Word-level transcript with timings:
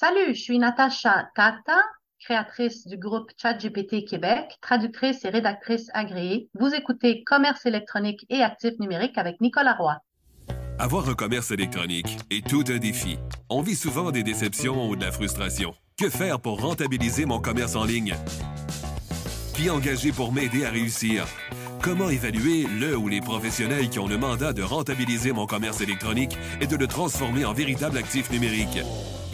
Salut, 0.00 0.32
je 0.32 0.40
suis 0.40 0.58
Natacha 0.60 1.28
Tata, 1.34 1.82
créatrice 2.20 2.86
du 2.86 2.96
groupe 2.96 3.32
ChatGPT 3.36 4.04
Québec, 4.04 4.56
traductrice 4.60 5.24
et 5.24 5.28
rédactrice 5.28 5.90
agréée. 5.92 6.48
Vous 6.54 6.72
écoutez 6.72 7.24
Commerce 7.24 7.66
électronique 7.66 8.24
et 8.30 8.40
actifs 8.40 8.78
numériques 8.78 9.18
avec 9.18 9.40
Nicolas 9.40 9.74
Roy. 9.74 9.96
Avoir 10.78 11.08
un 11.08 11.14
commerce 11.14 11.50
électronique 11.50 12.16
est 12.30 12.46
tout 12.46 12.62
un 12.68 12.78
défi. 12.78 13.18
On 13.50 13.60
vit 13.60 13.74
souvent 13.74 14.12
des 14.12 14.22
déceptions 14.22 14.88
ou 14.88 14.94
de 14.94 15.04
la 15.04 15.10
frustration. 15.10 15.74
Que 16.00 16.08
faire 16.08 16.38
pour 16.38 16.60
rentabiliser 16.60 17.24
mon 17.24 17.40
commerce 17.40 17.74
en 17.74 17.82
ligne? 17.84 18.14
Qui 19.54 19.68
engager 19.68 20.12
pour 20.12 20.32
m'aider 20.32 20.64
à 20.64 20.70
réussir? 20.70 21.26
Comment 21.82 22.08
évaluer 22.08 22.68
le 22.68 22.96
ou 22.96 23.08
les 23.08 23.20
professionnels 23.20 23.90
qui 23.90 23.98
ont 23.98 24.06
le 24.06 24.16
mandat 24.16 24.52
de 24.52 24.62
rentabiliser 24.62 25.32
mon 25.32 25.46
commerce 25.46 25.80
électronique 25.80 26.38
et 26.60 26.68
de 26.68 26.76
le 26.76 26.86
transformer 26.86 27.44
en 27.44 27.52
véritable 27.52 27.98
actif 27.98 28.30
numérique? 28.30 28.78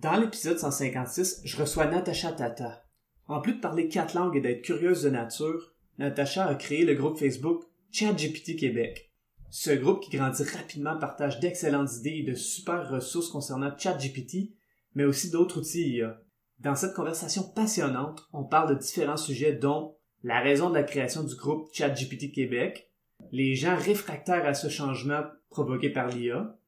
Dans 0.00 0.16
l'épisode 0.16 0.58
156, 0.58 1.42
je 1.44 1.56
reçois 1.56 1.86
Natacha 1.86 2.32
Tata. 2.32 2.84
En 3.26 3.40
plus 3.40 3.54
de 3.54 3.60
parler 3.60 3.88
quatre 3.88 4.14
langues 4.14 4.36
et 4.36 4.40
d'être 4.40 4.62
curieuse 4.62 5.02
de 5.02 5.10
nature, 5.10 5.72
Natacha 5.98 6.46
a 6.46 6.54
créé 6.56 6.84
le 6.84 6.94
groupe 6.94 7.18
Facebook 7.18 7.62
ChatGPT 7.90 8.56
Québec. 8.56 9.12
Ce 9.50 9.70
groupe 9.70 10.02
qui 10.02 10.16
grandit 10.16 10.42
rapidement 10.42 10.98
partage 10.98 11.38
d'excellentes 11.38 11.96
idées 11.98 12.18
et 12.18 12.22
de 12.24 12.34
super 12.34 12.90
ressources 12.90 13.30
concernant 13.30 13.76
ChatGPT, 13.78 14.52
mais 14.94 15.04
aussi 15.04 15.30
d'autres 15.30 15.60
outils 15.60 15.96
IA. 15.96 16.20
Dans 16.58 16.74
cette 16.74 16.94
conversation 16.94 17.44
passionnante, 17.44 18.28
on 18.32 18.44
parle 18.44 18.74
de 18.74 18.80
différents 18.80 19.16
sujets 19.16 19.52
dont 19.52 19.96
la 20.22 20.40
raison 20.40 20.70
de 20.70 20.74
la 20.74 20.82
création 20.82 21.22
du 21.22 21.36
groupe 21.36 21.68
ChatGPT 21.72 22.32
Québec, 22.32 22.90
les 23.30 23.54
gens 23.54 23.76
réfractaires 23.76 24.44
à 24.44 24.54
ce 24.54 24.68
changement 24.68 25.22
provoqué 25.50 25.88
par 25.88 26.08
l'IA, 26.08 26.58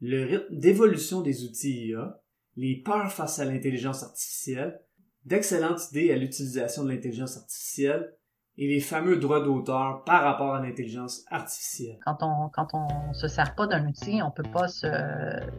le 0.00 0.24
rythme 0.24 0.58
d'évolution 0.58 1.20
des 1.20 1.44
outils 1.44 1.88
IA, 1.88 2.20
les 2.56 2.82
peurs 2.82 3.12
face 3.12 3.38
à 3.38 3.44
l'intelligence 3.44 4.02
artificielle, 4.02 4.80
d'excellentes 5.24 5.90
idées 5.90 6.12
à 6.12 6.16
l'utilisation 6.16 6.84
de 6.84 6.90
l'intelligence 6.90 7.36
artificielle 7.36 8.12
et 8.56 8.68
les 8.68 8.80
fameux 8.80 9.16
droits 9.16 9.40
d'auteur 9.40 10.02
par 10.04 10.22
rapport 10.22 10.54
à 10.54 10.60
l'intelligence 10.60 11.24
artificielle. 11.30 11.98
Quand 12.04 12.18
on 12.22 12.48
quand 12.50 12.68
on 12.74 13.14
se 13.14 13.28
sert 13.28 13.54
pas 13.54 13.66
d'un 13.66 13.86
outil, 13.86 14.20
on 14.22 14.30
peut 14.30 14.50
pas 14.50 14.66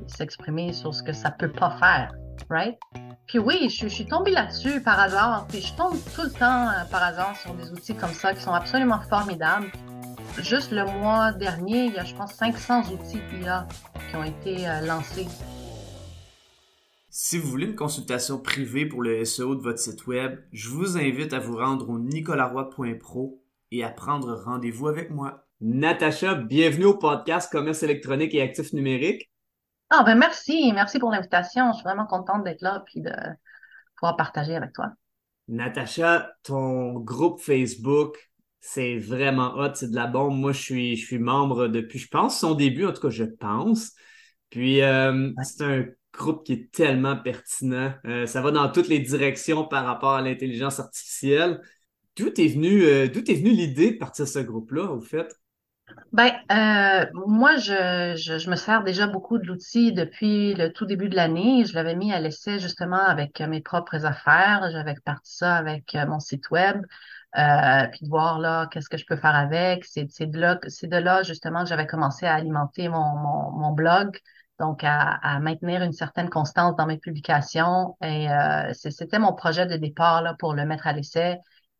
s'exprimer 0.07 0.73
sur 0.73 0.93
ce 0.93 1.01
que 1.01 1.13
ça 1.13 1.31
peut 1.31 1.51
pas 1.51 1.77
faire, 1.79 2.13
right? 2.49 2.77
Puis 3.27 3.39
oui, 3.39 3.69
je, 3.69 3.87
suis 3.87 4.05
tombée 4.05 4.31
là-dessus 4.31 4.81
par 4.81 4.99
hasard, 4.99 5.47
puis 5.47 5.61
je 5.61 5.73
tombe 5.75 5.95
tout 6.15 6.23
le 6.23 6.31
temps 6.31 6.67
euh, 6.67 6.83
par 6.91 7.01
hasard 7.01 7.35
sur 7.37 7.53
des 7.53 7.71
outils 7.71 7.95
comme 7.95 8.11
ça 8.11 8.33
qui 8.33 8.41
sont 8.41 8.51
absolument 8.51 8.99
formidables. 9.09 9.71
Juste 10.39 10.71
le 10.71 10.83
mois 10.99 11.31
dernier, 11.31 11.85
il 11.85 11.93
y 11.93 11.97
a 11.97 12.03
je 12.03 12.13
pense 12.13 12.33
500 12.33 12.91
outils 12.91 13.21
IA 13.41 13.67
qui 14.09 14.15
ont 14.17 14.23
été 14.23 14.67
euh, 14.67 14.81
lancés 14.81 15.27
si 17.13 17.37
vous 17.37 17.49
voulez 17.49 17.65
une 17.65 17.75
consultation 17.75 18.39
privée 18.39 18.85
pour 18.85 19.01
le 19.01 19.25
SEO 19.25 19.55
de 19.55 19.61
votre 19.61 19.79
site 19.79 20.07
web, 20.07 20.39
je 20.53 20.69
vous 20.69 20.97
invite 20.97 21.33
à 21.33 21.39
vous 21.39 21.57
rendre 21.57 21.89
au 21.89 21.99
nicolaroy.pro 21.99 23.43
et 23.71 23.83
à 23.83 23.89
prendre 23.89 24.33
rendez-vous 24.33 24.87
avec 24.87 25.11
moi. 25.11 25.45
Natacha, 25.59 26.35
bienvenue 26.35 26.85
au 26.85 26.93
podcast 26.97 27.51
Commerce 27.51 27.83
électronique 27.83 28.33
et 28.33 28.41
actifs 28.41 28.71
numériques. 28.71 29.29
Ah 29.89 30.03
ben 30.05 30.15
merci, 30.15 30.71
merci 30.73 30.99
pour 30.99 31.11
l'invitation. 31.11 31.73
Je 31.73 31.79
suis 31.79 31.83
vraiment 31.83 32.05
contente 32.05 32.45
d'être 32.45 32.61
là 32.61 32.81
et 32.95 33.01
de 33.01 33.11
pouvoir 33.97 34.15
partager 34.15 34.55
avec 34.55 34.71
toi. 34.71 34.93
Natacha, 35.49 36.31
ton 36.43 36.93
groupe 36.93 37.41
Facebook, 37.41 38.31
c'est 38.61 38.97
vraiment 38.97 39.55
hot, 39.57 39.73
c'est 39.75 39.91
de 39.91 39.95
la 39.97 40.07
bombe. 40.07 40.39
Moi, 40.39 40.53
je 40.53 40.61
suis, 40.61 40.95
je 40.95 41.05
suis 41.05 41.19
membre 41.19 41.67
depuis, 41.67 41.99
je 41.99 42.07
pense, 42.07 42.39
son 42.39 42.55
début, 42.55 42.85
en 42.85 42.93
tout 42.93 43.01
cas, 43.01 43.09
je 43.09 43.25
pense. 43.25 43.91
Puis, 44.49 44.81
euh, 44.81 45.31
c'est 45.43 45.63
un 45.63 45.85
groupe 46.13 46.45
qui 46.45 46.53
est 46.53 46.71
tellement 46.71 47.15
pertinent. 47.15 47.93
Euh, 48.05 48.25
ça 48.25 48.41
va 48.41 48.51
dans 48.51 48.69
toutes 48.69 48.87
les 48.87 48.99
directions 48.99 49.65
par 49.65 49.85
rapport 49.85 50.13
à 50.13 50.21
l'intelligence 50.21 50.79
artificielle. 50.79 51.61
D'où 52.15 52.27
est 52.27 52.53
venu, 52.53 52.83
euh, 52.83 53.07
venue 53.07 53.51
l'idée 53.51 53.91
de 53.91 53.97
partir 53.97 54.25
de 54.25 54.29
ce 54.29 54.39
groupe-là, 54.39 54.83
au 54.83 54.99
fait? 54.99 55.33
Ben, 56.13 56.31
euh, 56.51 57.05
moi, 57.25 57.57
je, 57.57 58.15
je, 58.15 58.49
me 58.49 58.55
sers 58.55 58.83
déjà 58.83 59.07
beaucoup 59.07 59.37
de 59.37 59.45
l'outil 59.45 59.91
depuis 59.91 60.53
le 60.53 60.71
tout 60.71 60.85
début 60.85 61.09
de 61.09 61.15
l'année. 61.15 61.65
Je 61.65 61.73
l'avais 61.73 61.95
mis 61.95 62.13
à 62.13 62.19
l'essai 62.19 62.59
justement 62.59 63.03
avec 63.03 63.39
mes 63.41 63.61
propres 63.61 64.05
affaires. 64.05 64.69
J'avais 64.71 64.95
parti 65.03 65.35
ça 65.35 65.55
avec 65.55 65.95
mon 66.07 66.19
site 66.19 66.49
web. 66.49 66.81
puis 67.33 68.05
de 68.05 68.09
voir 68.09 68.39
là 68.39 68.67
qu'est-ce 68.67 68.89
que 68.89 68.97
je 68.97 69.05
peux 69.05 69.17
faire 69.17 69.35
avec. 69.35 69.85
C'est, 69.85 70.05
de 70.05 70.97
là, 70.97 71.23
justement 71.23 71.63
que 71.63 71.69
j'avais 71.69 71.87
commencé 71.87 72.25
à 72.25 72.35
alimenter 72.35 72.87
mon, 72.87 73.51
mon 73.51 73.71
blog 73.71 74.17
donc 74.61 74.83
à, 74.83 75.39
maintenir 75.39 75.81
une 75.81 75.91
certaine 75.91 76.29
constance 76.29 76.75
dans 76.77 76.85
mes 76.85 76.99
publications. 76.99 77.97
Et 78.01 78.31
euh, 78.31 78.71
c'était 78.73 79.19
mon 79.19 79.33
projet 79.33 79.65
de 79.65 79.75
départ 79.75 80.21
là, 80.21 80.35
pour 80.37 80.53
le 80.53 80.65
mettre 80.65 80.87
à 80.87 80.93
l'essai. 80.93 81.39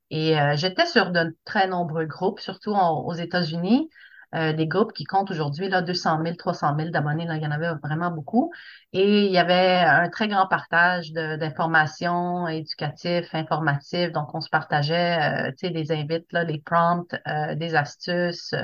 Et 0.10 0.40
euh, 0.40 0.56
j'étais 0.58 0.86
sur 0.88 1.12
de 1.12 1.38
très 1.46 1.68
nombreux 1.68 2.06
groupes, 2.06 2.40
surtout 2.40 2.74
aux 2.74 3.14
États-Unis, 3.14 3.90
euh, 4.34 4.52
des 4.54 4.68
groupes 4.68 4.94
qui 4.94 5.04
comptent 5.04 5.30
aujourd'hui 5.30 5.70
là 5.70 5.82
200 5.82 6.22
000, 6.24 6.36
300 6.36 6.76
000 6.76 6.90
d'abonnés. 6.90 7.26
Là, 7.26 7.36
il 7.36 7.44
y 7.44 7.46
en 7.46 7.52
avait 7.52 7.72
vraiment 7.84 8.10
beaucoup. 8.10 8.52
Et 8.94 9.26
il 9.28 9.32
y 9.32 9.38
avait 9.38 9.78
un 9.78 10.10
très 10.10 10.28
grand 10.28 10.48
partage 10.48 11.12
d'informations 11.14 12.48
éducatives, 12.48 13.28
informatives. 13.34 14.12
Donc, 14.12 14.34
on 14.34 14.42
se 14.42 14.50
partageait, 14.50 15.54
sais, 15.58 15.70
des 15.70 15.92
invites, 15.92 16.32
là, 16.34 16.46
des 16.46 16.60
prompts, 16.60 17.16
des 17.56 17.76
astuces. 17.76 18.56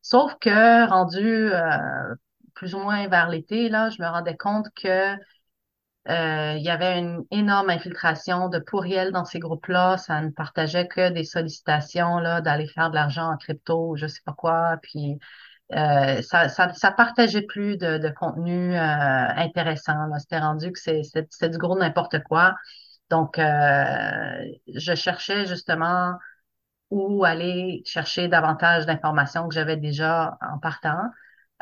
sauf 0.00 0.34
que 0.40 0.88
rendu 0.88 1.52
plus 2.58 2.74
ou 2.74 2.80
moins 2.80 3.06
vers 3.06 3.28
l'été, 3.28 3.68
là, 3.68 3.88
je 3.88 4.02
me 4.02 4.08
rendais 4.08 4.36
compte 4.36 4.66
que 4.74 5.14
euh, 6.08 6.54
il 6.56 6.62
y 6.64 6.70
avait 6.70 6.98
une 6.98 7.24
énorme 7.30 7.70
infiltration 7.70 8.48
de 8.48 8.58
pourriels 8.58 9.12
dans 9.12 9.24
ces 9.24 9.38
groupes-là. 9.38 9.96
Ça 9.96 10.20
ne 10.22 10.30
partageait 10.30 10.88
que 10.88 11.10
des 11.10 11.22
sollicitations 11.24 12.18
là 12.18 12.40
d'aller 12.40 12.66
faire 12.66 12.90
de 12.90 12.96
l'argent 12.96 13.30
en 13.32 13.36
crypto, 13.36 13.94
je 13.96 14.08
sais 14.08 14.22
pas 14.24 14.32
quoi. 14.32 14.78
Puis 14.82 15.18
euh, 15.72 16.20
ça, 16.22 16.48
ça, 16.48 16.92
partageait 16.92 17.42
plus 17.42 17.76
de, 17.78 18.08
contenu 18.18 18.74
euh, 18.74 18.80
intéressant. 19.36 19.94
C'était 20.18 20.40
rendu 20.40 20.72
que 20.72 20.80
c'est 20.80 21.48
du 21.50 21.58
gros 21.58 21.78
n'importe 21.78 22.22
quoi. 22.24 22.54
Donc, 23.10 23.36
je 23.38 24.94
cherchais 24.94 25.46
justement 25.46 26.14
où 26.90 27.24
aller 27.24 27.82
chercher 27.86 28.28
davantage 28.28 28.86
d'informations 28.86 29.48
que 29.48 29.54
j'avais 29.54 29.76
déjà 29.76 30.38
en 30.40 30.58
partant. 30.58 31.10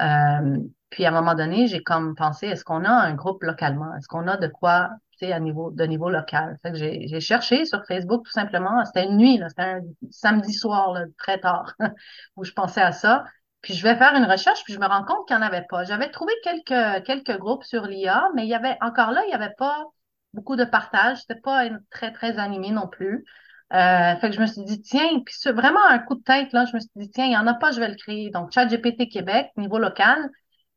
Euh, 0.01 0.59
puis 0.91 1.05
à 1.05 1.09
un 1.09 1.13
moment 1.13 1.35
donné, 1.35 1.67
j'ai 1.67 1.83
comme 1.83 2.15
pensé, 2.15 2.47
est-ce 2.47 2.65
qu'on 2.65 2.85
a 2.85 2.91
un 2.91 3.15
groupe 3.15 3.43
localement? 3.43 3.95
Est-ce 3.97 4.09
qu'on 4.09 4.29
a 4.29 4.37
de 4.37 4.49
quoi, 4.49 4.91
tu 5.13 5.27
sais, 5.27 5.33
à 5.33 5.41
niveau, 5.41 5.71
de 5.71 5.85
niveau 5.85 6.11
local? 6.11 6.59
J'ai 6.75 7.21
cherché 7.21 7.65
sur 7.65 7.85
Facebook 7.87 8.25
tout 8.25 8.33
simplement. 8.33 8.85
C'était 8.85 9.05
une 9.05 9.17
nuit, 9.17 9.41
c'était 9.49 9.63
un 9.63 9.81
samedi 10.11 10.53
soir, 10.53 10.93
là, 10.93 11.05
très 11.19 11.41
tard, 11.41 11.75
où 12.37 12.45
je 12.45 12.53
pensais 12.53 12.83
à 12.83 12.93
ça. 12.93 13.25
Puis 13.63 13.75
je 13.75 13.83
vais 13.83 13.97
faire 13.97 14.15
une 14.15 14.25
recherche, 14.31 14.63
puis 14.65 14.75
je 14.75 14.79
me 14.79 14.87
rends 14.87 15.05
compte 15.05 15.27
qu'il 15.27 15.37
n'y 15.37 15.43
en 15.43 15.47
avait 15.47 15.67
pas. 15.69 15.85
J'avais 15.85 16.11
trouvé 16.11 16.33
quelques, 16.45 17.05
quelques 17.05 17.37
groupes 17.39 17.65
sur 17.65 17.87
l'IA, 17.87 18.29
mais 18.35 18.45
il 18.45 18.49
y 18.49 18.55
avait, 18.55 18.77
encore 18.81 19.11
là, 19.11 19.23
il 19.25 19.29
n'y 19.29 19.35
avait 19.35 19.55
pas 19.59 19.87
beaucoup 20.35 20.55
de 20.57 20.65
partage. 20.65 21.19
C'était 21.23 21.41
pas 21.41 21.69
très, 21.91 22.13
très 22.13 22.39
animé 22.39 22.71
non 22.71 22.87
plus. 22.87 23.25
Euh, 23.73 24.17
fait 24.17 24.31
que 24.31 24.37
je 24.37 24.41
me 24.41 24.47
suis 24.47 24.65
dit, 24.65 24.81
tiens, 24.81 25.21
puis 25.25 25.35
c'est 25.37 25.53
vraiment 25.53 25.85
un 25.89 25.99
coup 25.99 26.15
de 26.15 26.23
tête, 26.23 26.53
là, 26.53 26.65
je 26.67 26.75
me 26.75 26.81
suis 26.81 26.91
dit, 26.97 27.11
tiens, 27.11 27.25
il 27.25 27.31
n'y 27.31 27.37
en 27.37 27.47
a 27.49 27.55
pas, 27.55 27.73
je 27.73 27.81
vais 27.81 27.89
le 27.89 27.97
créer. 27.97 28.31
Donc, 28.31 28.53
ChatGPT 28.53 29.09
Québec, 29.11 29.51
niveau 29.57 29.79
local, 29.79 30.31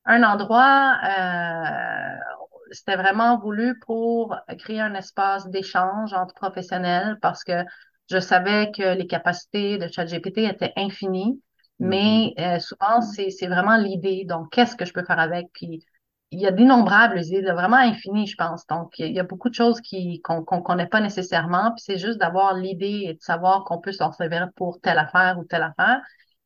un 0.05 0.23
endroit, 0.23 0.97
euh, 1.03 2.17
c'était 2.71 2.95
vraiment 2.95 3.37
voulu 3.37 3.79
pour 3.85 4.35
créer 4.57 4.79
un 4.81 4.95
espace 4.95 5.47
d'échange 5.49 6.13
entre 6.13 6.33
professionnels 6.33 7.17
parce 7.21 7.43
que 7.43 7.63
je 8.09 8.19
savais 8.19 8.71
que 8.71 8.95
les 8.95 9.05
capacités 9.05 9.77
de 9.77 9.87
ChatGPT 9.87 10.39
étaient 10.39 10.73
infinies, 10.75 11.39
mais 11.79 12.33
mm-hmm. 12.37 12.55
euh, 12.55 12.59
souvent, 12.59 13.01
c'est, 13.01 13.29
c'est 13.29 13.47
vraiment 13.47 13.77
l'idée. 13.77 14.25
Donc, 14.25 14.51
qu'est-ce 14.51 14.75
que 14.75 14.85
je 14.85 14.93
peux 14.93 15.03
faire 15.03 15.19
avec? 15.19 15.47
Puis, 15.53 15.85
il 16.31 16.39
y 16.39 16.47
a 16.47 16.51
d'innombrables 16.51 17.23
idées, 17.25 17.41
vraiment 17.41 17.77
infinies, 17.77 18.27
je 18.27 18.35
pense. 18.35 18.67
Donc, 18.67 18.99
il 18.99 19.11
y 19.11 19.19
a 19.19 19.23
beaucoup 19.23 19.49
de 19.49 19.55
choses 19.55 19.81
qui, 19.81 20.21
qu'on, 20.21 20.43
qu'on 20.43 20.61
connaît 20.61 20.87
pas 20.87 21.01
nécessairement. 21.01 21.71
Puis, 21.71 21.83
c'est 21.85 21.97
juste 21.97 22.19
d'avoir 22.19 22.53
l'idée 22.53 23.05
et 23.07 23.13
de 23.15 23.21
savoir 23.21 23.63
qu'on 23.65 23.79
peut 23.79 23.91
s'en 23.91 24.11
servir 24.11 24.49
pour 24.55 24.79
telle 24.81 24.99
affaire 24.99 25.39
ou 25.39 25.45
telle 25.45 25.63
affaire. 25.63 26.01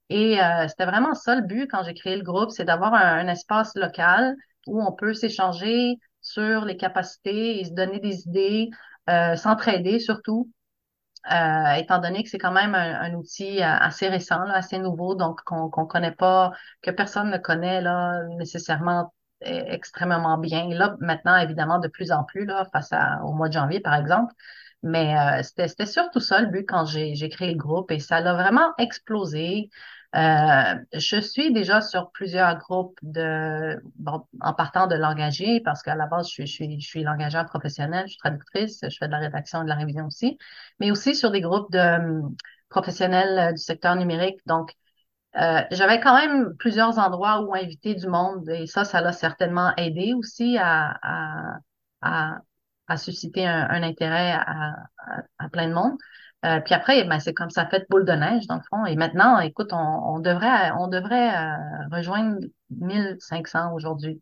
Et 0.09 0.41
euh, 0.41 0.67
c'était 0.67 0.85
vraiment 0.85 1.13
ça 1.15 1.35
le 1.35 1.41
but 1.41 1.67
quand 1.69 1.83
j'ai 1.83 1.93
créé 1.93 2.15
le 2.15 2.23
groupe, 2.23 2.51
c'est 2.51 2.65
d'avoir 2.65 2.93
un, 2.93 3.27
espace 3.27 3.75
local 3.75 4.35
où 4.67 4.81
on 4.81 4.93
peut 4.93 5.13
s'échanger 5.13 5.95
sur 6.21 6.65
les 6.65 6.77
capacités 6.77 7.59
et 7.59 7.65
se 7.65 7.71
donner 7.73 7.99
des 7.99 8.27
idées 8.27 8.69
s'entraider 9.35 9.99
surtout. 9.99 10.49
étant 11.25 11.99
donné 11.99 12.23
que 12.23 12.29
c'est 12.29 12.37
quand 12.37 12.51
même 12.51 12.75
un, 12.75 13.13
outil 13.15 13.61
assez 13.61 14.07
récent, 14.07 14.43
là, 14.45 14.55
assez 14.55 14.77
nouveau, 14.79 15.15
donc 15.15 15.41
qu'on 15.43 15.69
qu'on 15.69 15.85
connaît 15.85 16.11
pas, 16.11 16.51
que 16.81 16.91
personne 16.91 17.29
ne 17.31 17.37
connaît 17.37 17.81
là 17.81 18.23
nécessairement 18.37 19.11
extrêmement 19.43 20.37
bien. 20.37 20.69
Là, 20.69 20.95
maintenant, 20.99 21.37
évidemment, 21.37 21.79
de 21.79 21.87
plus 21.87 22.11
en 22.11 22.23
plus, 22.23 22.45
là, 22.45 22.65
face 22.71 22.91
à, 22.91 23.21
au 23.23 23.33
mois 23.33 23.47
de 23.49 23.53
janvier, 23.53 23.79
par 23.79 23.95
exemple. 23.95 24.33
Mais 24.83 25.17
euh, 25.17 25.41
c'était 25.43 25.85
surtout 25.85 26.19
ça 26.19 26.41
le 26.41 26.47
but 26.47 26.65
quand 26.65 26.85
j'ai 26.85 27.29
créé 27.29 27.51
le 27.51 27.57
groupe 27.57 27.89
et 27.91 27.99
ça 27.99 28.19
l'a 28.19 28.33
vraiment 28.33 28.73
explosé. 28.77 29.69
Euh, 30.15 30.75
je 30.93 31.19
suis 31.21 31.51
déjà 31.53 31.81
sur 31.81 32.11
plusieurs 32.11 32.57
groupes 32.59 32.99
de, 33.01 33.81
bon, 33.95 34.25
en 34.41 34.53
partant 34.53 34.85
de 34.85 34.95
l'engagé, 34.95 35.61
parce 35.61 35.81
qu'à 35.81 35.95
la 35.95 36.05
base, 36.05 36.27
je 36.27 36.33
suis, 36.33 36.47
je 36.47 36.53
suis, 36.53 36.79
je 36.81 36.87
suis 36.87 37.03
l'engageur 37.03 37.45
professionnel, 37.45 38.03
je 38.05 38.11
suis 38.11 38.19
traductrice, 38.19 38.81
je 38.83 38.95
fais 38.95 39.07
de 39.07 39.11
la 39.11 39.19
rédaction 39.19 39.61
et 39.61 39.63
de 39.63 39.69
la 39.69 39.75
révision 39.75 40.05
aussi, 40.05 40.37
mais 40.79 40.91
aussi 40.91 41.15
sur 41.15 41.31
des 41.31 41.41
groupes 41.41 41.71
de 41.71 42.21
professionnels 42.69 43.39
euh, 43.39 43.51
du 43.53 43.61
secteur 43.61 43.95
numérique. 43.95 44.39
Donc, 44.45 44.73
euh, 45.41 45.61
j'avais 45.71 45.99
quand 45.99 46.15
même 46.15 46.55
plusieurs 46.57 46.99
endroits 46.99 47.41
où 47.41 47.55
inviter 47.55 47.95
du 47.95 48.07
monde 48.07 48.47
et 48.49 48.67
ça, 48.67 48.85
ça 48.85 49.01
l'a 49.01 49.11
certainement 49.11 49.73
aidé 49.77 50.13
aussi 50.13 50.57
à, 50.59 50.97
à, 51.01 51.57
à, 52.01 52.37
à 52.87 52.97
susciter 52.97 53.47
un, 53.47 53.67
un 53.69 53.81
intérêt 53.81 54.31
à, 54.31 54.75
à, 55.39 55.49
plein 55.49 55.67
de 55.67 55.73
monde. 55.73 55.97
Euh, 56.45 56.59
puis 56.59 56.73
après, 56.73 57.03
ben, 57.05 57.19
c'est 57.19 57.33
comme 57.33 57.49
ça 57.49 57.65
fait 57.65 57.85
boule 57.89 58.05
de 58.05 58.11
neige 58.11 58.45
dans 58.47 58.57
le 58.57 58.61
fond. 58.69 58.85
Et 58.85 58.95
maintenant, 58.95 59.39
écoute, 59.39 59.69
on, 59.71 60.15
on 60.15 60.19
devrait, 60.19 60.71
on 60.77 60.87
devrait 60.87 61.35
euh, 61.35 61.87
rejoindre 61.91 62.37
1500 62.69 63.73
aujourd'hui. 63.73 64.21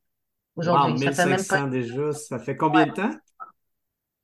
Aujourd'hui, 0.56 0.94
wow, 0.94 1.00
1500 1.00 1.14
ça 1.14 1.24
fait 1.24 1.30
même 1.30 1.66
pas... 1.66 1.70
déjà. 1.70 2.14
Ça 2.14 2.40
fait 2.40 2.56
combien 2.56 2.86
de 2.86 2.92
temps? 2.92 3.12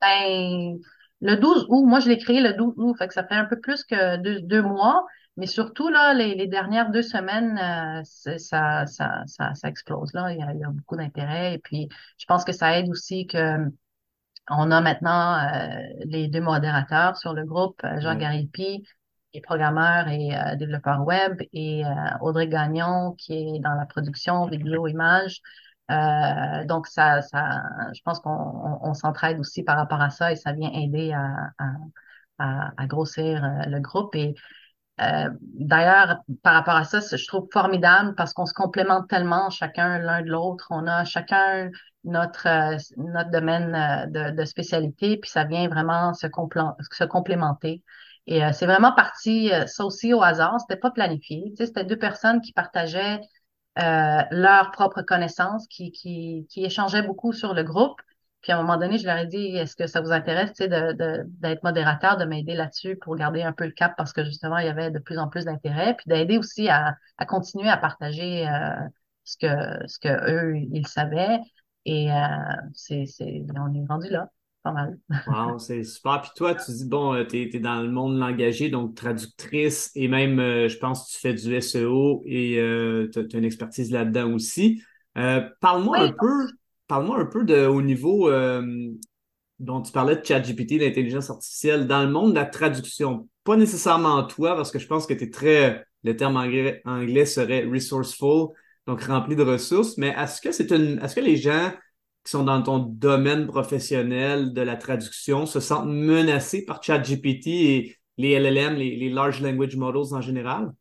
Ben, 0.00 0.78
le 1.20 1.36
12 1.36 1.66
août. 1.68 1.84
Moi, 1.86 2.00
je 2.00 2.08
l'ai 2.08 2.18
créé 2.18 2.40
le 2.40 2.54
12 2.54 2.74
août. 2.76 2.94
Fait 2.96 3.08
que 3.08 3.14
ça 3.14 3.24
fait 3.24 3.34
un 3.34 3.46
peu 3.46 3.58
plus 3.58 3.84
que 3.84 4.16
deux, 4.18 4.40
deux 4.40 4.62
mois. 4.62 5.04
Mais 5.38 5.46
surtout, 5.46 5.88
là, 5.88 6.14
les, 6.14 6.34
les 6.34 6.48
dernières 6.48 6.90
deux 6.90 7.02
semaines, 7.02 7.56
euh, 7.58 8.02
ça, 8.38 8.86
ça, 8.86 9.24
ça, 9.26 9.54
ça, 9.54 9.68
explose. 9.68 10.12
Là. 10.12 10.32
Il, 10.32 10.38
y 10.40 10.42
a, 10.42 10.52
il 10.52 10.58
y 10.58 10.64
a 10.64 10.70
beaucoup 10.70 10.96
d'intérêt. 10.96 11.54
Et 11.54 11.58
puis, 11.58 11.88
je 12.18 12.26
pense 12.26 12.44
que 12.44 12.50
ça 12.52 12.76
aide 12.76 12.88
aussi 12.90 13.26
que 13.28 13.56
on 14.50 14.70
a 14.72 14.80
maintenant 14.80 15.38
euh, 15.38 15.78
les 16.06 16.28
deux 16.28 16.40
modérateurs 16.40 17.16
sur 17.16 17.34
le 17.34 17.44
groupe, 17.44 17.80
euh, 17.84 18.00
Jean 18.00 18.16
Garipi, 18.16 18.82
qui 19.32 19.38
est 19.38 19.40
programmeur 19.40 20.08
et 20.08 20.30
développeur 20.56 21.06
web, 21.06 21.40
et 21.52 21.82
Audrey 22.22 22.48
Gagnon, 22.48 23.12
qui 23.12 23.34
est 23.34 23.60
dans 23.60 23.74
la 23.74 23.86
production 23.86 24.46
vidéo, 24.46 24.86
image. 24.88 25.42
donc, 26.66 26.86
ça, 26.86 27.22
ça, 27.22 27.62
je 27.94 28.00
pense 28.04 28.20
qu'on 28.20 28.78
on, 28.82 28.94
s'entraide 28.94 29.38
aussi 29.38 29.62
par 29.62 29.76
rapport 29.76 30.00
à 30.00 30.10
ça 30.10 30.32
et 30.32 30.36
ça 30.36 30.52
vient 30.52 30.70
aider 30.72 31.12
à, 31.12 31.52
à, 31.58 31.64
à, 32.38 32.70
à 32.78 32.86
grossir 32.86 33.42
le 33.66 33.80
groupe. 33.80 34.14
Et 34.14 34.34
euh, 35.00 35.30
d'ailleurs, 35.40 36.18
par 36.42 36.54
rapport 36.54 36.74
à 36.74 36.84
ça, 36.84 37.00
je 37.00 37.26
trouve 37.26 37.48
formidable 37.52 38.14
parce 38.16 38.32
qu'on 38.32 38.46
se 38.46 38.52
complémente 38.52 39.08
tellement 39.08 39.48
chacun 39.50 39.98
l'un 39.98 40.22
de 40.22 40.28
l'autre. 40.28 40.68
On 40.70 40.86
a 40.86 41.04
chacun 41.04 41.70
notre 42.04 42.48
euh, 42.48 42.76
notre 42.96 43.30
domaine 43.30 43.74
euh, 44.14 44.32
de, 44.32 44.44
spécialité, 44.44 45.16
puis 45.16 45.30
ça 45.30 45.44
vient 45.44 45.68
vraiment 45.68 46.14
se, 46.14 46.26
se 46.90 47.04
complémenter. 47.04 47.82
Et 48.26 48.42
c'est 48.52 48.66
vraiment 48.66 48.92
parti, 48.92 49.50
ça 49.66 49.86
aussi 49.86 50.12
au 50.12 50.22
hasard, 50.22 50.60
c'était 50.60 50.78
pas 50.78 50.90
planifié. 50.90 51.54
Tu 51.56 51.64
c'était 51.64 51.84
deux 51.84 51.96
personnes 51.96 52.42
qui 52.42 52.52
partageaient 52.52 53.20
leurs 53.76 54.70
propres 54.72 55.00
connaissances, 55.00 55.66
qui, 55.68 55.92
qui 55.92 56.46
échangeaient 56.56 57.00
beaucoup 57.00 57.32
sur 57.32 57.54
le 57.54 57.62
groupe. 57.62 57.98
Puis 58.42 58.52
à 58.52 58.58
un 58.58 58.62
moment 58.62 58.76
donné, 58.76 58.98
je 58.98 59.06
leur 59.06 59.18
ai 59.18 59.26
dit, 59.26 59.56
est-ce 59.56 59.74
que 59.74 59.86
ça 59.86 60.00
vous 60.00 60.12
intéresse 60.12 60.54
de, 60.54 60.92
de, 60.92 61.24
d'être 61.26 61.62
modérateur, 61.64 62.16
de 62.16 62.24
m'aider 62.24 62.54
là-dessus 62.54 62.96
pour 62.96 63.16
garder 63.16 63.42
un 63.42 63.52
peu 63.52 63.64
le 63.64 63.72
cap 63.72 63.94
parce 63.96 64.12
que 64.12 64.24
justement, 64.24 64.58
il 64.58 64.66
y 64.66 64.70
avait 64.70 64.90
de 64.90 65.00
plus 65.00 65.18
en 65.18 65.28
plus 65.28 65.44
d'intérêt, 65.44 65.94
puis 65.94 66.04
d'aider 66.06 66.38
aussi 66.38 66.68
à, 66.68 66.96
à 67.16 67.26
continuer 67.26 67.68
à 67.68 67.76
partager 67.76 68.48
euh, 68.48 68.76
ce 69.24 69.36
que 69.38 69.88
ce 69.88 69.98
que 69.98 70.08
eux, 70.08 70.56
ils 70.56 70.86
savaient. 70.86 71.40
Et 71.84 72.12
euh, 72.12 72.16
c'est, 72.74 73.06
c'est, 73.06 73.44
on 73.56 73.74
est 73.74 73.86
rendu 73.88 74.08
là, 74.08 74.30
pas 74.62 74.72
mal. 74.72 74.98
wow, 75.26 75.58
c'est 75.58 75.82
super. 75.82 76.20
Puis 76.20 76.30
toi, 76.36 76.54
tu 76.54 76.70
dis, 76.70 76.86
bon, 76.86 77.24
tu 77.24 77.42
es, 77.42 77.58
dans 77.58 77.82
le 77.82 77.90
monde 77.90 78.18
langagé, 78.18 78.68
donc 78.68 78.94
traductrice, 78.94 79.90
et 79.96 80.06
même, 80.06 80.38
euh, 80.38 80.68
je 80.68 80.78
pense 80.78 81.06
que 81.06 81.12
tu 81.14 81.20
fais 81.20 81.34
du 81.34 81.60
SEO 81.60 82.22
et 82.24 82.54
tu 83.12 83.18
as, 83.18 83.36
une 83.36 83.44
expertise 83.44 83.90
là-dedans 83.90 84.32
aussi. 84.32 84.80
Parle-moi 85.14 85.98
un 85.98 86.12
peu 86.12 86.46
Parle-moi 86.88 87.20
un 87.20 87.26
peu 87.26 87.44
de 87.44 87.66
au 87.66 87.82
niveau 87.82 88.30
euh, 88.30 88.90
dont 89.58 89.82
tu 89.82 89.92
parlais 89.92 90.16
de 90.16 90.24
ChatGPT, 90.24 90.78
d'intelligence 90.78 91.30
artificielle, 91.30 91.86
dans 91.86 92.02
le 92.02 92.10
monde 92.10 92.30
de 92.30 92.36
la 92.36 92.46
traduction. 92.46 93.28
Pas 93.44 93.56
nécessairement 93.56 94.22
toi, 94.24 94.56
parce 94.56 94.70
que 94.70 94.78
je 94.78 94.86
pense 94.86 95.06
que 95.06 95.14
tu 95.14 95.24
es 95.24 95.30
très. 95.30 95.84
Le 96.04 96.16
terme 96.16 96.36
anglais, 96.36 97.26
serait 97.26 97.64
resourceful, 97.64 98.50
donc 98.86 99.02
rempli 99.02 99.36
de 99.36 99.42
ressources. 99.42 99.98
Mais 99.98 100.14
est-ce 100.16 100.40
que 100.40 100.50
c'est 100.52 100.70
une. 100.70 100.98
Est-ce 101.02 101.14
que 101.14 101.20
les 101.20 101.36
gens 101.36 101.72
qui 102.24 102.30
sont 102.30 102.44
dans 102.44 102.62
ton 102.62 102.78
domaine 102.78 103.46
professionnel 103.46 104.52
de 104.54 104.62
la 104.62 104.76
traduction 104.76 105.44
se 105.44 105.60
sentent 105.60 105.88
menacés 105.88 106.64
par 106.64 106.82
ChatGPT 106.82 107.46
et 107.48 107.96
les 108.16 108.30
LLM, 108.32 108.76
les 108.76 109.10
Large 109.10 109.42
Language 109.42 109.76
Models 109.76 110.14
en 110.14 110.20
général? 110.20 110.72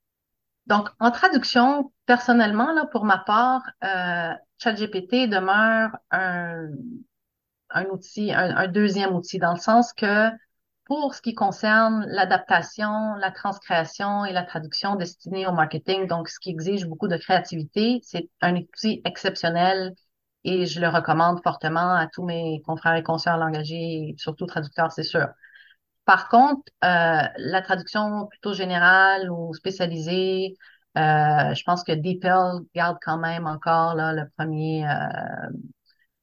Donc, 0.68 0.90
en 1.00 1.12
traduction, 1.12 1.94
personnellement, 2.06 2.74
là, 2.74 2.86
pour 2.92 3.06
ma 3.06 3.18
part, 3.20 3.64
euh, 3.84 4.34
ChatGPT 4.60 5.30
demeure 5.30 5.98
un, 6.12 6.68
outil, 7.92 8.34
un, 8.34 8.68
deuxième 8.68 9.16
outil, 9.16 9.40
dans 9.40 9.54
le 9.54 9.60
sens 9.60 9.94
que 9.94 10.30
pour 10.84 11.16
ce 11.16 11.22
qui 11.22 11.34
concerne 11.34 12.06
l'adaptation, 12.08 13.16
la 13.16 13.32
transcréation 13.32 14.26
et 14.26 14.34
la 14.34 14.44
traduction 14.44 14.96
destinée 14.96 15.48
au 15.48 15.54
marketing, 15.54 16.08
donc 16.08 16.28
ce 16.30 16.40
qui 16.40 16.50
exige 16.50 16.86
beaucoup 16.86 17.08
de 17.08 17.18
créativité, 17.18 18.00
c'est 18.04 18.30
un 18.42 18.56
outil 18.58 19.02
exceptionnel 19.06 19.94
et 20.44 20.66
je 20.66 20.82
le 20.82 20.90
recommande 20.90 21.42
fortement 21.44 21.94
à 21.94 22.08
tous 22.08 22.26
mes 22.26 22.62
confrères 22.66 22.96
et 22.96 23.04
consoeurs 23.04 23.38
langagés, 23.38 24.16
surtout 24.18 24.46
traducteurs, 24.46 24.92
c'est 24.92 25.04
sûr. 25.04 25.28
Par 26.08 26.30
contre, 26.30 26.64
euh, 26.86 27.22
la 27.36 27.62
traduction 27.62 28.28
plutôt 28.28 28.54
générale 28.54 29.30
ou 29.30 29.54
spécialisée, 29.54 30.56
euh, 30.98 31.54
je 31.54 31.64
pense 31.66 31.84
que 31.84 31.92
DeepL 31.92 32.64
garde 32.74 32.98
quand 33.02 33.18
même 33.18 33.46
encore 33.46 33.94
là, 33.94 34.14
le 34.14 34.24
premier, 34.38 34.88
euh, 34.88 35.50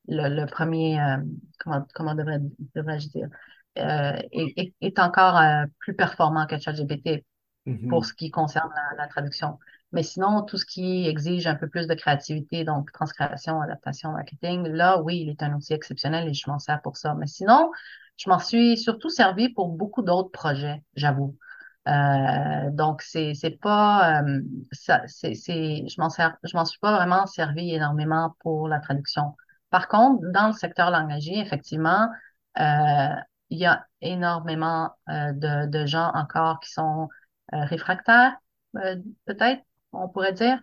le, 0.08 0.46
premier, 0.46 0.98
euh, 0.98 1.18
comment, 1.58 1.86
comment 1.94 2.14
devrais, 2.14 2.38
devrais-je 2.74 3.08
dire, 3.08 3.28
est, 3.76 4.72
est, 4.80 4.98
encore 4.98 5.38
plus 5.80 5.94
performant 5.94 6.46
que 6.46 6.56
ChatGPT 6.58 7.26
mm-hmm. 7.66 7.88
pour 7.88 8.06
ce 8.06 8.14
qui 8.14 8.30
concerne 8.30 8.72
la, 8.96 9.06
traduction. 9.06 9.58
Mais 9.92 10.02
sinon, 10.02 10.44
tout 10.44 10.56
ce 10.56 10.64
qui 10.64 11.06
exige 11.06 11.46
un 11.46 11.56
peu 11.56 11.68
plus 11.68 11.86
de 11.86 11.94
créativité, 11.94 12.64
donc 12.64 12.90
transcréation, 12.90 13.60
adaptation, 13.60 14.12
marketing, 14.12 14.66
là, 14.68 15.02
oui, 15.02 15.20
il 15.20 15.28
est 15.28 15.42
un 15.42 15.52
outil 15.52 15.74
exceptionnel 15.74 16.26
et 16.26 16.32
je 16.32 16.48
m'en 16.48 16.58
sers 16.58 16.80
pour 16.80 16.96
ça. 16.96 17.14
Mais 17.14 17.26
sinon, 17.26 17.70
je 18.16 18.28
m'en 18.30 18.38
suis 18.38 18.76
surtout 18.78 19.10
servi 19.10 19.48
pour 19.50 19.68
beaucoup 19.68 20.02
d'autres 20.02 20.30
projets, 20.30 20.82
j'avoue. 20.96 21.36
Euh, 21.86 22.70
donc 22.70 23.02
c'est 23.02 23.34
c'est 23.34 23.50
pas 23.60 24.22
euh, 24.22 24.40
ça 24.72 25.02
c'est 25.06 25.34
c'est 25.34 25.86
je 25.86 26.00
m'en 26.00 26.08
sers 26.08 26.34
je 26.42 26.56
m'en 26.56 26.64
suis 26.64 26.78
pas 26.78 26.96
vraiment 26.96 27.26
servi 27.26 27.74
énormément 27.74 28.34
pour 28.40 28.68
la 28.68 28.80
traduction. 28.80 29.36
Par 29.70 29.88
contre, 29.88 30.22
dans 30.32 30.46
le 30.48 30.52
secteur 30.54 30.90
langagier, 30.90 31.38
effectivement, 31.40 32.08
euh, 32.58 33.08
il 33.50 33.58
y 33.58 33.66
a 33.66 33.86
énormément 34.00 34.92
euh, 35.10 35.32
de, 35.32 35.66
de 35.66 35.86
gens 35.86 36.10
encore 36.14 36.60
qui 36.60 36.70
sont 36.72 37.08
réfractaires, 37.52 38.36
peut-être, 39.26 39.62
on 39.92 40.08
pourrait 40.08 40.32
dire, 40.32 40.60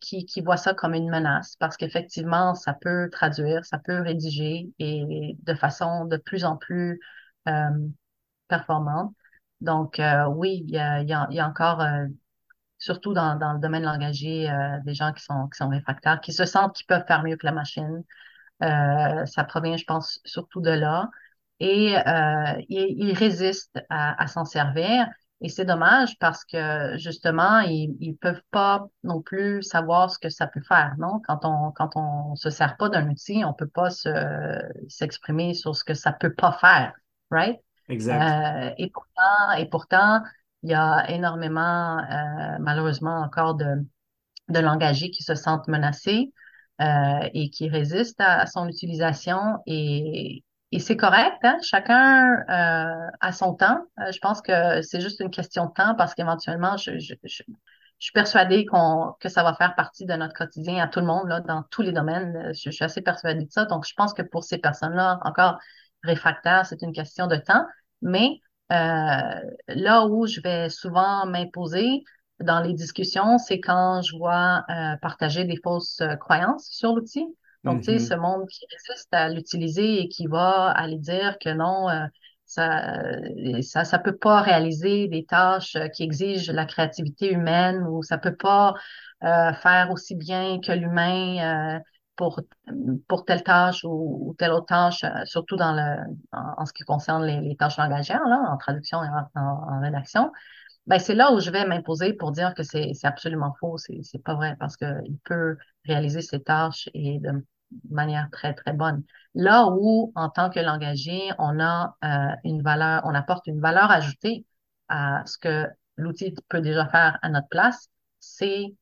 qui, 0.00 0.24
qui 0.26 0.40
voient 0.40 0.56
ça 0.56 0.74
comme 0.74 0.94
une 0.94 1.10
menace 1.10 1.56
parce 1.56 1.76
qu'effectivement, 1.76 2.54
ça 2.54 2.74
peut 2.74 3.08
traduire, 3.12 3.64
ça 3.64 3.78
peut 3.78 4.00
rédiger 4.00 4.70
et 4.78 5.36
de 5.42 5.54
façon 5.54 6.06
de 6.06 6.16
plus 6.16 6.44
en 6.44 6.56
plus 6.56 7.00
performante. 8.48 9.14
Donc, 9.60 9.98
euh, 10.00 10.26
oui, 10.26 10.62
il 10.66 10.74
y 10.74 10.78
a, 10.78 11.02
y 11.02 11.06
y 11.34 11.40
a 11.40 11.48
encore, 11.48 11.80
euh, 11.80 12.06
surtout 12.78 13.14
dans, 13.14 13.36
dans 13.36 13.54
le 13.54 13.60
domaine 13.60 13.84
langagier, 13.84 14.50
euh, 14.50 14.78
des 14.84 14.94
gens 14.94 15.12
qui 15.12 15.22
sont, 15.24 15.48
qui 15.48 15.58
sont 15.58 15.68
réfractaires, 15.68 16.20
qui 16.20 16.32
se 16.32 16.44
sentent 16.44 16.74
qu'ils 16.76 16.86
peuvent 16.86 17.06
faire 17.06 17.22
mieux 17.22 17.36
que 17.36 17.46
la 17.46 17.52
machine. 17.52 18.04
ça 18.60 19.44
provient, 19.44 19.76
je 19.76 19.84
pense, 19.84 20.20
surtout 20.24 20.60
de 20.60 20.70
là. 20.70 21.08
Et 21.60 21.94
ils, 22.68 22.96
ils, 22.98 23.14
résistent 23.14 23.80
à, 23.90 24.22
à 24.22 24.26
s'en 24.26 24.44
servir. 24.44 25.06
Et 25.40 25.48
c'est 25.48 25.64
dommage 25.64 26.18
parce 26.18 26.44
que 26.44 26.96
justement, 26.96 27.58
ils, 27.60 27.96
ils 28.00 28.16
peuvent 28.16 28.42
pas 28.50 28.86
non 29.02 29.20
plus 29.20 29.62
savoir 29.62 30.10
ce 30.10 30.18
que 30.18 30.28
ça 30.28 30.46
peut 30.46 30.62
faire, 30.62 30.94
non? 30.98 31.20
Quand 31.26 31.44
on 31.44 31.70
quand 31.72 31.90
on 31.96 32.34
se 32.36 32.50
sert 32.50 32.76
pas 32.76 32.88
d'un 32.88 33.10
outil, 33.10 33.44
on 33.44 33.52
peut 33.52 33.68
pas 33.68 33.90
se 33.90 34.08
s'exprimer 34.88 35.54
sur 35.54 35.76
ce 35.76 35.84
que 35.84 35.94
ça 35.94 36.12
peut 36.12 36.32
pas 36.32 36.52
faire, 36.52 36.94
right? 37.30 37.60
Exact. 37.88 38.22
Euh, 38.22 38.74
et 38.78 38.90
pourtant, 38.90 39.52
et 39.58 39.66
pourtant, 39.66 40.22
il 40.62 40.70
y 40.70 40.74
a 40.74 41.10
énormément, 41.10 41.98
euh, 41.98 42.56
malheureusement, 42.60 43.18
encore 43.18 43.54
de, 43.54 43.84
de 44.48 44.58
langagers 44.58 45.10
qui 45.10 45.22
se 45.22 45.34
sentent 45.34 45.68
menacés 45.68 46.32
euh, 46.80 47.28
et 47.34 47.50
qui 47.50 47.68
résistent 47.68 48.20
à, 48.20 48.46
son 48.46 48.68
utilisation 48.68 49.58
et, 49.66 50.42
et 50.74 50.80
c'est 50.80 50.96
correct, 50.96 51.38
hein? 51.42 51.58
chacun 51.62 52.32
euh, 52.48 53.10
a 53.20 53.32
son 53.32 53.54
temps. 53.54 53.84
Euh, 54.00 54.10
je 54.12 54.18
pense 54.18 54.42
que 54.42 54.82
c'est 54.82 55.00
juste 55.00 55.20
une 55.20 55.30
question 55.30 55.66
de 55.66 55.72
temps 55.72 55.94
parce 55.94 56.14
qu'éventuellement, 56.14 56.76
je, 56.76 56.98
je, 56.98 57.14
je, 57.22 57.42
suis 58.00 58.12
persuadée 58.12 58.66
qu'on 58.66 59.14
que 59.20 59.28
ça 59.28 59.44
va 59.44 59.54
faire 59.54 59.76
partie 59.76 60.04
de 60.04 60.14
notre 60.14 60.34
quotidien 60.34 60.82
à 60.82 60.88
tout 60.88 61.00
le 61.00 61.06
monde, 61.06 61.28
là, 61.28 61.40
dans 61.40 61.62
tous 61.70 61.82
les 61.82 61.92
domaines. 61.92 62.52
Je, 62.54 62.70
je 62.70 62.70
suis 62.70 62.84
assez 62.84 63.02
persuadée 63.02 63.44
de 63.44 63.50
ça. 63.50 63.66
Donc, 63.66 63.86
je 63.86 63.94
pense 63.94 64.14
que 64.14 64.22
pour 64.22 64.42
ces 64.44 64.58
personnes-là, 64.58 65.20
encore 65.22 65.58
réfractaires, 66.02 66.66
c'est 66.66 66.82
une 66.82 66.92
question 66.92 67.26
de 67.26 67.36
temps. 67.36 67.64
Mais 68.02 68.40
euh, 68.72 69.40
là 69.68 70.06
où 70.06 70.26
je 70.26 70.40
vais 70.40 70.70
souvent 70.70 71.26
m'imposer 71.26 72.02
dans 72.40 72.60
les 72.60 72.72
discussions, 72.72 73.38
c'est 73.38 73.60
quand 73.60 74.02
je 74.02 74.16
vois 74.16 74.64
euh, 74.70 74.96
partager 75.00 75.44
des 75.44 75.56
fausses 75.62 76.00
euh, 76.00 76.16
croyances 76.16 76.68
sur 76.70 76.94
l'outil. 76.94 77.26
Donc, 77.64 77.82
tu 77.82 77.92
sais, 77.92 77.98
Mhm. 77.98 78.00
ce 78.00 78.14
monde 78.14 78.46
qui 78.48 78.64
résiste 78.70 79.12
à 79.12 79.28
l'utiliser 79.30 80.00
et 80.02 80.08
qui 80.08 80.26
va 80.26 80.70
aller 80.70 80.98
dire 80.98 81.38
que 81.40 81.50
non, 81.50 81.88
ça, 82.46 82.92
ça, 83.62 83.84
ça 83.84 83.98
peut 83.98 84.16
pas 84.16 84.40
réaliser 84.42 85.08
des 85.08 85.24
tâches 85.24 85.76
qui 85.94 86.02
exigent 86.02 86.52
la 86.52 86.66
créativité 86.66 87.32
humaine 87.32 87.86
ou 87.88 88.02
ça 88.02 88.18
peut 88.18 88.36
pas 88.36 88.74
faire 89.20 89.88
aussi 89.92 90.14
bien 90.14 90.60
que 90.60 90.72
l'humain 90.72 91.80
pour, 92.16 92.40
pour 93.08 93.24
telle 93.24 93.42
tâche 93.42 93.84
ou, 93.84 94.28
ou 94.30 94.34
telle 94.38 94.52
autre 94.52 94.66
tâche, 94.66 95.02
euh, 95.04 95.24
surtout 95.24 95.56
dans 95.56 95.72
le, 95.72 95.96
en, 96.32 96.62
en 96.62 96.66
ce 96.66 96.72
qui 96.72 96.84
concerne 96.84 97.24
les, 97.24 97.40
les 97.40 97.56
tâches 97.56 97.76
langagières, 97.76 98.24
là, 98.28 98.40
en 98.50 98.56
traduction 98.56 99.02
et 99.02 99.08
en, 99.08 99.40
en, 99.40 99.74
en 99.76 99.80
rédaction, 99.80 100.30
ben 100.86 100.98
c'est 100.98 101.14
là 101.14 101.32
où 101.32 101.40
je 101.40 101.50
vais 101.50 101.66
m'imposer 101.66 102.14
pour 102.14 102.32
dire 102.32 102.54
que 102.54 102.62
c'est 102.64 102.92
c'est 102.94 103.06
absolument 103.08 103.54
faux, 103.60 103.78
c'est 103.78 104.00
c'est 104.02 104.22
pas 104.22 104.34
vrai 104.34 104.56
parce 104.60 104.76
que 104.76 104.86
il 105.06 105.18
peut 105.24 105.56
réaliser 105.86 106.22
ses 106.22 106.42
tâches 106.42 106.88
et 106.94 107.20
de 107.20 107.32
manière 107.90 108.28
très 108.30 108.54
très 108.54 108.72
bonne. 108.72 109.02
Là 109.34 109.68
où 109.70 110.12
en 110.14 110.30
tant 110.30 110.50
que 110.50 110.60
langagier, 110.60 111.32
on 111.38 111.60
a 111.60 111.96
euh, 112.04 112.34
une 112.44 112.62
valeur, 112.62 113.02
on 113.04 113.14
apporte 113.14 113.46
une 113.46 113.60
valeur 113.60 113.90
ajoutée 113.90 114.46
à 114.88 115.22
ce 115.26 115.38
que 115.38 115.66
l'outil 115.96 116.34
peut 116.48 116.60
déjà 116.60 116.86
faire 116.86 117.18
à 117.22 117.28
notre 117.28 117.48
place, 117.48 117.88
c'est 118.20 118.74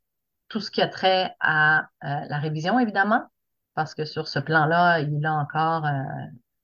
tout 0.48 0.60
ce 0.60 0.70
qui 0.70 0.82
a 0.82 0.88
trait 0.88 1.34
à 1.40 1.80
euh, 1.80 1.84
la 2.02 2.38
révision, 2.38 2.78
évidemment, 2.78 3.22
parce 3.74 3.94
que 3.94 4.04
sur 4.04 4.28
ce 4.28 4.38
plan-là, 4.38 5.00
il 5.00 5.24
a 5.24 5.32
encore, 5.32 5.86
euh, 5.86 6.02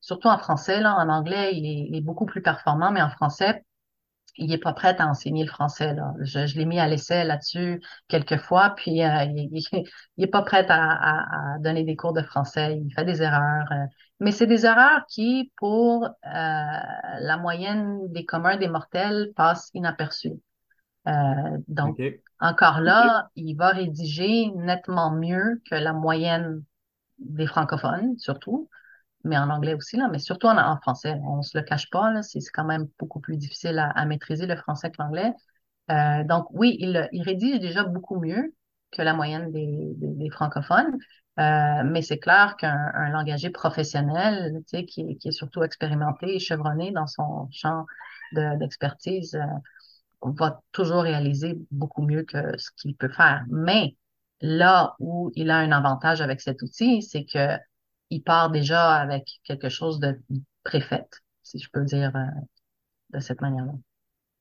surtout 0.00 0.28
en 0.28 0.38
français, 0.38 0.80
là, 0.80 0.94
en 0.96 1.08
anglais, 1.08 1.56
il 1.56 1.64
est, 1.66 1.88
il 1.88 1.96
est 1.96 2.00
beaucoup 2.02 2.26
plus 2.26 2.42
performant, 2.42 2.90
mais 2.90 3.02
en 3.02 3.10
français, 3.10 3.64
il 4.38 4.52
est 4.52 4.58
pas 4.58 4.72
prêt 4.72 4.96
à 5.00 5.06
enseigner 5.08 5.44
le 5.44 5.50
français, 5.50 5.94
là. 5.94 6.12
Je, 6.20 6.46
je 6.46 6.56
l'ai 6.58 6.64
mis 6.66 6.78
à 6.80 6.88
l'essai 6.88 7.24
là-dessus 7.24 7.82
quelques 8.08 8.38
fois, 8.38 8.70
puis 8.76 9.02
euh, 9.04 9.24
il, 9.24 9.48
il, 9.72 9.84
il 10.16 10.24
est 10.24 10.26
pas 10.28 10.42
prêt 10.42 10.66
à, 10.68 10.92
à, 10.92 11.54
à 11.56 11.58
donner 11.58 11.84
des 11.84 11.96
cours 11.96 12.12
de 12.12 12.22
français. 12.22 12.78
Il 12.84 12.92
fait 12.94 13.04
des 13.04 13.22
erreurs. 13.22 13.70
euh, 13.72 13.86
mais 14.20 14.32
c'est 14.32 14.46
des 14.46 14.66
erreurs 14.66 15.02
qui, 15.08 15.52
pour 15.56 16.04
euh, 16.06 16.10
la 16.26 17.36
moyenne 17.38 18.00
des 18.12 18.24
communs 18.24 18.56
des 18.56 18.68
mortels, 18.68 19.32
passent 19.36 19.70
inaperçues. 19.74 20.40
Euh, 21.08 21.12
donc, 21.68 21.98
encore 22.40 22.80
là, 22.80 23.30
il 23.36 23.54
va 23.56 23.70
rédiger 23.70 24.50
nettement 24.56 25.10
mieux 25.12 25.62
que 25.70 25.74
la 25.74 25.92
moyenne 25.92 26.62
des 27.18 27.46
francophones, 27.46 28.18
surtout, 28.18 28.68
mais 29.28 29.38
en 29.38 29.50
anglais 29.50 29.74
aussi, 29.74 29.96
là, 29.96 30.08
mais 30.10 30.18
surtout 30.18 30.46
en, 30.48 30.76
français. 30.80 31.14
On 31.24 31.42
se 31.42 31.56
le 31.56 31.64
cache 31.64 31.90
pas, 31.90 32.22
c'est 32.22 32.40
quand 32.52 32.64
même 32.64 32.88
beaucoup 32.98 33.20
plus 33.20 33.36
difficile 33.36 33.78
à, 33.78 34.04
maîtriser 34.06 34.46
le 34.46 34.56
français 34.56 34.90
que 34.90 34.96
l'anglais. 34.98 35.32
Euh, 35.90 36.24
donc, 36.24 36.46
oui, 36.50 36.76
il, 36.80 37.08
rédige 37.22 37.60
déjà 37.60 37.84
beaucoup 37.84 38.20
mieux 38.20 38.54
que 38.92 39.02
la 39.02 39.14
moyenne 39.14 39.52
des, 39.52 40.30
francophones, 40.30 40.98
euh, 41.38 41.82
mais 41.84 42.02
c'est 42.02 42.18
clair 42.18 42.56
qu'un 42.56 42.90
un 42.94 43.10
langagier 43.10 43.50
professionnel, 43.50 44.62
tu 44.68 44.78
sais, 44.78 44.84
qui, 44.86 45.18
est- 45.24 45.30
surtout 45.30 45.62
expérimenté 45.62 46.36
et 46.36 46.38
chevronné 46.38 46.90
dans 46.92 47.06
son 47.06 47.48
champ 47.52 47.86
de- 48.32 48.58
d'expertise, 48.58 49.34
euh, 49.36 49.46
va 50.22 50.60
toujours 50.72 51.02
réaliser 51.02 51.58
beaucoup 51.70 52.02
mieux 52.02 52.24
que 52.24 52.56
ce 52.58 52.70
qu'il 52.76 52.96
peut 52.96 53.08
faire. 53.10 53.44
Mais 53.50 53.96
là 54.40 54.94
où 55.00 55.30
il 55.34 55.50
a 55.50 55.58
un 55.58 55.72
avantage 55.72 56.20
avec 56.20 56.40
cet 56.40 56.62
outil, 56.62 57.02
c'est 57.02 57.24
que 57.24 57.56
il 58.10 58.22
part 58.22 58.50
déjà 58.50 58.94
avec 58.94 59.40
quelque 59.44 59.68
chose 59.68 60.00
de 60.00 60.18
préfait, 60.64 61.06
si 61.42 61.58
je 61.58 61.68
peux 61.72 61.84
dire 61.84 62.12
euh, 62.14 62.40
de 63.10 63.20
cette 63.20 63.40
manière-là. 63.40 63.72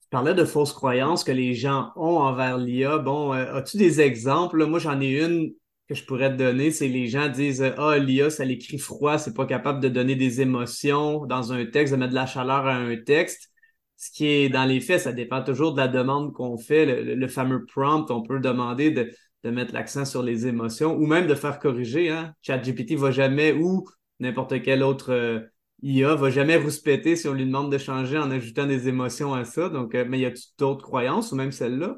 Tu 0.01 0.09
parlais 0.09 0.33
de 0.33 0.45
fausses 0.45 0.73
croyances 0.73 1.23
que 1.23 1.31
les 1.31 1.53
gens 1.53 1.91
ont 1.95 2.17
envers 2.17 2.57
l'IA. 2.57 2.97
Bon, 2.97 3.33
euh, 3.33 3.55
as-tu 3.55 3.77
des 3.77 3.99
exemples? 4.01 4.65
Moi, 4.65 4.79
j'en 4.79 4.99
ai 5.01 5.21
une 5.21 5.53
que 5.87 5.95
je 5.95 6.03
pourrais 6.05 6.31
te 6.31 6.37
donner. 6.37 6.71
C'est 6.71 6.87
les 6.87 7.07
gens 7.07 7.27
disent 7.29 7.61
euh, 7.61 7.73
Ah, 7.77 7.97
l'IA, 7.97 8.29
ça 8.29 8.45
l'écrit 8.45 8.77
froid, 8.77 9.17
c'est 9.17 9.33
pas 9.33 9.45
capable 9.45 9.79
de 9.79 9.89
donner 9.89 10.15
des 10.15 10.41
émotions 10.41 11.25
dans 11.25 11.51
un 11.53 11.65
texte, 11.65 11.93
de 11.93 11.99
mettre 11.99 12.11
de 12.11 12.15
la 12.15 12.25
chaleur 12.25 12.67
à 12.67 12.75
un 12.75 12.95
texte. 12.97 13.51
Ce 13.97 14.11
qui 14.11 14.27
est 14.27 14.49
dans 14.49 14.65
les 14.65 14.79
faits, 14.79 15.01
ça 15.01 15.11
dépend 15.11 15.43
toujours 15.43 15.73
de 15.73 15.79
la 15.79 15.87
demande 15.87 16.31
qu'on 16.33 16.57
fait. 16.57 16.85
Le 16.85 17.27
fameux 17.27 17.65
prompt, 17.65 18.11
on 18.11 18.21
peut 18.21 18.39
demander 18.39 18.91
de, 18.91 19.11
de 19.43 19.51
mettre 19.51 19.73
l'accent 19.73 20.05
sur 20.05 20.23
les 20.23 20.47
émotions 20.47 20.95
ou 20.95 21.05
même 21.05 21.27
de 21.27 21.35
faire 21.35 21.59
corriger. 21.59 22.09
Hein? 22.09 22.33
ChatGPT 22.41 22.95
va 22.95 23.11
jamais 23.11 23.53
ou 23.53 23.85
n'importe 24.19 24.61
quel 24.61 24.83
autre. 24.83 25.11
euh, 25.11 25.39
IA 25.83 26.15
va 26.15 26.31
jamais 26.31 26.57
rouspéter 26.57 27.15
si 27.15 27.27
on 27.27 27.33
lui 27.33 27.45
demande 27.45 27.71
de 27.71 27.77
changer 27.77 28.17
en 28.17 28.31
ajoutant 28.31 28.65
des 28.65 28.87
émotions 28.87 29.33
à 29.33 29.43
ça. 29.43 29.69
Donc, 29.69 29.93
euh, 29.93 30.05
mais 30.07 30.19
y 30.19 30.25
a-t-il 30.25 30.57
d'autres 30.57 30.83
croyances 30.83 31.31
ou 31.31 31.35
même 31.35 31.51
celle-là? 31.51 31.97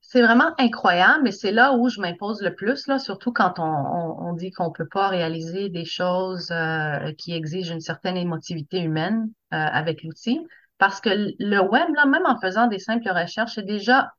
C'est 0.00 0.22
vraiment 0.22 0.50
incroyable 0.58 1.28
et 1.28 1.32
c'est 1.32 1.52
là 1.52 1.74
où 1.74 1.88
je 1.88 2.00
m'impose 2.00 2.42
le 2.42 2.54
plus, 2.54 2.86
là, 2.86 2.98
surtout 2.98 3.32
quand 3.32 3.54
on, 3.58 4.32
dit 4.34 4.50
qu'on 4.50 4.72
peut 4.72 4.88
pas 4.88 5.08
réaliser 5.08 5.68
des 5.68 5.84
choses 5.84 6.50
euh, 6.50 7.12
qui 7.16 7.32
exigent 7.32 7.72
une 7.72 7.80
certaine 7.80 8.16
émotivité 8.16 8.80
humaine 8.80 9.30
euh, 9.54 9.56
avec 9.56 10.02
l'outil. 10.02 10.40
Parce 10.78 11.00
que 11.00 11.10
le 11.10 11.60
web, 11.60 11.94
là, 11.94 12.06
même 12.06 12.26
en 12.26 12.38
faisant 12.40 12.66
des 12.66 12.78
simples 12.78 13.08
recherches, 13.08 13.58
est 13.58 13.62
déjà, 13.62 14.10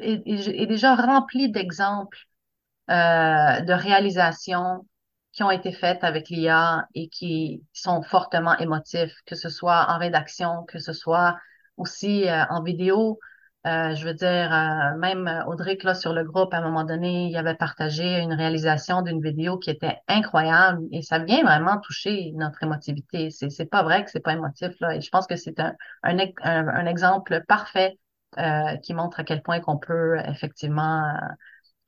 est, 0.00 0.22
est- 0.26 0.62
est 0.62 0.66
déjà 0.66 0.94
rempli 0.94 1.50
d'exemples 1.50 2.18
euh, 2.90 3.60
de 3.60 3.72
réalisations 3.72 4.86
qui 5.32 5.42
ont 5.44 5.50
été 5.50 5.72
faites 5.72 6.02
avec 6.04 6.28
l'IA 6.28 6.86
et 6.94 7.08
qui 7.08 7.64
sont 7.72 8.02
fortement 8.02 8.56
émotifs, 8.58 9.14
que 9.26 9.36
ce 9.36 9.48
soit 9.48 9.86
en 9.90 9.98
rédaction, 9.98 10.64
que 10.66 10.78
ce 10.78 10.92
soit 10.92 11.38
aussi 11.76 12.28
euh, 12.28 12.44
en 12.50 12.62
vidéo. 12.62 13.18
Euh, 13.66 13.94
je 13.94 14.06
veux 14.06 14.14
dire, 14.14 14.52
euh, 14.52 14.96
même 14.98 15.44
Audric, 15.46 15.82
là, 15.84 15.94
sur 15.94 16.14
le 16.14 16.24
groupe, 16.24 16.54
à 16.54 16.58
un 16.58 16.62
moment 16.62 16.84
donné, 16.84 17.26
il 17.28 17.36
avait 17.36 17.54
partagé 17.54 18.18
une 18.20 18.32
réalisation 18.32 19.02
d'une 19.02 19.20
vidéo 19.22 19.58
qui 19.58 19.70
était 19.70 19.98
incroyable 20.08 20.82
et 20.92 21.02
ça 21.02 21.18
vient 21.18 21.42
vraiment 21.42 21.78
toucher 21.78 22.32
notre 22.36 22.62
émotivité. 22.62 23.30
C'est, 23.30 23.50
c'est 23.50 23.66
pas 23.66 23.82
vrai 23.82 24.02
que 24.04 24.10
c'est 24.10 24.20
pas 24.20 24.32
émotif, 24.32 24.72
là. 24.80 24.96
Et 24.96 25.00
je 25.02 25.10
pense 25.10 25.26
que 25.26 25.36
c'est 25.36 25.60
un, 25.60 25.74
un, 26.02 26.18
un 26.42 26.86
exemple 26.86 27.44
parfait 27.46 27.98
euh, 28.38 28.76
qui 28.78 28.94
montre 28.94 29.20
à 29.20 29.24
quel 29.24 29.42
point 29.42 29.60
qu'on 29.60 29.78
peut 29.78 30.18
effectivement 30.26 31.04
euh, 31.04 31.18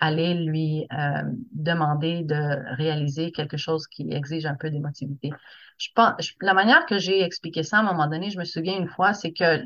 aller 0.00 0.34
lui 0.34 0.87
euh, 0.92 1.22
demander 1.52 2.22
de 2.25 2.76
réaliser 2.76 3.32
quelque 3.32 3.56
chose 3.56 3.87
qui 3.88 4.12
exige 4.12 4.46
un 4.46 4.56
peu 4.56 4.70
d'émotivité. 4.70 5.30
Je 5.78 5.88
pense, 5.94 6.14
je- 6.20 6.32
la 6.42 6.54
manière 6.54 6.87
que 6.87 6.99
j'ai 6.99 7.22
expliqué 7.22 7.62
ça 7.62 7.78
à 7.78 7.80
un 7.80 7.84
moment 7.84 8.08
donné, 8.08 8.30
je 8.30 8.38
me 8.38 8.44
souviens 8.44 8.78
une 8.78 8.88
fois, 8.88 9.14
c'est 9.14 9.32
que 9.32 9.62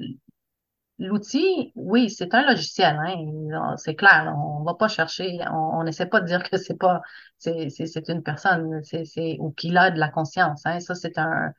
l'outil, 0.99 1.73
oui, 1.77 2.09
c'est 2.11 2.35
un 2.35 2.47
logiciel, 2.49 2.97
hein, 2.99 3.77
c'est 3.77 3.95
clair, 3.95 4.35
on 4.37 4.63
va 4.65 4.75
pas 4.75 4.89
chercher, 4.89 5.39
on 5.53 5.85
n'essaie 5.85 6.07
pas 6.07 6.21
de 6.21 6.27
dire 6.27 6.43
que 6.43 6.57
c'est 6.57 6.79
pas, 6.79 7.03
c'est 7.39 7.69
une 8.09 8.23
personne, 8.23 8.81
c'est 8.85 9.37
ou 9.41 9.51
qu'il 9.53 9.77
a 9.77 9.91
de 9.91 9.99
la 9.99 10.09
conscience, 10.09 10.65
hein, 10.65 10.81
ça 10.81 10.95
c'est 10.95 11.19
un 11.19 11.53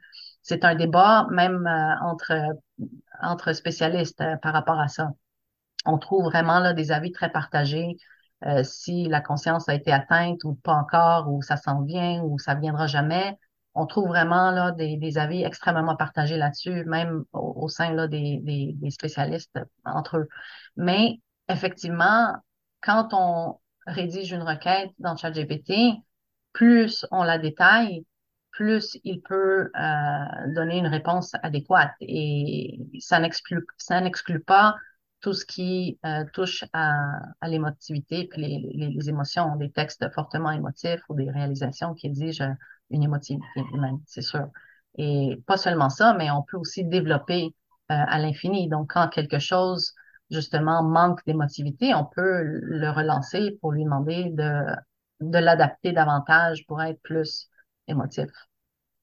c'est 0.47 0.65
un 0.65 0.75
débat 0.75 1.27
même 1.31 1.67
euh, 1.67 1.95
entre 2.05 2.33
entre 3.21 3.53
spécialistes 3.53 4.21
euh, 4.21 4.37
par 4.37 4.53
rapport 4.53 4.79
à 4.79 4.87
ça 4.87 5.11
on 5.85 5.97
trouve 5.97 6.25
vraiment 6.25 6.59
là 6.59 6.73
des 6.73 6.91
avis 6.91 7.11
très 7.11 7.31
partagés. 7.31 7.97
Euh, 8.45 8.63
si 8.63 9.05
la 9.05 9.21
conscience 9.21 9.67
a 9.69 9.73
été 9.73 9.91
atteinte 9.91 10.43
ou 10.43 10.55
pas 10.55 10.73
encore, 10.73 11.29
ou 11.31 11.41
ça 11.41 11.57
s'en 11.57 11.81
vient, 11.83 12.21
ou 12.23 12.37
ça 12.37 12.55
viendra 12.55 12.87
jamais. 12.87 13.37
On 13.73 13.85
trouve 13.85 14.07
vraiment 14.09 14.51
là 14.51 14.71
des, 14.71 14.97
des 14.97 15.17
avis 15.17 15.43
extrêmement 15.43 15.95
partagés 15.95 16.37
là-dessus, 16.37 16.83
même 16.85 17.23
au, 17.33 17.63
au 17.63 17.67
sein 17.69 17.93
là 17.93 18.07
des, 18.07 18.39
des, 18.43 18.73
des 18.75 18.91
spécialistes 18.91 19.59
entre 19.85 20.17
eux. 20.17 20.27
Mais 20.75 21.19
effectivement, 21.49 22.35
quand 22.81 23.09
on 23.13 23.59
rédige 23.87 24.31
une 24.31 24.43
requête 24.43 24.91
dans 24.99 25.15
ChatGPT, 25.15 25.73
plus 26.53 27.05
on 27.11 27.23
la 27.23 27.37
détaille, 27.37 28.05
plus 28.57 28.97
il 29.03 29.21
peut 29.21 29.69
euh, 29.79 30.53
donner 30.55 30.79
une 30.79 30.87
réponse 30.87 31.31
adéquate. 31.43 31.91
Et 32.01 32.79
ça 32.99 33.19
n'exclut, 33.19 33.65
ça 33.77 34.01
n'exclut 34.01 34.39
pas 34.39 34.75
tout 35.21 35.33
ce 35.33 35.45
qui 35.45 35.99
euh, 36.05 36.25
touche 36.33 36.65
à, 36.73 37.19
à 37.39 37.47
l'émotivité 37.47 38.27
puis 38.27 38.41
les, 38.41 38.71
les, 38.73 38.89
les, 38.89 39.09
émotions, 39.09 39.55
des 39.57 39.71
textes 39.71 40.11
fortement 40.11 40.51
émotifs 40.51 41.01
ou 41.09 41.15
des 41.15 41.29
réalisations 41.29 41.93
qui 41.93 42.07
exigent 42.07 42.43
une 42.89 43.03
émotivité 43.03 43.61
humaine, 43.73 43.99
c'est 44.07 44.21
sûr. 44.21 44.47
Et 44.97 45.41
pas 45.45 45.57
seulement 45.57 45.89
ça, 45.89 46.15
mais 46.17 46.31
on 46.31 46.41
peut 46.41 46.57
aussi 46.57 46.83
développer 46.83 47.45
euh, 47.91 47.95
à 48.07 48.17
l'infini. 48.19 48.69
Donc, 48.69 48.91
quand 48.93 49.07
quelque 49.09 49.39
chose, 49.39 49.93
justement, 50.31 50.81
manque 50.83 51.23
d'émotivité, 51.27 51.93
on 51.93 52.05
peut 52.05 52.41
le 52.43 52.89
relancer 52.89 53.57
pour 53.61 53.71
lui 53.71 53.83
demander 53.83 54.31
de, 54.31 54.63
de 55.21 55.37
l'adapter 55.37 55.91
davantage 55.91 56.65
pour 56.65 56.81
être 56.81 57.01
plus 57.03 57.49
émotif. 57.87 58.29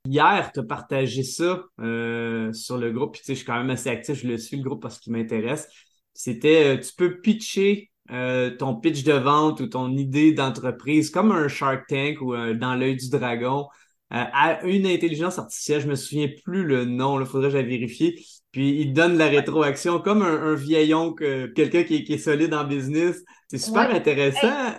Hier, 0.07 0.51
tu 0.53 0.61
as 0.61 0.65
partagé 0.65 1.23
ça 1.23 1.65
euh, 1.81 2.53
sur 2.53 2.77
le 2.77 2.93
groupe. 2.93 3.13
Puis, 3.15 3.23
tu 3.23 3.27
sais, 3.27 3.33
je 3.33 3.39
suis 3.39 3.47
quand 3.47 3.57
même 3.57 3.71
assez 3.71 3.89
actif, 3.89 4.21
je 4.21 4.29
le 4.29 4.37
suis, 4.37 4.59
le 4.59 4.63
groupe, 4.63 4.83
parce 4.83 4.99
qu'il 4.99 5.15
m'intéresse. 5.15 5.67
C'était, 6.13 6.77
euh, 6.77 6.79
tu 6.79 6.93
peux 6.95 7.21
pitcher 7.21 7.91
euh, 8.11 8.55
ton 8.55 8.77
pitch 8.77 9.03
de 9.03 9.15
vente 9.15 9.61
ou 9.61 9.67
ton 9.67 9.97
idée 9.97 10.33
d'entreprise 10.33 11.09
comme 11.09 11.33
un 11.33 11.49
Shark 11.49 11.87
Tank 11.89 12.21
ou 12.21 12.37
dans 12.55 12.75
l'œil 12.75 12.97
du 12.97 13.09
dragon 13.09 13.67
à 14.11 14.63
une 14.65 14.87
intelligence 14.87 15.39
artificielle. 15.39 15.81
Je 15.81 15.89
me 15.89 15.97
souviens 15.97 16.29
plus 16.45 16.65
le 16.65 16.85
nom, 16.85 17.19
il 17.19 17.27
faudrait 17.27 17.51
que 17.51 17.59
je 17.59 17.63
vérifier. 17.65 18.23
Puis 18.53 18.81
il 18.81 18.93
donne 18.93 19.17
la 19.17 19.27
rétroaction 19.27 19.99
comme 20.01 20.23
un, 20.23 20.55
vieil 20.55 20.95
oncle, 20.95 21.53
quelqu'un 21.55 21.83
qui, 21.83 21.97
est 21.97 22.19
solide 22.19 22.53
en 22.55 22.65
business. 22.65 23.25
C'est 23.49 23.59
super 23.59 23.93
intéressant. 23.93 24.77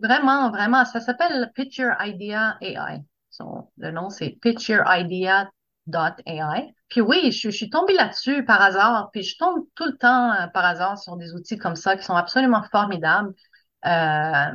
vraiment, 0.00 0.50
vraiment. 0.50 0.84
Ça 0.84 1.00
s'appelle 1.00 1.50
Picture 1.54 1.92
Idea 2.00 2.56
AI 2.62 3.02
le 3.78 3.90
nom, 3.90 4.10
c'est 4.10 4.38
pictureidea.ai. 4.40 5.50
Puis 6.88 7.00
oui, 7.00 7.30
je, 7.30 7.48
suis 7.48 7.70
tombée 7.70 7.94
là-dessus 7.94 8.44
par 8.44 8.60
hasard. 8.60 9.10
Puis 9.12 9.22
je 9.22 9.38
tombe 9.38 9.64
tout 9.74 9.86
le 9.86 9.96
temps 9.96 10.32
euh, 10.32 10.46
par 10.48 10.64
hasard 10.64 10.98
sur 10.98 11.16
des 11.16 11.32
outils 11.34 11.56
comme 11.56 11.76
ça 11.76 11.96
qui 11.96 12.02
sont 12.02 12.16
absolument 12.16 12.62
formidables. 12.70 13.32
Euh, 13.86 14.50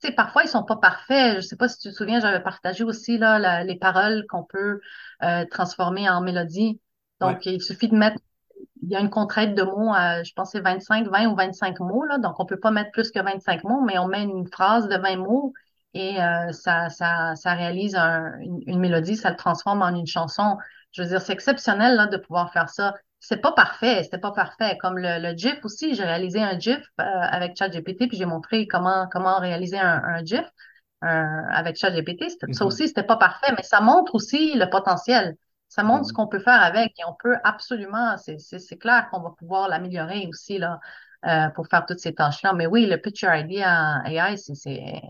tu 0.00 0.08
sais, 0.08 0.12
parfois 0.12 0.42
ils 0.42 0.48
sont 0.48 0.64
pas 0.64 0.76
parfaits. 0.76 1.36
Je 1.36 1.40
sais 1.42 1.56
pas 1.56 1.68
si 1.68 1.78
tu 1.78 1.90
te 1.90 1.94
souviens, 1.94 2.20
j'avais 2.20 2.42
partagé 2.42 2.82
aussi 2.82 3.18
là 3.18 3.62
les 3.62 3.76
paroles 3.76 4.24
qu'on 4.28 4.42
peut 4.42 4.80
euh, 5.22 5.44
transformer 5.50 6.08
en 6.08 6.20
mélodie. 6.22 6.80
Donc 7.20 7.46
il 7.46 7.62
suffit 7.62 7.88
de 7.88 7.96
mettre, 7.96 8.18
il 8.82 8.90
y 8.90 8.96
a 8.96 9.00
une 9.00 9.10
contrainte 9.10 9.54
de 9.54 9.62
mots, 9.62 9.92
je 10.24 10.32
pense 10.34 10.50
c'est 10.52 10.60
25, 10.60 11.08
20 11.08 11.28
ou 11.28 11.36
25 11.36 11.80
mots 11.80 12.04
là. 12.04 12.18
Donc 12.18 12.40
on 12.40 12.46
peut 12.46 12.58
pas 12.58 12.70
mettre 12.70 12.90
plus 12.90 13.10
que 13.10 13.20
25 13.20 13.64
mots, 13.64 13.82
mais 13.82 13.98
on 13.98 14.08
met 14.08 14.22
une 14.22 14.48
phrase 14.48 14.88
de 14.88 14.96
20 14.96 15.16
mots 15.16 15.52
et 15.96 16.22
euh, 16.22 16.52
ça, 16.52 16.90
ça, 16.90 17.34
ça 17.36 17.54
réalise 17.54 17.96
une, 17.96 18.78
mélodie, 18.78 19.16
ça 19.16 19.30
le 19.30 19.36
transforme 19.36 19.80
en 19.80 19.88
une 19.94 20.06
chanson. 20.06 20.58
Je 20.92 21.02
veux 21.02 21.08
dire, 21.08 21.22
c'est 21.22 21.32
exceptionnel 21.32 21.96
là, 21.96 22.06
de 22.06 22.18
pouvoir 22.18 22.52
faire 22.52 22.68
ça. 22.68 22.94
C'est 23.18 23.38
pas 23.38 23.52
parfait, 23.52 24.02
c'était 24.02 24.18
pas 24.18 24.32
parfait. 24.32 24.76
Comme 24.78 24.98
le, 24.98 25.18
le 25.20 25.36
GIF 25.36 25.64
aussi, 25.64 25.94
j'ai 25.94 26.04
réalisé 26.04 26.42
un 26.42 26.58
GIF 26.58 26.82
euh, 27.00 27.04
avec 27.04 27.56
ChatGPT, 27.56 28.08
puis 28.08 28.18
j'ai 28.18 28.26
montré 28.26 28.66
comment 28.66 29.08
comment 29.10 29.38
réaliser 29.38 29.78
un, 29.78 30.02
un 30.04 30.24
GIF 30.24 30.44
euh, 31.04 31.06
avec 31.50 31.76
ChatGPT. 31.76 32.28
Ça 32.28 32.36
mm-hmm. 32.46 32.64
aussi, 32.64 32.88
c'était 32.88 33.02
pas 33.02 33.16
parfait, 33.16 33.52
mais 33.56 33.62
ça 33.62 33.80
montre 33.80 34.14
aussi 34.14 34.54
le 34.54 34.68
potentiel. 34.68 35.36
Ça 35.68 35.82
montre 35.82 36.04
ce 36.04 36.12
mm-hmm. 36.12 36.16
qu'on 36.16 36.26
peut 36.28 36.40
faire 36.40 36.62
avec 36.62 36.92
et 36.98 37.04
on 37.08 37.14
peut 37.18 37.36
absolument, 37.42 38.16
c'est 38.18 38.78
clair 38.78 39.08
qu'on 39.10 39.20
va 39.20 39.30
pouvoir 39.38 39.68
l'améliorer 39.68 40.26
aussi 40.28 40.58
là 40.58 40.78
euh, 41.26 41.48
pour 41.50 41.68
faire 41.68 41.86
toutes 41.86 42.00
ces 42.00 42.14
tâches-là. 42.14 42.52
Mais 42.52 42.66
oui, 42.66 42.86
le 42.86 42.98
Picture 42.98 43.34
ID 43.34 43.62
AI, 43.62 44.36
c'est 44.36 45.00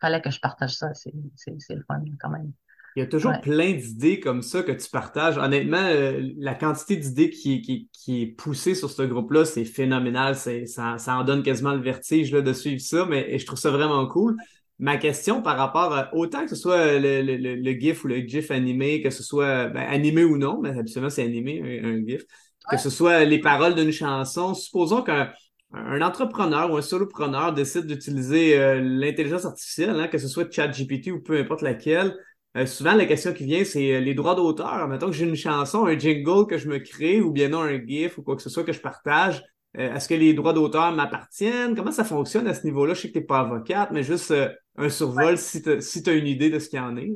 fallait 0.00 0.20
que 0.20 0.30
je 0.30 0.40
partage 0.40 0.74
ça. 0.74 0.92
C'est 0.94 1.12
le 1.14 1.84
fun 1.86 2.02
quand 2.20 2.30
même. 2.30 2.52
Il 2.96 3.00
y 3.00 3.02
a 3.02 3.06
toujours 3.06 3.40
plein 3.40 3.72
d'idées 3.72 4.18
comme 4.18 4.42
ça 4.42 4.62
que 4.62 4.72
tu 4.72 4.90
partages. 4.90 5.38
Honnêtement, 5.38 5.78
euh, 5.80 6.28
la 6.38 6.54
quantité 6.54 6.96
d'idées 6.96 7.30
qui, 7.30 7.62
qui, 7.62 7.88
qui, 7.92 8.22
est 8.22 8.26
poussée 8.26 8.74
sur 8.74 8.90
ce 8.90 9.02
groupe-là, 9.02 9.44
c'est 9.44 9.64
phénoménal. 9.64 10.34
Ça, 10.34 10.98
ça 10.98 11.16
en 11.16 11.22
donne 11.22 11.44
quasiment 11.44 11.72
le 11.72 11.80
vertige 11.80 12.32
là, 12.32 12.42
de 12.42 12.52
suivre 12.52 12.80
ça, 12.80 13.06
mais 13.08 13.38
je 13.38 13.46
trouve 13.46 13.58
ça 13.58 13.70
vraiment 13.70 14.06
cool. 14.08 14.36
Ma 14.80 14.96
question 14.96 15.42
par 15.42 15.58
rapport 15.58 15.94
à, 15.94 16.12
autant 16.14 16.42
que 16.42 16.48
ce 16.48 16.56
soit 16.56 16.98
le, 16.98 17.22
le, 17.22 17.36
le, 17.36 17.72
GIF 17.78 18.02
ou 18.02 18.08
le 18.08 18.26
GIF 18.26 18.50
animé, 18.50 19.02
que 19.02 19.10
ce 19.10 19.22
soit 19.22 19.68
ben, 19.68 19.82
animé 19.82 20.24
ou 20.24 20.38
non, 20.38 20.58
mais 20.60 20.76
absolument 20.76 21.10
c'est 21.10 21.22
animé, 21.22 21.80
un, 21.84 22.02
GIF, 22.04 22.24
que 22.68 22.78
ce 22.78 22.88
soit 22.88 23.24
les 23.24 23.40
paroles 23.40 23.74
d'une 23.74 23.92
chanson, 23.92 24.54
supposons 24.54 25.02
qu'un 25.02 25.30
un 25.72 26.02
entrepreneur 26.02 26.70
ou 26.70 26.76
un 26.76 26.82
solopreneur 26.82 27.52
décide 27.52 27.86
d'utiliser 27.86 28.58
euh, 28.58 28.80
l'intelligence 28.80 29.44
artificielle, 29.44 30.00
hein, 30.00 30.08
que 30.08 30.18
ce 30.18 30.28
soit 30.28 30.50
ChatGPT 30.50 31.12
ou 31.12 31.20
peu 31.20 31.38
importe 31.38 31.62
laquelle, 31.62 32.16
euh, 32.56 32.66
souvent 32.66 32.94
la 32.94 33.06
question 33.06 33.32
qui 33.32 33.44
vient, 33.44 33.62
c'est 33.64 33.94
euh, 33.94 34.00
les 34.00 34.14
droits 34.14 34.34
d'auteur. 34.34 34.88
Mettons 34.88 35.06
que 35.06 35.12
j'ai 35.12 35.26
une 35.26 35.36
chanson, 35.36 35.86
un 35.86 35.96
jingle 35.96 36.46
que 36.48 36.58
je 36.58 36.68
me 36.68 36.78
crée 36.78 37.20
ou 37.20 37.30
bien 37.30 37.48
non 37.48 37.60
un 37.60 37.78
GIF 37.86 38.18
ou 38.18 38.22
quoi 38.22 38.34
que 38.36 38.42
ce 38.42 38.50
soit 38.50 38.64
que 38.64 38.72
je 38.72 38.80
partage. 38.80 39.42
Est-ce 39.74 40.08
que 40.08 40.14
les 40.14 40.34
droits 40.34 40.52
d'auteur 40.52 40.90
m'appartiennent? 40.90 41.76
Comment 41.76 41.92
ça 41.92 42.02
fonctionne 42.02 42.48
à 42.48 42.54
ce 42.54 42.64
niveau-là? 42.64 42.94
Je 42.94 43.02
sais 43.02 43.08
que 43.08 43.12
tu 43.12 43.20
n'es 43.20 43.24
pas 43.24 43.38
avocate, 43.38 43.92
mais 43.92 44.02
juste 44.02 44.34
un 44.76 44.88
survol 44.88 45.38
si 45.38 45.62
tu 45.62 45.70
as, 45.70 46.12
une 46.12 46.26
idée 46.26 46.50
de 46.50 46.58
ce 46.58 46.68
qu'il 46.68 46.80
y 46.80 46.82
en 46.82 46.96
est. 46.96 47.12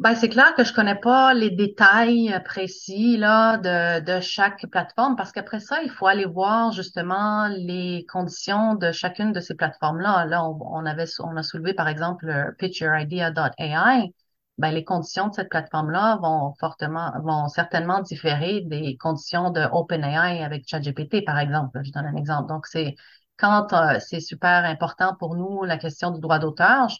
Ben, 0.00 0.14
c'est 0.14 0.30
clair 0.30 0.54
que 0.54 0.64
je 0.64 0.72
connais 0.72 0.94
pas 0.94 1.34
les 1.34 1.50
détails 1.50 2.32
euh, 2.32 2.40
précis 2.40 3.18
là, 3.18 3.58
de, 3.58 4.00
de 4.00 4.20
chaque 4.20 4.66
plateforme 4.70 5.14
parce 5.14 5.30
qu'après 5.30 5.60
ça, 5.60 5.82
il 5.82 5.90
faut 5.90 6.06
aller 6.06 6.24
voir 6.24 6.72
justement 6.72 7.48
les 7.48 8.06
conditions 8.10 8.76
de 8.76 8.92
chacune 8.92 9.32
de 9.32 9.40
ces 9.40 9.54
plateformes-là. 9.54 10.24
Là, 10.24 10.42
on, 10.42 10.86
avait, 10.86 11.04
on 11.18 11.36
a 11.36 11.42
soulevé 11.42 11.74
par 11.74 11.86
exemple 11.86 12.54
pictureidea.ai. 12.58 14.14
Ben, 14.56 14.70
les 14.70 14.84
conditions 14.84 15.28
de 15.28 15.34
cette 15.34 15.50
plateforme-là 15.50 16.18
vont 16.22 16.54
fortement, 16.58 17.12
vont 17.22 17.48
certainement 17.48 18.00
différer 18.00 18.62
des 18.62 18.96
conditions 18.96 19.50
de 19.50 19.60
OpenAI 19.70 20.42
avec 20.42 20.66
ChatGPT, 20.66 21.26
par 21.26 21.38
exemple. 21.38 21.78
Je 21.84 21.92
donne 21.92 22.06
un 22.06 22.16
exemple. 22.16 22.48
Donc, 22.48 22.66
c'est 22.66 22.94
quand 23.36 23.74
euh, 23.74 23.98
c'est 24.00 24.20
super 24.20 24.64
important 24.64 25.14
pour 25.18 25.36
nous 25.36 25.62
la 25.64 25.76
question 25.76 26.10
du 26.10 26.20
droit 26.20 26.38
d'auteur, 26.38 26.88
je, 26.88 26.96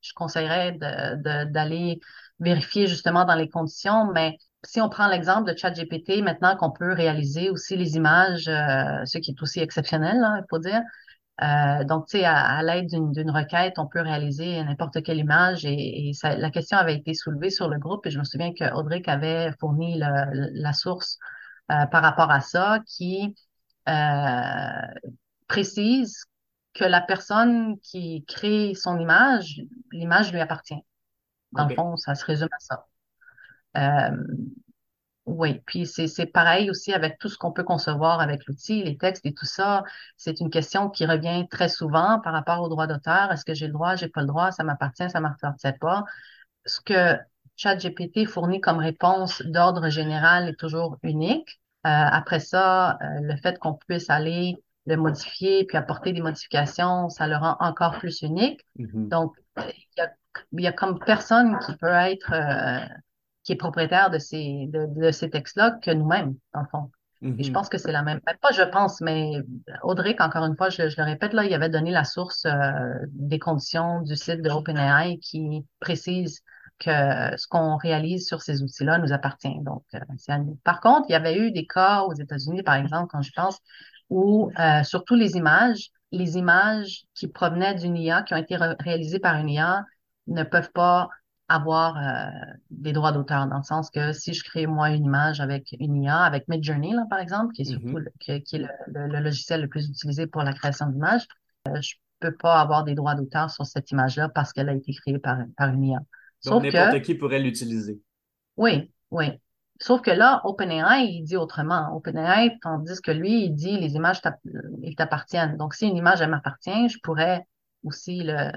je, 0.00 0.12
conseillerais 0.14 0.72
d'aller 0.72 2.00
vérifier 2.42 2.86
justement 2.86 3.24
dans 3.24 3.34
les 3.34 3.48
conditions, 3.48 4.10
mais 4.12 4.38
si 4.64 4.80
on 4.80 4.88
prend 4.88 5.08
l'exemple 5.08 5.50
de 5.52 5.56
ChatGPT, 5.56 6.22
maintenant 6.22 6.56
qu'on 6.56 6.70
peut 6.70 6.92
réaliser 6.92 7.50
aussi 7.50 7.76
les 7.76 7.96
images, 7.96 8.48
euh, 8.48 9.04
ce 9.04 9.18
qui 9.18 9.32
est 9.32 9.42
aussi 9.42 9.60
exceptionnel, 9.60 10.20
là, 10.20 10.38
il 10.38 10.44
faut 10.48 10.58
dire. 10.58 10.82
Euh, 11.42 11.84
donc, 11.84 12.06
tu 12.06 12.18
sais, 12.18 12.24
à, 12.24 12.62
l'aide 12.62 12.86
d'une 12.88 13.30
requête, 13.30 13.78
on 13.78 13.86
peut 13.86 14.00
réaliser 14.00 14.62
n'importe 14.62 15.02
quelle 15.02 15.18
image 15.18 15.64
et, 15.64 16.12
ça, 16.14 16.36
la 16.36 16.50
question 16.50 16.78
avait 16.78 16.94
été 16.94 17.14
soulevée 17.14 17.50
sur 17.50 17.68
le 17.68 17.78
groupe 17.78 18.06
et 18.06 18.10
je 18.10 18.18
me 18.18 18.24
souviens 18.24 18.52
que 18.52 18.72
Audrey 18.74 19.02
avait 19.06 19.50
fourni 19.58 19.98
la 19.98 20.72
source 20.72 21.18
euh, 21.72 21.86
par 21.86 22.02
rapport 22.02 22.30
à 22.30 22.40
ça 22.40 22.80
qui 22.86 23.34
précise 25.48 26.24
que 26.74 26.84
la 26.84 27.00
personne 27.00 27.78
qui 27.80 28.24
crée 28.26 28.74
son 28.74 28.98
image, 28.98 29.62
l'image 29.92 30.32
lui 30.32 30.40
appartient. 30.40 30.82
Dans 31.52 31.68
le 31.68 31.74
fond, 31.74 31.96
ça 31.96 32.14
se 32.14 32.24
résume 32.24 32.48
à 32.50 32.60
ça. 32.60 32.86
Euh, 33.76 34.16
oui, 35.24 35.60
puis 35.66 35.86
c'est 35.86 36.26
pareil 36.26 36.68
aussi 36.68 36.92
avec 36.92 37.18
tout 37.18 37.28
ce 37.28 37.38
qu'on 37.38 37.52
peut 37.52 37.62
concevoir 37.62 38.20
avec 38.20 38.44
l'outil, 38.46 38.82
les 38.82 38.96
textes 38.96 39.24
et 39.24 39.32
tout 39.32 39.46
ça. 39.46 39.84
C'est 40.16 40.40
une 40.40 40.50
question 40.50 40.90
qui 40.90 41.06
revient 41.06 41.46
très 41.48 41.68
souvent 41.68 42.18
par 42.20 42.32
rapport 42.32 42.60
au 42.60 42.68
droit 42.68 42.88
d'auteur. 42.88 43.30
Est-ce 43.30 43.44
que 43.44 43.54
j'ai 43.54 43.68
le 43.68 43.72
droit, 43.72 43.94
j'ai 43.94 44.08
pas 44.08 44.22
le 44.22 44.26
droit, 44.26 44.50
ça 44.50 44.64
m'appartient, 44.64 45.08
ça 45.08 45.20
m'appartient 45.20 45.72
pas. 45.80 46.04
Ce 46.66 46.80
que 46.80 47.16
ChatGPT 47.56 48.26
fournit 48.26 48.60
comme 48.60 48.78
réponse 48.78 49.42
d'ordre 49.42 49.88
général 49.90 50.48
est 50.48 50.58
toujours 50.58 50.98
unique. 51.04 51.60
Euh, 51.86 51.90
après 51.90 52.40
ça, 52.40 52.94
euh, 52.94 53.20
le 53.20 53.36
fait 53.36 53.58
qu'on 53.58 53.74
puisse 53.74 54.10
aller 54.10 54.56
le 54.86 54.96
modifier 54.96 55.64
puis 55.64 55.76
apporter 55.76 56.12
des 56.12 56.20
modifications, 56.20 57.08
ça 57.08 57.28
le 57.28 57.36
rend 57.36 57.56
encore 57.60 57.98
plus 57.98 58.22
unique. 58.22 58.64
Mm-hmm. 58.78 59.08
Donc, 59.08 59.36
il 59.56 59.98
y 59.98 60.00
a 60.00 60.10
il 60.52 60.60
y 60.60 60.66
a 60.66 60.72
comme 60.72 60.98
personne 60.98 61.58
qui 61.60 61.76
peut 61.76 61.86
être, 61.86 62.32
euh, 62.32 62.84
qui 63.44 63.52
est 63.52 63.56
propriétaire 63.56 64.10
de 64.10 64.18
ces, 64.18 64.68
de, 64.68 65.10
ces 65.10 65.30
textes-là 65.30 65.78
que 65.82 65.90
nous-mêmes, 65.90 66.34
en 66.54 66.64
fond. 66.66 66.90
Et 67.22 67.44
je 67.44 67.48
mhm. 67.48 67.54
pense 67.54 67.68
que 67.68 67.78
c'est 67.78 67.92
la 67.92 68.02
même. 68.02 68.20
Pas 68.20 68.50
je 68.52 68.62
pense, 68.62 69.00
mais 69.00 69.30
Audrey, 69.84 70.16
encore 70.18 70.44
une 70.44 70.56
fois, 70.56 70.70
je, 70.70 70.82
le 70.82 71.04
répète, 71.04 71.32
là, 71.34 71.44
il 71.44 71.54
avait 71.54 71.68
donné 71.68 71.92
la 71.92 72.02
source 72.02 72.44
euh, 72.46 72.94
des 73.12 73.38
conditions 73.38 74.00
du 74.00 74.16
site 74.16 74.42
de 74.42 74.50
OpenAI 74.50 75.18
qui 75.18 75.64
précise 75.78 76.40
que 76.80 76.90
ce 77.36 77.46
qu'on 77.46 77.76
réalise 77.76 78.26
sur 78.26 78.42
ces 78.42 78.64
outils-là 78.64 78.98
nous 78.98 79.12
appartient. 79.12 79.56
Donc, 79.60 79.84
euh, 79.94 80.00
c'est 80.16 80.32
à 80.32 80.38
nous. 80.38 80.58
Par 80.64 80.80
contre, 80.80 81.06
il 81.08 81.12
y 81.12 81.14
avait 81.14 81.38
eu 81.38 81.52
des 81.52 81.64
cas 81.64 82.00
aux 82.02 82.14
États-Unis, 82.14 82.64
par 82.64 82.74
exemple, 82.74 83.06
quand 83.12 83.22
je 83.22 83.30
pense, 83.36 83.58
où 84.10 84.50
surtout 84.82 85.14
les 85.14 85.36
images, 85.36 85.90
les 86.10 86.36
images 86.36 87.04
qui 87.14 87.28
provenaient 87.28 87.74
d'une 87.74 87.96
IA, 87.96 88.22
qui 88.22 88.34
ont 88.34 88.38
été 88.38 88.56
réalisées 88.56 89.18
par 89.18 89.36
une 89.36 89.48
IA, 89.48 89.84
ne 90.26 90.42
peuvent 90.42 90.72
pas 90.72 91.08
avoir 91.48 91.96
euh, 91.96 92.30
des 92.70 92.92
droits 92.92 93.12
d'auteur 93.12 93.46
dans 93.46 93.58
le 93.58 93.62
sens 93.62 93.90
que 93.90 94.12
si 94.12 94.32
je 94.32 94.42
crée 94.42 94.66
moi 94.66 94.90
une 94.90 95.04
image 95.04 95.40
avec 95.40 95.74
une 95.78 96.02
IA, 96.02 96.20
avec 96.20 96.48
Midjourney 96.48 96.94
là, 96.94 97.04
par 97.10 97.18
exemple, 97.18 97.52
qui 97.52 97.62
est 97.62 97.66
surtout 97.66 97.98
mm-hmm. 97.98 98.12
le, 98.28 98.40
qui, 98.40 98.56
est 98.56 98.68
le, 98.86 99.20
logiciel 99.20 99.62
le 99.62 99.68
plus 99.68 99.88
utilisé 99.88 100.26
pour 100.26 100.42
la 100.42 100.52
création 100.52 100.86
d'images, 100.86 101.26
euh, 101.68 101.80
je 101.80 101.94
peux 102.20 102.34
pas 102.34 102.60
avoir 102.60 102.84
des 102.84 102.94
droits 102.94 103.14
d'auteur 103.14 103.50
sur 103.50 103.66
cette 103.66 103.90
image-là 103.90 104.28
parce 104.28 104.52
qu'elle 104.52 104.68
a 104.68 104.74
été 104.74 104.92
créée 104.94 105.18
par, 105.18 105.38
par 105.56 105.68
une 105.70 105.84
IA. 105.84 105.98
Donc 106.44 106.64
n'importe 106.64 107.02
qui 107.02 107.14
pourrait 107.14 107.40
l'utiliser. 107.40 108.00
Oui, 108.56 108.90
oui. 109.10 109.26
Sauf 109.80 110.00
que 110.00 110.10
là, 110.10 110.40
OpenAI, 110.44 111.06
il 111.06 111.24
dit 111.24 111.36
autrement. 111.36 111.94
OpenAI, 111.96 112.58
tandis 112.62 113.00
que 113.00 113.10
lui, 113.10 113.44
il 113.46 113.54
dit 113.54 113.78
les 113.78 113.94
images 113.94 114.20
ils 114.82 114.94
t'appartiennent. 114.94 115.56
Donc, 115.56 115.74
si 115.74 115.88
une 115.88 115.96
image, 115.96 116.20
elle 116.20 116.30
m'appartient, 116.30 116.88
je 116.88 116.98
pourrais 117.02 117.46
aussi 117.82 118.22
le, 118.22 118.52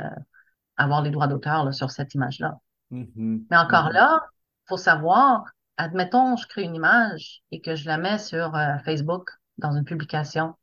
avoir 0.78 1.02
les 1.02 1.12
droits 1.12 1.28
d'auteur 1.28 1.74
sur 1.74 1.92
cette 1.92 2.14
image-là. 2.14 2.60
Mm-hmm. 2.92 3.46
Mais 3.50 3.58
encore 3.58 3.90
mm-hmm. 3.90 3.94
là, 3.94 4.22
faut 4.68 4.78
savoir, 4.78 5.44
admettons, 5.78 6.36
je 6.36 6.48
crée 6.48 6.64
une 6.64 6.76
image 6.76 7.42
et 7.52 7.62
que 7.62 7.76
je 7.76 7.88
la 7.88 7.98
mets 7.98 8.18
sur 8.18 8.56
euh, 8.56 8.78
Facebook 8.84 9.30
dans 9.58 9.72
une 9.72 9.86
publication. 9.86 10.56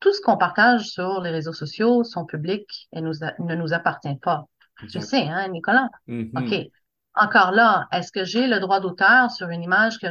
Tout 0.00 0.12
ce 0.12 0.20
qu'on 0.20 0.36
partage 0.36 0.88
sur 0.88 1.20
les 1.20 1.30
réseaux 1.30 1.52
sociaux 1.52 2.04
sont 2.04 2.26
publics 2.26 2.88
et 2.92 3.00
nous, 3.00 3.14
ne 3.38 3.54
nous 3.54 3.72
appartient 3.72 4.16
pas. 4.16 4.46
Tu 4.90 5.00
sais, 5.00 5.26
hein, 5.28 5.48
Nicolas? 5.48 5.88
Mm-hmm. 6.06 6.64
OK. 6.66 6.70
encore 7.14 7.50
là, 7.52 7.88
est-ce 7.92 8.12
que 8.12 8.24
j'ai 8.24 8.46
le 8.46 8.60
droit 8.60 8.78
d'auteur 8.80 9.30
sur 9.30 9.48
une 9.48 9.62
image 9.62 9.98
que, 9.98 10.06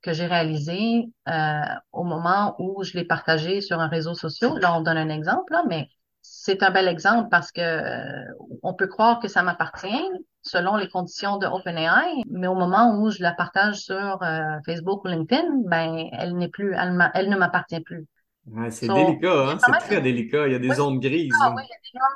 que 0.00 0.12
j'ai 0.14 0.26
réalisée 0.26 1.04
euh, 1.28 1.60
au 1.92 2.02
moment 2.02 2.56
où 2.58 2.82
je 2.82 2.94
l'ai 2.94 3.04
partagée 3.04 3.60
sur 3.60 3.78
un 3.78 3.88
réseau 3.88 4.14
social? 4.14 4.58
Là, 4.58 4.74
on 4.74 4.80
donne 4.80 4.96
un 4.96 5.10
exemple, 5.10 5.52
là, 5.52 5.64
mais 5.68 5.90
c'est 6.28 6.62
un 6.62 6.70
bel 6.70 6.88
exemple 6.88 7.28
parce 7.30 7.52
que 7.52 7.60
euh, 7.60 8.24
on 8.62 8.74
peut 8.74 8.86
croire 8.86 9.20
que 9.20 9.28
ça 9.28 9.42
m'appartient 9.42 10.10
selon 10.42 10.76
les 10.76 10.88
conditions 10.88 11.38
de 11.38 11.46
OpenAI, 11.46 12.22
mais 12.30 12.46
au 12.46 12.54
moment 12.54 12.98
où 12.98 13.10
je 13.10 13.22
la 13.22 13.32
partage 13.32 13.76
sur 13.76 14.22
euh, 14.22 14.58
Facebook 14.64 15.04
ou 15.04 15.08
LinkedIn, 15.08 15.62
ben 15.66 16.08
elle 16.12 16.36
n'est 16.36 16.48
plus, 16.48 16.74
elle, 16.74 17.10
elle 17.14 17.28
ne 17.28 17.36
m'appartient 17.36 17.80
plus. 17.80 18.06
Ouais, 18.46 18.70
c'est 18.70 18.86
délicat, 18.86 19.50
hein? 19.50 19.58
C'est 19.58 19.72
très 19.78 20.00
délicat. 20.00 20.46
Il 20.46 20.52
y 20.52 20.54
a 20.54 20.60
des 20.60 20.72
zones 20.74 21.00
grises. 21.00 21.32
Ah, 21.42 21.52
oui, 21.56 21.62
il 21.64 21.96
y 21.96 21.98
a 21.98 22.00
des 22.00 22.06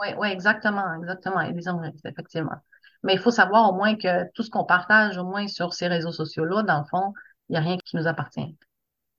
oui, 0.00 0.08
oui, 0.18 0.28
exactement, 0.28 0.94
exactement. 0.94 1.40
Il 1.40 1.48
y 1.48 1.50
a 1.50 1.52
des 1.52 1.62
zones 1.62 1.80
grises, 1.80 2.00
effectivement. 2.04 2.56
Mais 3.02 3.14
il 3.14 3.18
faut 3.18 3.30
savoir 3.30 3.70
au 3.70 3.76
moins 3.76 3.96
que 3.96 4.30
tout 4.32 4.42
ce 4.42 4.50
qu'on 4.50 4.64
partage, 4.64 5.18
au 5.18 5.24
moins 5.24 5.46
sur 5.46 5.72
ces 5.72 5.86
réseaux 5.86 6.12
sociaux-là, 6.12 6.62
dans 6.62 6.78
le 6.78 6.84
fond, 6.84 7.12
il 7.48 7.52
n'y 7.52 7.58
a 7.58 7.60
rien 7.60 7.76
qui 7.78 7.96
nous 7.96 8.06
appartient. 8.06 8.56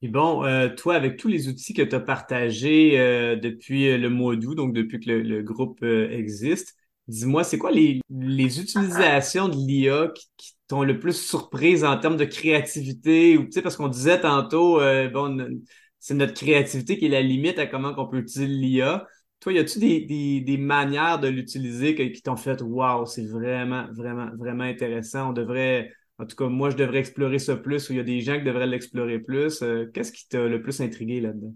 Et 0.01 0.07
bon, 0.07 0.45
euh, 0.45 0.69
toi, 0.69 0.95
avec 0.95 1.17
tous 1.17 1.27
les 1.27 1.49
outils 1.49 1.73
que 1.73 1.81
tu 1.81 1.93
as 1.93 1.99
partagés 1.99 2.99
euh, 2.99 3.35
depuis 3.35 3.89
euh, 3.89 3.97
le 3.97 4.09
mois 4.09 4.35
d'août, 4.37 4.55
donc 4.55 4.73
depuis 4.73 4.99
que 4.99 5.11
le, 5.11 5.43
groupe 5.43 5.83
existe, 5.83 6.75
dis-moi, 7.07 7.43
c'est 7.43 7.57
quoi 7.57 7.71
les, 7.71 7.99
les, 8.09 8.61
utilisations 8.61 9.49
de 9.49 9.57
l'IA 9.57 10.09
qui, 10.15 10.27
qui 10.37 10.53
t'ont 10.69 10.83
le 10.83 10.99
plus 10.99 11.13
surprise 11.13 11.83
en 11.83 11.97
termes 11.97 12.15
de 12.15 12.23
créativité? 12.23 13.37
Ou, 13.37 13.49
parce 13.61 13.75
qu'on 13.75 13.89
disait 13.89 14.21
tantôt, 14.21 14.79
bon, 15.11 15.59
c'est 15.99 16.13
notre 16.13 16.33
créativité 16.33 16.97
qui 16.97 17.07
est 17.07 17.09
la 17.09 17.21
limite 17.21 17.59
à 17.59 17.67
comment 17.67 17.93
on 17.97 18.07
peut 18.07 18.19
utiliser 18.19 18.47
l'IA. 18.47 19.05
Toi, 19.41 19.53
y 19.53 19.59
a-tu 19.59 19.79
des, 19.79 20.01
des, 20.01 20.41
des, 20.41 20.57
manières 20.57 21.19
de 21.19 21.27
l'utiliser 21.27 21.95
qui 21.95 22.21
t'ont 22.21 22.35
fait 22.37 22.61
Waouh, 22.61 23.05
c'est 23.05 23.25
vraiment, 23.25 23.87
vraiment, 23.93 24.29
vraiment 24.37 24.65
intéressant. 24.65 25.31
On 25.31 25.33
devrait, 25.33 25.91
en 26.19 26.25
tout 26.25 26.35
cas, 26.35 26.47
moi, 26.47 26.69
je 26.69 26.75
devrais 26.75 26.99
explorer 26.99 27.39
ça 27.39 27.55
plus 27.55 27.89
ou 27.89 27.93
il 27.93 27.97
y 27.97 27.99
a 28.01 28.03
des 28.03 28.19
gens 28.19 28.37
qui 28.37 28.43
devraient 28.43 28.67
l'explorer 28.67 29.19
plus. 29.19 29.61
Euh, 29.61 29.89
qu'est-ce 29.93 30.11
qui 30.11 30.27
t'a 30.27 30.47
le 30.47 30.61
plus 30.61 30.81
intrigué 30.81 31.21
là-dedans? 31.21 31.53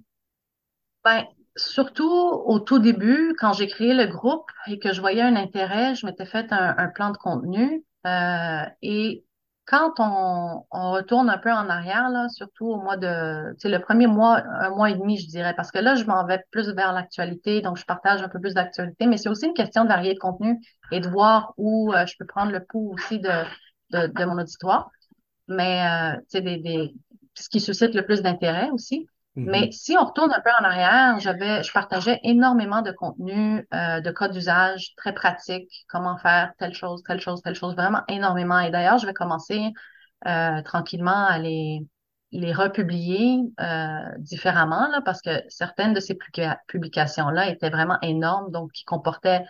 Ben, 1.04 1.26
surtout 1.58 2.10
au 2.10 2.60
tout 2.60 2.80
début, 2.80 3.36
quand 3.38 3.52
j'ai 3.52 3.68
créé 3.68 3.94
le 3.94 4.08
groupe 4.08 4.50
et 4.68 4.80
que 4.80 4.94
je 4.94 5.02
voyais 5.02 5.22
un 5.22 5.36
intérêt, 5.36 5.96
je 5.96 6.06
m'étais 6.06 6.26
fait 6.26 6.48
un, 6.52 6.88
plan 6.88 7.12
de 7.12 7.18
contenu 7.18 7.84
euh, 8.08 8.64
et 8.82 9.26
quand 9.66 9.94
on, 10.00 10.66
on, 10.72 10.92
retourne 10.92 11.30
un 11.30 11.38
peu 11.38 11.52
en 11.52 11.70
arrière, 11.70 12.10
là, 12.10 12.28
surtout 12.30 12.68
au 12.68 12.82
mois 12.82 12.98
de, 12.98 13.56
c'est 13.60 13.70
le 13.70 13.80
premier 13.80 14.08
mois, 14.08 14.44
un 14.60 14.70
mois 14.72 14.90
et 14.90 14.96
demi, 14.96 15.18
je 15.18 15.28
dirais, 15.28 15.54
parce 15.56 15.72
que 15.72 15.80
là, 15.80 15.96
je 15.96 16.04
m'en 16.04 16.26
vais 16.26 16.42
plus 16.52 16.70
vers 16.70 16.92
l'actualité, 16.92 17.62
donc 17.62 17.78
je 17.78 17.86
partage 17.86 18.22
un 18.22 18.28
peu 18.28 18.42
plus 18.42 18.54
d'actualité, 18.54 19.08
mais 19.08 19.16
c'est 19.18 19.30
aussi 19.30 19.46
une 19.46 19.54
question 19.54 19.84
de 19.84 19.90
varier 19.90 20.14
de 20.14 20.20
contenu 20.20 20.60
et 20.92 21.00
de 21.00 21.08
voir 21.08 21.54
où 21.58 21.94
euh, 21.94 22.06
je 22.06 22.16
peux 22.20 22.26
prendre 22.26 22.52
le 22.52 22.64
pouls 22.66 22.94
aussi 22.94 23.20
de, 23.20 23.30
de, 23.94 24.08
de 24.08 24.26
mon 24.26 24.38
auditoire. 24.38 24.90
Mais, 25.48 25.86
euh, 25.86 26.20
c'est 26.28 26.42
des, 26.42 26.58
des, 26.58 26.94
ce 27.36 27.50
qui 27.50 27.60
suscite 27.60 27.94
le 27.96 28.06
plus 28.06 28.22
d'intérêt 28.22 28.70
aussi. 28.72 29.08
Mais 29.36 29.62
mhm. 29.62 29.72
si 29.72 29.96
on 30.00 30.06
retourne 30.06 30.32
un 30.32 30.42
peu 30.42 30.52
en 30.60 30.64
arrière, 30.64 31.20
j'avais, 31.20 31.64
je 31.64 31.72
partageais 31.72 32.20
énormément 32.24 32.84
de 32.84 32.92
contenu, 32.92 33.68
euh, 33.74 34.00
de 34.00 34.12
codes 34.12 34.32
d'usage 34.32 34.94
très 34.96 35.14
pratiques, 35.14 35.86
comment 35.90 36.18
faire 36.18 36.54
telle 36.60 36.76
chose, 36.76 37.02
telle 37.04 37.20
chose, 37.20 37.42
telle 37.42 37.56
chose, 37.56 37.74
vraiment 37.74 38.02
énormément. 38.08 38.60
Et 38.60 38.70
d'ailleurs, 38.70 39.00
je 39.00 39.08
vais 39.08 39.14
commencer 39.14 39.72
euh, 40.28 40.62
tranquillement 40.62 41.26
à 41.26 41.40
les, 41.40 41.80
les 42.32 42.54
republier 42.54 43.40
euh, 43.60 44.02
différemment, 44.20 44.88
là, 44.90 45.02
parce 45.02 45.22
que 45.22 45.32
certaines 45.50 45.94
de 45.94 46.00
ces 46.00 46.16
publications-là 46.68 47.50
étaient 47.50 47.72
vraiment 47.72 47.98
énormes, 48.04 48.52
donc 48.52 48.72
qui 48.72 48.84
comportaient 48.84 49.44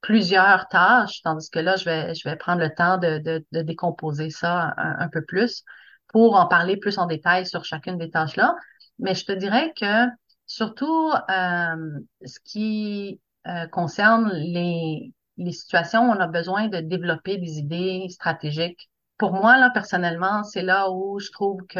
plusieurs 0.00 0.68
tâches, 0.68 1.22
tandis 1.22 1.50
que 1.50 1.58
là, 1.58 1.76
je 1.76 1.84
vais, 1.84 2.14
je 2.14 2.28
vais 2.28 2.36
prendre 2.36 2.60
le 2.60 2.74
temps 2.74 2.98
de, 2.98 3.18
de, 3.18 3.44
de 3.52 3.62
décomposer 3.62 4.30
ça 4.30 4.74
un, 4.76 5.08
peu 5.08 5.22
plus 5.24 5.64
pour 6.08 6.36
en 6.36 6.46
parler 6.46 6.76
plus 6.76 6.98
en 6.98 7.06
détail 7.06 7.46
sur 7.46 7.64
chacune 7.64 7.98
des 7.98 8.10
tâches-là. 8.10 8.54
Mais 8.98 9.14
je 9.14 9.24
te 9.24 9.32
dirais 9.32 9.72
que 9.78 10.06
surtout 10.46 11.10
euh, 11.12 12.00
ce 12.24 12.38
qui 12.44 13.20
euh, 13.46 13.66
concerne 13.68 14.32
les, 14.32 15.12
les 15.36 15.52
situations 15.52 16.08
où 16.08 16.12
on 16.12 16.20
a 16.20 16.26
besoin 16.26 16.68
de 16.68 16.80
développer 16.80 17.38
des 17.38 17.58
idées 17.58 18.06
stratégiques. 18.10 18.90
Pour 19.18 19.32
moi, 19.32 19.58
là, 19.58 19.70
personnellement, 19.70 20.44
c'est 20.44 20.62
là 20.62 20.90
où 20.90 21.20
je 21.20 21.30
trouve 21.30 21.60
que 21.66 21.78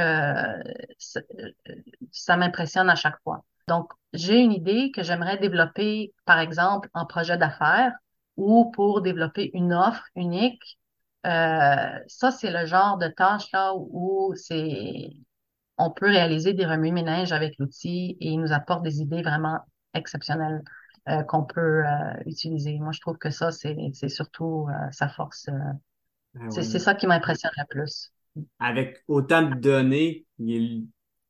ça 2.10 2.36
m'impressionne 2.36 2.90
à 2.90 2.96
chaque 2.96 3.18
fois. 3.22 3.44
Donc, 3.66 3.90
j'ai 4.12 4.40
une 4.40 4.52
idée 4.52 4.90
que 4.90 5.02
j'aimerais 5.02 5.38
développer, 5.38 6.12
par 6.26 6.38
exemple, 6.38 6.90
en 6.92 7.06
projet 7.06 7.38
d'affaires 7.38 7.92
ou 8.36 8.70
pour 8.72 9.02
développer 9.02 9.50
une 9.54 9.72
offre 9.72 10.04
unique. 10.14 10.78
Euh, 11.26 11.98
ça, 12.06 12.30
c'est 12.30 12.50
le 12.50 12.66
genre 12.66 12.98
de 12.98 13.08
tâche 13.08 13.50
là 13.52 13.74
où 13.76 14.32
c'est 14.36 15.10
on 15.80 15.90
peut 15.90 16.06
réaliser 16.06 16.52
des 16.52 16.66
remue-ménages 16.66 17.32
avec 17.32 17.54
l'outil 17.58 18.16
et 18.20 18.28
il 18.28 18.40
nous 18.40 18.52
apporte 18.52 18.82
des 18.82 19.00
idées 19.00 19.22
vraiment 19.22 19.60
exceptionnelles 19.94 20.62
euh, 21.08 21.22
qu'on 21.22 21.44
peut 21.44 21.84
euh, 21.86 22.14
utiliser. 22.26 22.78
Moi, 22.78 22.92
je 22.92 23.00
trouve 23.00 23.16
que 23.16 23.30
ça, 23.30 23.50
c'est, 23.50 23.90
surtout 24.08 24.68
euh, 24.68 24.90
sa 24.92 25.08
force. 25.08 25.48
Ah 26.38 26.50
c'est, 26.50 26.78
ça 26.78 26.94
qui 26.94 27.06
m'impressionne 27.06 27.50
le 27.56 27.64
plus. 27.68 28.12
Avec 28.58 29.02
autant 29.08 29.42
de 29.42 29.54
données 29.54 30.26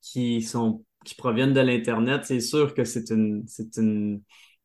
qui 0.03 0.43
sont 0.43 0.85
qui 1.05 1.15
proviennent 1.15 1.55
de 1.55 1.61
l'Internet, 1.61 2.25
c'est 2.25 2.41
sûr 2.41 2.75
que 2.75 2.85
c'est 2.85 3.11
une, 3.11 3.47
c'est 3.47 3.79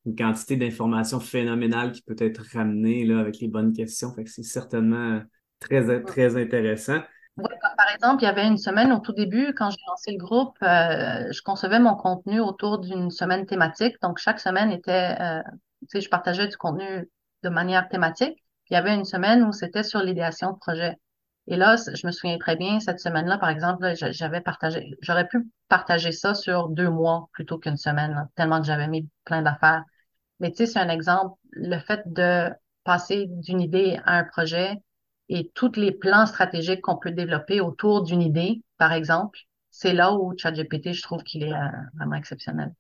une, 0.06 0.16
quantité 0.16 0.56
d'informations 0.58 1.20
phénoménale 1.20 1.92
qui 1.92 2.02
peut 2.02 2.16
être 2.20 2.44
ramenée 2.54 3.06
là, 3.06 3.20
avec 3.20 3.40
les 3.40 3.48
bonnes 3.48 3.74
questions. 3.74 4.14
Fait 4.14 4.24
que 4.24 4.30
c'est 4.30 4.44
certainement 4.44 5.22
très, 5.60 6.04
très 6.04 6.36
intéressant. 6.42 7.00
Oui, 7.38 7.50
par 7.78 7.94
exemple, 7.94 8.24
il 8.24 8.28
y 8.28 8.30
avait 8.30 8.48
une 8.48 8.58
semaine 8.58 8.94
au 8.94 9.00
tout 9.00 9.12
début, 9.12 9.54
quand 9.54 9.70
j'ai 9.70 9.78
lancé 9.90 10.12
le 10.12 10.18
groupe, 10.18 10.56
euh, 10.64 11.32
je 11.32 11.42
concevais 11.42 11.80
mon 11.80 11.96
contenu 11.96 12.40
autour 12.40 12.80
d'une 12.80 13.12
semaine 13.12 13.46
thématique. 13.46 14.02
Donc, 14.02 14.20
chaque 14.20 14.40
semaine 14.40 14.72
était, 14.72 15.18
euh, 15.20 15.42
tu 15.82 15.88
sais, 15.90 16.02
je 16.02 16.10
partageais 16.10 16.48
du 16.48 16.56
contenu 16.56 17.10
de 17.44 17.50
manière 17.50 17.90
thématique. 17.90 18.42
il 18.70 18.74
y 18.74 18.78
avait 18.78 18.96
une 18.96 19.06
semaine 19.06 19.44
où 19.44 19.52
c'était 19.52 19.84
sur 19.84 20.00
l'idéation 20.00 20.54
de 20.54 20.58
projet. 20.58 20.98
Et 21.48 21.58
là, 21.58 21.76
je 21.76 22.08
me 22.08 22.12
souviens 22.12 22.38
très 22.40 22.56
bien, 22.56 22.80
cette 22.80 23.00
semaine-là, 23.00 23.38
par 23.38 23.50
exemple, 23.50 23.94
j'avais 24.12 24.42
partagé, 24.42 24.98
j'aurais 25.02 25.28
pu 25.28 25.48
partager 25.68 26.12
ça 26.12 26.34
sur 26.34 26.70
deux 26.70 26.90
mois 26.90 27.30
plutôt 27.34 27.60
qu'une 27.60 27.78
semaine, 27.78 28.28
tellement 28.36 28.60
que 28.62 28.66
j'avais 28.66 28.88
mis 28.88 29.08
plein 29.26 29.44
d'affaires. 29.44 29.84
Mais 30.40 30.52
tu 30.52 30.58
sais, 30.58 30.66
c'est 30.66 30.80
un 30.80 30.90
exemple, 30.90 31.38
le 31.52 31.80
fait 31.80 32.02
de 32.06 32.50
passer 32.84 33.26
d'une 33.28 33.62
idée 33.62 33.98
à 34.06 34.18
un 34.18 34.24
projet, 34.24 34.78
et 35.30 35.52
tous 35.56 35.72
les 35.76 35.92
plans 35.92 36.26
stratégiques 36.26 36.82
qu'on 36.82 36.98
peut 36.98 37.12
développer 37.12 37.62
autour 37.62 38.04
d'une 38.04 38.22
idée, 38.22 38.62
par 38.78 38.94
exemple, 38.94 39.40
c'est 39.72 39.94
là 39.94 40.14
où 40.14 40.34
ChatGPT, 40.38 40.94
je 40.94 41.02
trouve 41.02 41.24
qu'il 41.24 41.44
est 41.44 41.54
euh, 41.54 41.68
vraiment 41.98 42.16
exceptionnel. 42.16 42.74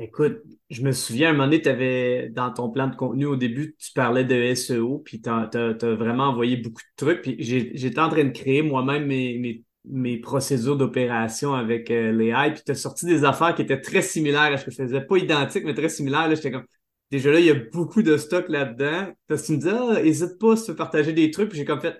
Écoute, 0.00 0.42
je 0.70 0.82
me 0.82 0.92
souviens, 0.92 1.28
à 1.28 1.30
un 1.30 1.34
moment 1.34 1.46
donné, 1.46 1.60
tu 1.60 1.68
avais 1.68 2.28
dans 2.28 2.52
ton 2.52 2.70
plan 2.70 2.86
de 2.86 2.94
contenu 2.94 3.26
au 3.26 3.34
début, 3.34 3.74
tu 3.80 3.92
parlais 3.92 4.24
de 4.24 4.54
SEO, 4.54 5.02
puis 5.04 5.20
tu 5.20 5.28
as, 5.28 5.48
vraiment 5.82 6.28
envoyé 6.28 6.56
beaucoup 6.56 6.82
de 6.82 7.04
trucs. 7.04 7.22
Puis 7.22 7.36
j'étais 7.40 7.98
en 7.98 8.08
train 8.08 8.24
de 8.24 8.30
créer 8.30 8.62
moi-même 8.62 9.06
mes, 9.06 9.64
mes, 9.84 10.18
procédures 10.18 10.76
d'opération 10.76 11.52
avec 11.52 11.90
euh, 11.90 12.12
les 12.12 12.28
AI, 12.28 12.52
puis 12.52 12.62
tu 12.64 12.70
as 12.70 12.76
sorti 12.76 13.06
des 13.06 13.24
affaires 13.24 13.56
qui 13.56 13.62
étaient 13.62 13.80
très 13.80 14.02
similaires 14.02 14.52
à 14.52 14.56
ce 14.56 14.64
que 14.64 14.70
je 14.70 14.76
faisais. 14.76 15.00
Pas 15.00 15.18
identiques, 15.18 15.64
mais 15.64 15.74
très 15.74 15.88
similaires. 15.88 16.32
J'étais 16.32 16.52
comme, 16.52 16.66
Déjà 17.10 17.32
là, 17.32 17.40
il 17.40 17.46
y 17.46 17.50
a 17.50 17.54
beaucoup 17.54 18.02
de 18.02 18.16
stock 18.16 18.48
là-dedans. 18.48 19.12
Parce 19.26 19.44
tu 19.44 19.52
me 19.52 19.58
dis, 19.58 19.68
ah, 19.68 20.02
hésite 20.02 20.38
pas 20.38 20.52
à 20.52 20.56
se 20.56 20.72
partager 20.72 21.12
des 21.12 21.30
trucs. 21.30 21.48
Puis 21.50 21.58
j'ai 21.58 21.64
comme 21.64 21.80
fait, 21.80 21.96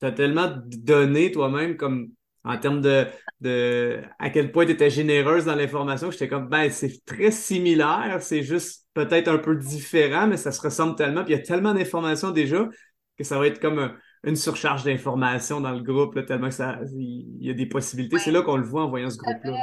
t'as 0.00 0.12
tellement 0.12 0.52
donné 0.66 1.32
toi-même 1.32 1.76
comme 1.76 2.08
en 2.44 2.58
termes 2.58 2.82
de, 2.82 3.06
de 3.40 4.00
à 4.18 4.30
quel 4.30 4.52
point 4.52 4.66
tu 4.66 4.72
étais 4.72 4.90
généreuse 4.90 5.46
dans 5.46 5.54
l'information. 5.54 6.10
J'étais 6.10 6.28
comme, 6.28 6.48
ben, 6.48 6.70
c'est 6.70 7.04
très 7.04 7.30
similaire. 7.30 8.18
C'est 8.20 8.42
juste 8.42 8.86
peut-être 8.94 9.28
un 9.28 9.38
peu 9.38 9.56
différent, 9.56 10.26
mais 10.26 10.36
ça 10.36 10.52
se 10.52 10.60
ressemble 10.60 10.94
tellement. 10.96 11.24
Puis 11.24 11.34
il 11.34 11.36
y 11.38 11.40
a 11.40 11.42
tellement 11.42 11.74
d'informations 11.74 12.30
déjà 12.30 12.68
que 13.16 13.24
ça 13.24 13.38
va 13.38 13.46
être 13.46 13.60
comme 13.60 13.96
une 14.24 14.36
surcharge 14.36 14.84
d'informations 14.84 15.60
dans 15.60 15.72
le 15.72 15.82
groupe, 15.82 16.14
là, 16.14 16.22
tellement 16.22 16.48
que 16.48 16.54
ça, 16.54 16.78
il 16.96 17.44
y 17.44 17.50
a 17.50 17.54
des 17.54 17.66
possibilités. 17.66 18.18
C'est 18.18 18.30
là 18.30 18.42
qu'on 18.42 18.56
le 18.56 18.64
voit 18.64 18.84
en 18.84 18.88
voyant 18.88 19.10
ce 19.10 19.18
groupe-là. 19.18 19.56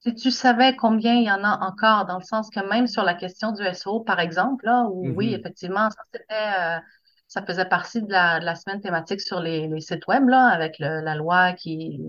Si 0.00 0.14
tu 0.14 0.30
savais 0.30 0.76
combien 0.76 1.14
il 1.14 1.24
y 1.24 1.30
en 1.30 1.44
a 1.44 1.58
encore, 1.66 2.06
dans 2.06 2.18
le 2.18 2.24
sens 2.24 2.48
que 2.48 2.60
même 2.68 2.86
sur 2.86 3.02
la 3.02 3.14
question 3.14 3.52
du 3.52 3.62
SEO, 3.62 4.00
par 4.00 4.18
exemple, 4.18 4.64
là, 4.64 4.84
où 4.90 5.06
oui, 5.14 5.32
mm-hmm. 5.32 5.40
effectivement, 5.40 5.88
ça 5.90 6.76
euh, 6.76 6.80
ça 7.28 7.42
faisait 7.44 7.66
partie 7.66 8.02
de 8.02 8.10
la, 8.10 8.40
de 8.40 8.44
la 8.44 8.54
semaine 8.54 8.80
thématique 8.80 9.20
sur 9.20 9.40
les, 9.40 9.68
les 9.68 9.80
sites 9.80 10.06
web, 10.06 10.26
là, 10.28 10.46
avec 10.46 10.78
le, 10.78 11.00
la 11.00 11.14
loi 11.14 11.52
qui 11.52 12.00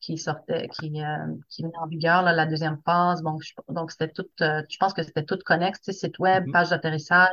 qui 0.00 0.18
sortait, 0.18 0.68
qui, 0.68 1.00
euh, 1.02 1.16
qui 1.48 1.64
met 1.64 1.70
en 1.80 1.86
vigueur 1.86 2.22
là, 2.22 2.32
la 2.32 2.44
deuxième 2.44 2.78
phase. 2.84 3.22
Bon, 3.22 3.38
donc 3.68 3.92
c'était 3.92 4.08
tout, 4.12 4.26
euh, 4.40 4.60
je 4.68 4.76
pense 4.76 4.92
que 4.92 5.02
c'était 5.04 5.24
tout 5.24 5.38
connexe, 5.46 5.80
site 5.90 6.18
web, 6.18 6.44
mm-hmm. 6.44 6.52
page 6.52 6.70
d'atterrissage, 6.70 7.28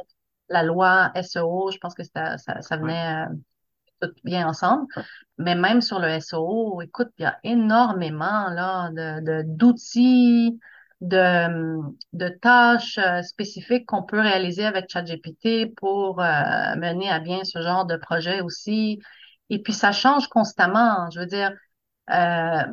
la 0.49 0.63
loi 0.63 1.11
SEO, 1.15 1.71
je 1.71 1.77
pense 1.79 1.95
que 1.95 2.03
ça, 2.03 2.37
ça 2.37 2.77
venait 2.77 3.25
tout 4.01 4.11
bien 4.23 4.47
ensemble. 4.47 4.87
Mais 5.37 5.55
même 5.55 5.81
sur 5.81 5.99
le 5.99 6.07
SEO, 6.07 6.81
écoute, 6.81 7.09
il 7.17 7.23
y 7.23 7.25
a 7.25 7.39
énormément 7.43 8.49
là 8.49 8.89
de 8.91 9.43
d'outils, 9.45 10.59
de, 11.01 11.81
de, 12.13 12.27
tâches 12.29 12.97
euh, 12.97 13.21
spécifiques 13.21 13.85
qu'on 13.85 14.03
peut 14.03 14.19
réaliser 14.19 14.65
avec 14.65 14.89
ChatGPT 14.89 15.73
pour 15.75 16.21
euh, 16.21 16.75
mener 16.75 17.09
à 17.09 17.19
bien 17.19 17.43
ce 17.45 17.61
genre 17.61 17.85
de 17.85 17.95
projet 17.95 18.41
aussi. 18.41 18.99
Et 19.49 19.61
puis, 19.61 19.73
ça 19.73 19.91
change 19.91 20.27
constamment. 20.27 21.09
Je 21.11 21.19
veux 21.21 21.25
dire, 21.25 21.51
euh, 22.11 22.63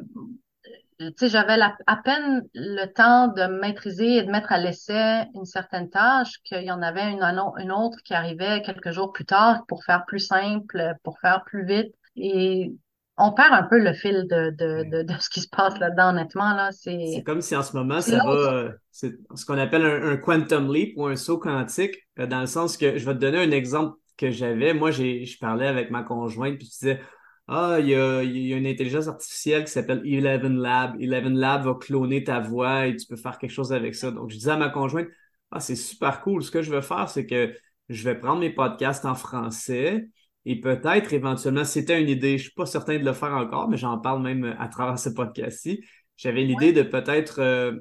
tu 0.98 1.12
sais, 1.16 1.28
j'avais 1.28 1.58
à 1.86 1.96
peine 1.96 2.42
le 2.54 2.86
temps 2.86 3.28
de 3.28 3.46
maîtriser 3.60 4.16
et 4.16 4.22
de 4.22 4.30
mettre 4.30 4.52
à 4.52 4.58
l'essai 4.58 5.24
une 5.34 5.44
certaine 5.44 5.90
tâche 5.90 6.40
qu'il 6.44 6.62
y 6.62 6.70
en 6.70 6.82
avait 6.82 7.10
une, 7.10 7.22
une 7.22 7.72
autre 7.72 7.98
qui 8.04 8.14
arrivait 8.14 8.62
quelques 8.62 8.92
jours 8.92 9.12
plus 9.12 9.26
tard 9.26 9.64
pour 9.68 9.84
faire 9.84 10.04
plus 10.06 10.20
simple, 10.20 10.94
pour 11.02 11.18
faire 11.20 11.44
plus 11.44 11.66
vite. 11.66 11.94
Et 12.16 12.72
on 13.18 13.32
perd 13.32 13.52
un 13.52 13.62
peu 13.62 13.78
le 13.78 13.92
fil 13.94 14.26
de, 14.28 14.50
de, 14.50 14.90
de, 14.90 15.02
de 15.02 15.12
ce 15.18 15.30
qui 15.30 15.40
se 15.40 15.48
passe 15.48 15.78
là-dedans, 15.78 16.10
honnêtement. 16.10 16.54
Là. 16.54 16.70
C'est 16.72 17.22
comme 17.24 17.40
si 17.40 17.56
en 17.56 17.62
ce 17.62 17.76
moment, 17.76 18.00
ça 18.00 18.18
va. 18.18 18.30
Euh, 18.30 18.72
c'est 18.90 19.16
ce 19.34 19.46
qu'on 19.46 19.58
appelle 19.58 19.84
un, 19.84 20.16
quantum 20.16 20.72
leap 20.72 20.94
ou 20.96 21.06
un 21.06 21.16
saut 21.16 21.38
quantique, 21.38 21.96
euh, 22.18 22.26
dans 22.26 22.40
le 22.40 22.46
sens 22.46 22.76
que 22.76 22.98
je 22.98 23.06
vais 23.06 23.14
te 23.14 23.18
donner 23.18 23.38
un 23.38 23.50
exemple 23.50 23.96
que 24.18 24.30
j'avais. 24.30 24.74
Moi, 24.74 24.90
j'ai, 24.90 25.24
je 25.24 25.38
parlais 25.38 25.66
avec 25.66 25.90
ma 25.90 26.02
conjointe, 26.02 26.58
puis 26.58 26.66
je 26.66 26.72
disais 26.72 27.00
ah, 27.48 27.76
il 27.80 27.88
y 27.88 27.94
a, 27.94 28.22
y 28.22 28.52
a 28.52 28.56
une 28.56 28.66
intelligence 28.66 29.06
artificielle 29.08 29.64
qui 29.64 29.70
s'appelle 29.70 30.02
Eleven 30.04 30.58
Lab. 30.58 31.00
Eleven 31.00 31.38
Lab 31.38 31.64
va 31.64 31.74
cloner 31.74 32.24
ta 32.24 32.40
voix 32.40 32.86
et 32.86 32.96
tu 32.96 33.06
peux 33.06 33.16
faire 33.16 33.38
quelque 33.38 33.50
chose 33.50 33.72
avec 33.72 33.94
ça. 33.94 34.10
Donc, 34.10 34.30
je 34.30 34.36
disais 34.36 34.50
à 34.50 34.56
ma 34.56 34.68
conjointe, 34.68 35.08
ah, 35.52 35.60
c'est 35.60 35.76
super 35.76 36.20
cool. 36.22 36.42
Ce 36.42 36.50
que 36.50 36.62
je 36.62 36.72
veux 36.72 36.80
faire, 36.80 37.08
c'est 37.08 37.26
que 37.26 37.54
je 37.88 38.04
vais 38.04 38.18
prendre 38.18 38.40
mes 38.40 38.50
podcasts 38.50 39.04
en 39.04 39.14
français 39.14 40.08
et 40.44 40.60
peut-être 40.60 41.12
éventuellement, 41.12 41.64
c'était 41.64 42.00
une 42.00 42.08
idée, 42.08 42.38
je 42.38 42.44
suis 42.44 42.52
pas 42.52 42.66
certain 42.66 42.98
de 42.98 43.04
le 43.04 43.12
faire 43.12 43.32
encore, 43.32 43.68
mais 43.68 43.76
j'en 43.76 43.98
parle 43.98 44.22
même 44.22 44.56
à 44.58 44.68
travers 44.68 44.98
ce 44.98 45.08
podcast-ci. 45.08 45.84
J'avais 46.16 46.42
l'idée 46.42 46.72
de 46.72 46.82
peut-être 46.82 47.40
euh, 47.40 47.78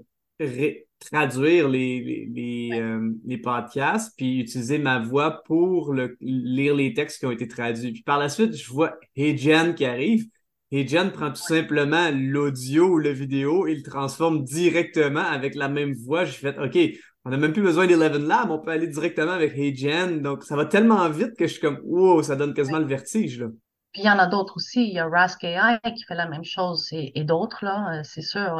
traduire 0.99 1.69
les, 1.69 2.27
les, 2.33 2.69
euh, 2.73 3.11
les, 3.25 3.37
podcasts, 3.37 4.13
puis 4.17 4.39
utiliser 4.39 4.77
ma 4.77 4.99
voix 4.99 5.43
pour 5.43 5.93
le, 5.93 6.17
lire 6.21 6.75
les 6.75 6.93
textes 6.93 7.19
qui 7.19 7.25
ont 7.25 7.31
été 7.31 7.47
traduits. 7.47 7.91
Puis 7.91 8.03
par 8.03 8.17
la 8.17 8.29
suite, 8.29 8.55
je 8.55 8.71
vois 8.71 8.97
Hey 9.15 9.37
Jen 9.37 9.75
qui 9.75 9.85
arrive. 9.85 10.25
Hey 10.71 10.87
Jen 10.87 11.11
prend 11.11 11.29
tout 11.29 11.41
simplement 11.41 12.09
l'audio 12.11 12.87
ou 12.87 12.97
la 12.97 13.13
vidéo 13.13 13.67
et 13.67 13.75
le 13.75 13.83
transforme 13.83 14.43
directement 14.43 15.21
avec 15.21 15.55
la 15.55 15.69
même 15.69 15.93
voix. 15.93 16.25
J'ai 16.25 16.33
fait 16.33 16.57
OK, 16.57 16.77
on 17.23 17.29
n'a 17.29 17.37
même 17.37 17.53
plus 17.53 17.61
besoin 17.61 17.87
d'Eleven 17.87 18.27
Lab, 18.27 18.51
on 18.51 18.59
peut 18.59 18.71
aller 18.71 18.87
directement 18.87 19.31
avec 19.31 19.55
Hey 19.55 19.75
Jen. 19.75 20.21
Donc 20.21 20.43
ça 20.43 20.55
va 20.55 20.65
tellement 20.65 21.07
vite 21.09 21.35
que 21.37 21.45
je 21.45 21.53
suis 21.53 21.61
comme 21.61 21.79
wow, 21.83 22.23
ça 22.23 22.35
donne 22.35 22.53
quasiment 22.53 22.79
le 22.79 22.85
vertige 22.85 23.39
là. 23.39 23.47
Puis 23.91 24.01
il 24.01 24.07
y 24.07 24.09
en 24.09 24.19
a 24.19 24.27
d'autres 24.27 24.57
aussi. 24.57 24.89
Il 24.89 24.93
y 24.93 24.99
a 24.99 25.07
Rask 25.07 25.41
AI 25.45 25.79
qui 25.95 26.03
fait 26.03 26.15
la 26.15 26.27
même 26.27 26.43
chose 26.43 26.89
et, 26.91 27.17
et 27.17 27.23
d'autres, 27.23 27.63
là, 27.63 28.03
c'est 28.03 28.21
sûr 28.21 28.59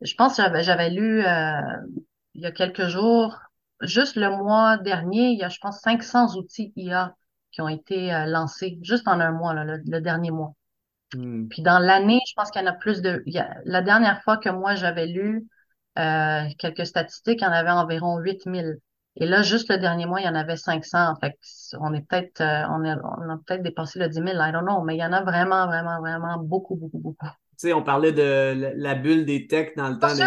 je 0.00 0.14
pense 0.14 0.36
que 0.36 0.62
j'avais 0.62 0.90
lu 0.90 1.24
euh, 1.24 1.60
il 2.34 2.42
y 2.42 2.46
a 2.46 2.52
quelques 2.52 2.86
jours, 2.86 3.36
juste 3.80 4.16
le 4.16 4.30
mois 4.30 4.76
dernier, 4.78 5.30
il 5.30 5.38
y 5.38 5.44
a, 5.44 5.48
je 5.48 5.58
pense, 5.58 5.80
500 5.80 6.36
outils 6.36 6.72
IA 6.76 7.14
qui 7.50 7.62
ont 7.62 7.68
été 7.68 8.14
euh, 8.14 8.26
lancés, 8.26 8.78
juste 8.82 9.08
en 9.08 9.18
un 9.20 9.32
mois, 9.32 9.54
là, 9.54 9.64
le, 9.64 10.00
dernier 10.00 10.30
mois. 10.30 10.54
Hmm. 11.14 11.48
Puis 11.48 11.62
dans 11.62 11.78
l'année, 11.78 12.20
je 12.28 12.34
pense 12.36 12.50
qu'il 12.50 12.62
y 12.62 12.64
en 12.64 12.68
a 12.68 12.74
plus 12.74 13.02
de... 13.02 13.24
la 13.64 13.82
dernière 13.82 14.22
fois 14.22 14.36
que 14.36 14.50
moi, 14.50 14.74
j'avais 14.74 15.06
lu 15.06 15.48
euh, 15.98 16.44
quelques 16.58 16.86
statistiques, 16.86 17.40
il 17.40 17.44
y 17.44 17.48
en 17.48 17.52
avait 17.52 17.70
environ 17.70 18.18
8000. 18.18 18.78
Et 19.16 19.26
là, 19.26 19.42
juste 19.42 19.68
le 19.68 19.78
dernier 19.78 20.06
mois, 20.06 20.20
il 20.20 20.26
y 20.26 20.28
en 20.28 20.34
avait 20.36 20.56
500. 20.56 21.16
Fait 21.20 21.36
on 21.80 21.92
est 21.92 22.02
peut-être, 22.02 22.40
on, 22.40 22.84
on 22.84 23.30
a 23.30 23.38
peut-être 23.44 23.62
dépassé 23.62 23.98
le 23.98 24.08
10 24.08 24.14
000, 24.14 24.28
I 24.28 24.52
don't 24.52 24.62
know, 24.62 24.80
mais 24.82 24.94
il 24.94 25.00
y 25.00 25.04
en 25.04 25.12
a 25.12 25.22
vraiment, 25.22 25.66
vraiment, 25.66 25.98
vraiment 25.98 26.38
beaucoup, 26.38 26.76
beaucoup, 26.76 26.98
beaucoup 26.98 27.26
sais, 27.58 27.72
on 27.72 27.82
parlait 27.82 28.12
de 28.12 28.72
la 28.76 28.94
bulle 28.94 29.24
des 29.24 29.46
techs 29.46 29.76
dans 29.76 29.88
le 29.88 29.98
temps 29.98 30.14
des. 30.14 30.24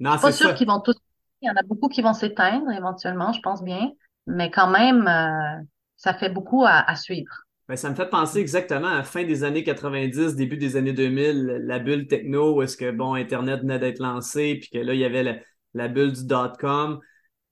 Non, 0.00 0.12
c'est 0.14 0.20
pas 0.22 0.32
sûr 0.32 0.54
qu'ils 0.54 0.66
vont 0.66 0.80
tous. 0.80 0.96
Il 1.42 1.46
y 1.46 1.50
en 1.50 1.56
a 1.56 1.62
beaucoup 1.62 1.88
qui 1.88 2.02
vont 2.02 2.14
s'éteindre 2.14 2.70
éventuellement, 2.70 3.32
je 3.32 3.40
pense 3.40 3.62
bien. 3.62 3.92
Mais 4.26 4.50
quand 4.50 4.70
même, 4.70 5.06
euh, 5.08 5.62
ça 5.96 6.14
fait 6.14 6.30
beaucoup 6.30 6.64
à, 6.66 6.94
suivre. 6.96 7.32
Ben, 7.68 7.76
ça 7.76 7.90
me 7.90 7.94
fait 7.94 8.08
penser 8.08 8.40
exactement 8.40 8.88
à 8.88 8.96
la 8.96 9.02
fin 9.02 9.24
des 9.24 9.44
années 9.44 9.62
90, 9.62 10.36
début 10.36 10.56
des 10.56 10.76
années 10.76 10.92
2000, 10.92 11.62
la 11.64 11.78
bulle 11.78 12.06
techno, 12.06 12.56
où 12.56 12.62
est-ce 12.62 12.76
que, 12.76 12.90
bon, 12.90 13.14
Internet 13.14 13.60
venait 13.60 13.78
d'être 13.78 14.00
lancé, 14.00 14.56
puis 14.60 14.70
que 14.70 14.78
là, 14.78 14.94
il 14.94 15.00
y 15.00 15.04
avait 15.04 15.22
la, 15.22 15.36
la 15.74 15.88
bulle 15.88 16.12
du 16.12 16.26
dot-com. 16.26 17.00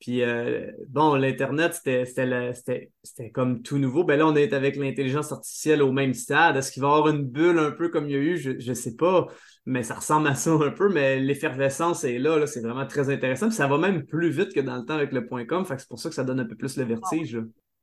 Puis 0.00 0.22
euh, 0.22 0.70
bon, 0.88 1.14
l'Internet, 1.16 1.74
c'était 1.74 3.30
comme 3.34 3.62
tout 3.62 3.78
nouveau. 3.78 4.04
Ben 4.04 4.18
là, 4.18 4.26
on 4.26 4.37
est 4.37 4.52
avec 4.52 4.76
l'intelligence 4.76 5.32
artificielle 5.32 5.82
au 5.82 5.90
même 5.90 6.14
stade. 6.14 6.56
Est-ce 6.56 6.70
qu'il 6.70 6.82
va 6.82 6.88
y 6.88 6.92
avoir 6.92 7.08
une 7.08 7.24
bulle 7.24 7.58
un 7.58 7.72
peu 7.72 7.88
comme 7.88 8.08
il 8.08 8.12
y 8.12 8.14
a 8.14 8.18
eu? 8.18 8.37
Je 8.38 8.68
ne 8.68 8.74
sais 8.74 8.94
pas, 8.94 9.26
mais 9.66 9.82
ça 9.82 9.94
ressemble 9.94 10.28
à 10.28 10.37
ça 10.37 10.52
un 10.52 10.70
peu, 10.70 10.88
mais 10.88 11.18
l'effervescence 11.18 12.04
est 12.04 12.18
là, 12.18 12.38
là 12.38 12.46
c'est 12.46 12.61
vraiment 12.61 12.87
très 12.87 13.11
intéressant. 13.11 13.48
Puis 13.48 13.56
ça 13.56 13.66
va 13.66 13.76
même 13.76 14.04
plus 14.04 14.30
vite 14.30 14.54
que 14.54 14.61
dans 14.61 14.76
le 14.76 14.84
temps 14.84 14.94
avec 14.94 15.12
le 15.12 15.26
point 15.26 15.44
.com, 15.44 15.64
c'est 15.66 15.88
pour 15.88 15.98
ça 15.98 16.08
que 16.08 16.14
ça 16.14 16.24
donne 16.24 16.40
un 16.40 16.46
peu 16.46 16.56
plus 16.56 16.76
le 16.76 16.84
vertige. 16.84 17.40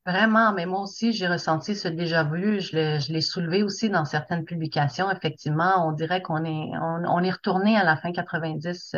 Vraiment, 0.08 0.54
mais 0.54 0.68
moi 0.68 0.82
aussi, 0.82 1.14
j'ai 1.14 1.28
ressenti 1.28 1.76
ce 1.76 1.88
déjà-vu. 1.88 2.62
Je 2.62 3.12
l'ai 3.12 3.22
soulevé 3.22 3.64
aussi 3.64 3.90
dans 3.90 4.06
certaines 4.06 4.46
publications. 4.46 5.10
Effectivement, 5.10 5.88
on 5.88 5.94
dirait 5.94 6.22
qu'on 6.22 6.46
est, 6.46 6.70
on, 6.80 7.24
est 7.24 7.32
retourné 7.32 7.76
à 7.76 7.84
la 7.84 7.98
fin 7.98 8.12
90 8.12 8.96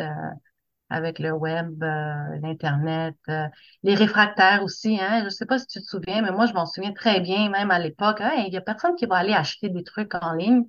avec 0.90 1.18
le 1.18 1.32
web, 1.32 1.82
euh, 1.82 2.38
l'Internet, 2.42 3.16
euh, 3.28 3.46
les 3.82 3.94
réfractaires 3.94 4.62
aussi. 4.62 4.98
Hein? 5.00 5.20
Je 5.20 5.24
ne 5.26 5.30
sais 5.30 5.46
pas 5.46 5.58
si 5.58 5.66
tu 5.66 5.80
te 5.80 5.84
souviens, 5.86 6.22
mais 6.22 6.30
moi, 6.30 6.46
je 6.46 6.52
m'en 6.54 6.66
souviens 6.66 6.92
très 6.92 7.20
bien, 7.20 7.50
même 7.50 7.70
à 7.70 7.78
l'époque. 7.78 8.22
il 8.46 8.52
y 8.52 8.56
a 8.56 8.60
personne 8.60 8.94
qui 8.96 9.06
va 9.06 9.16
aller 9.16 9.34
acheter 9.34 9.68
des 9.68 9.84
trucs 9.84 10.14
en 10.14 10.32
ligne. 10.32 10.64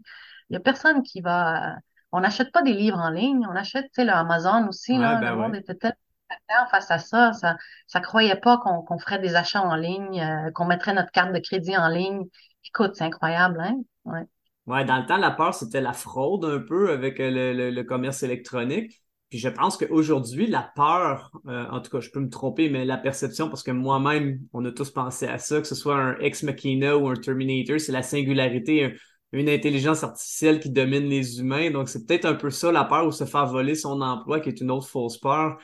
Il 0.49 0.53
y 0.53 0.57
a 0.57 0.59
personne 0.59 1.03
qui 1.03 1.21
va... 1.21 1.75
On 2.11 2.21
n'achète 2.21 2.51
pas 2.51 2.63
des 2.63 2.73
livres 2.73 2.97
en 2.97 3.11
ligne, 3.11 3.45
on 3.47 3.55
achète, 3.55 3.85
tu 3.85 3.91
sais, 4.01 4.05
le 4.05 4.11
Amazon 4.11 4.67
aussi. 4.67 4.97
là, 4.97 5.15
ben 5.21 5.31
le 5.31 5.37
monde 5.37 5.55
était 5.55 5.75
tellement 5.75 6.67
face 6.71 6.89
à 6.91 6.97
ça. 6.97 7.33
Ça 7.33 7.55
ça 7.87 7.99
croyait 8.01 8.35
pas 8.35 8.57
qu'on 8.57 8.97
ferait 8.99 9.19
des 9.19 9.35
achats 9.35 9.61
en 9.61 9.75
ligne, 9.75 10.19
euh, 10.21 10.51
qu'on 10.51 10.65
mettrait 10.65 10.93
notre 10.93 11.11
carte 11.11 11.33
de 11.33 11.39
crédit 11.39 11.77
en 11.77 11.87
ligne. 11.87 12.23
Écoute, 12.65 12.95
c'est 12.95 13.03
incroyable, 13.03 13.59
hein? 13.61 13.75
Ouais. 14.05 14.25
Ouais, 14.65 14.85
dans 14.85 14.97
le 14.97 15.05
temps, 15.05 15.17
la 15.17 15.31
peur, 15.31 15.53
c'était 15.55 15.81
la 15.81 15.93
fraude 15.93 16.45
un 16.45 16.59
peu 16.59 16.91
avec 16.91 17.17
le, 17.19 17.71
le 17.71 17.83
commerce 17.83 18.21
électronique. 18.23 19.01
Puis 19.29 19.37
je 19.37 19.49
pense 19.49 19.77
qu'aujourd'hui, 19.77 20.47
la 20.47 20.71
peur, 20.75 21.31
euh, 21.47 21.65
en 21.69 21.81
tout 21.81 21.91
cas, 21.91 21.99
je 21.99 22.09
peux 22.09 22.19
me 22.19 22.29
tromper, 22.29 22.69
mais 22.69 22.83
la 22.83 22.97
perception, 22.97 23.47
parce 23.47 23.61
que 23.61 23.71
moi-même, 23.71 24.39
on 24.53 24.65
a 24.65 24.71
tous 24.71 24.89
pensé 24.89 25.27
à 25.27 25.37
ça, 25.37 25.61
que 25.61 25.67
ce 25.67 25.75
soit 25.75 25.95
un 25.95 26.17
Ex 26.19 26.43
Machina 26.43 26.97
ou 26.97 27.07
un 27.07 27.15
Terminator, 27.15 27.79
c'est 27.79 27.91
la 27.91 28.01
singularité, 28.01 28.95
une 29.31 29.49
intelligence 29.49 30.03
artificielle 30.03 30.59
qui 30.59 30.71
domine 30.71 31.07
les 31.07 31.39
humains. 31.39 31.69
Donc, 31.69 31.89
c'est 31.89 32.07
peut-être 32.07 32.25
un 32.25 32.33
peu 32.33 32.49
ça, 32.49 32.71
la 32.71 32.85
peur 32.85 33.05
ou 33.05 33.11
se 33.11 33.25
faire 33.25 33.45
voler 33.45 33.75
son 33.75 34.01
emploi, 34.01 34.39
qui 34.39 34.49
est 34.49 34.61
une 34.61 34.71
autre 34.71 34.87
fausse 34.87 35.19
peur 35.19 35.59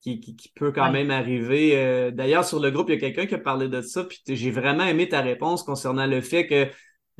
qui, 0.00 0.20
qui, 0.20 0.52
peut 0.54 0.72
quand 0.72 0.92
même 0.92 1.10
arriver. 1.10 1.72
Euh, 1.76 2.10
d'ailleurs, 2.10 2.44
sur 2.44 2.60
le 2.60 2.70
groupe, 2.70 2.88
il 2.88 2.94
y 2.94 2.96
a 2.96 3.00
quelqu'un 3.00 3.26
qui 3.26 3.34
a 3.34 3.38
parlé 3.38 3.68
de 3.68 3.80
ça, 3.80 4.04
puis 4.04 4.20
j'ai 4.26 4.50
vraiment 4.50 4.84
aimé 4.84 5.08
ta 5.08 5.20
réponse 5.20 5.62
concernant 5.62 6.06
le 6.06 6.20
fait 6.20 6.46
que, 6.46 6.68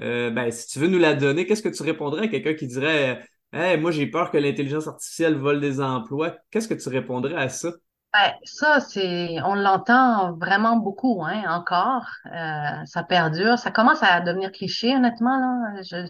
euh, 0.01 0.31
ben, 0.31 0.51
si 0.51 0.69
tu 0.69 0.79
veux 0.79 0.87
nous 0.87 0.99
la 0.99 1.15
donner, 1.15 1.47
qu'est-ce 1.47 1.63
que 1.63 1.69
tu 1.69 1.83
répondrais 1.83 2.25
à 2.25 2.29
quelqu'un 2.29 2.55
qui 2.55 2.67
dirait 2.67 3.21
Moi, 3.53 3.91
j'ai 3.91 4.07
peur 4.07 4.31
que 4.31 4.39
l'intelligence 4.39 4.87
artificielle 4.89 5.37
vole 5.37 5.61
des 5.61 5.81
emplois. 5.81 6.37
Qu'est-ce 6.51 6.69
que 6.69 6.75
tu 6.75 6.89
répondrais 6.89 7.35
à 7.37 7.49
ça? 7.49 7.73
Ben, 8.13 8.33
ça, 8.45 8.81
c'est, 8.81 9.41
on 9.43 9.55
l'entend 9.55 10.33
vraiment 10.39 10.77
beaucoup, 10.77 11.23
hein, 11.25 11.43
encore. 11.49 12.07
Euh, 12.27 12.85
ça 12.87 13.03
perdure. 13.05 13.59
Ça 13.59 13.71
commence 13.71 14.03
à 14.03 14.21
devenir 14.21 14.51
cliché, 14.51 14.97
honnêtement, 14.97 15.63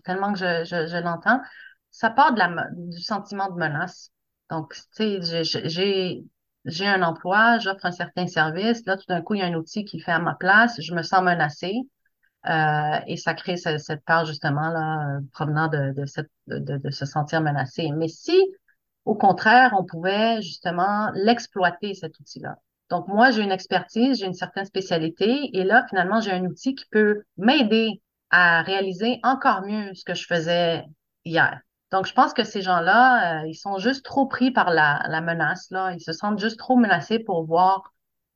tellement 0.04 0.32
que 0.32 0.38
je 0.38 1.02
l'entends. 1.02 1.40
Ça 1.90 2.10
part 2.10 2.32
de 2.34 2.38
la, 2.38 2.66
du 2.72 3.00
sentiment 3.02 3.50
de 3.50 3.56
menace. 3.58 4.10
Donc, 4.50 4.74
tu 4.96 5.20
sais, 5.22 5.44
j'ai, 5.44 6.22
j'ai 6.64 6.86
un 6.86 7.02
emploi, 7.02 7.58
j'offre 7.58 7.84
un 7.84 7.92
certain 7.92 8.26
service. 8.28 8.84
Là, 8.86 8.96
tout 8.96 9.04
d'un 9.08 9.20
coup, 9.20 9.34
il 9.34 9.40
y 9.40 9.42
a 9.42 9.46
un 9.46 9.54
outil 9.54 9.84
qui 9.84 9.98
fait 10.00 10.12
à 10.12 10.20
ma 10.20 10.34
place. 10.34 10.80
Je 10.80 10.94
me 10.94 11.02
sens 11.02 11.22
menacée. 11.22 11.74
Euh, 12.48 13.00
et 13.06 13.16
ça 13.16 13.34
crée 13.34 13.56
cette, 13.56 14.04
peur 14.06 14.24
justement 14.24 14.70
là 14.70 15.16
euh, 15.16 15.20
provenant 15.32 15.68
de, 15.68 15.92
de, 15.92 16.04
de, 16.58 16.78
de, 16.78 16.90
se 16.90 17.04
sentir 17.04 17.42
menacé. 17.42 17.90
Mais 17.94 18.08
si, 18.08 18.38
au 19.04 19.14
contraire, 19.14 19.74
on 19.78 19.84
pouvait 19.84 20.40
justement 20.40 21.10
l'exploiter 21.14 21.94
cet 21.94 22.18
outil-là. 22.18 22.56
Donc 22.88 23.06
moi, 23.08 23.30
j'ai 23.30 23.42
une 23.42 23.52
expertise, 23.52 24.18
j'ai 24.18 24.26
une 24.26 24.34
certaine 24.34 24.64
spécialité, 24.64 25.50
et 25.52 25.64
là, 25.64 25.84
finalement, 25.90 26.20
j'ai 26.20 26.32
un 26.32 26.44
outil 26.44 26.74
qui 26.74 26.86
peut 26.90 27.22
m'aider 27.36 28.00
à 28.30 28.62
réaliser 28.62 29.20
encore 29.24 29.62
mieux 29.62 29.92
ce 29.94 30.04
que 30.04 30.14
je 30.14 30.26
faisais 30.26 30.84
hier. 31.24 31.60
Donc, 31.90 32.06
je 32.06 32.12
pense 32.12 32.34
que 32.34 32.44
ces 32.44 32.62
gens-là, 32.62 33.42
euh, 33.42 33.46
ils 33.46 33.54
sont 33.54 33.78
juste 33.78 34.04
trop 34.04 34.26
pris 34.26 34.50
par 34.50 34.70
la, 34.70 35.02
la 35.08 35.20
menace, 35.20 35.70
là. 35.70 35.92
Ils 35.92 36.00
se 36.00 36.12
sentent 36.12 36.38
juste 36.38 36.58
trop 36.58 36.76
menacés 36.76 37.18
pour 37.18 37.44
voir 37.46 37.92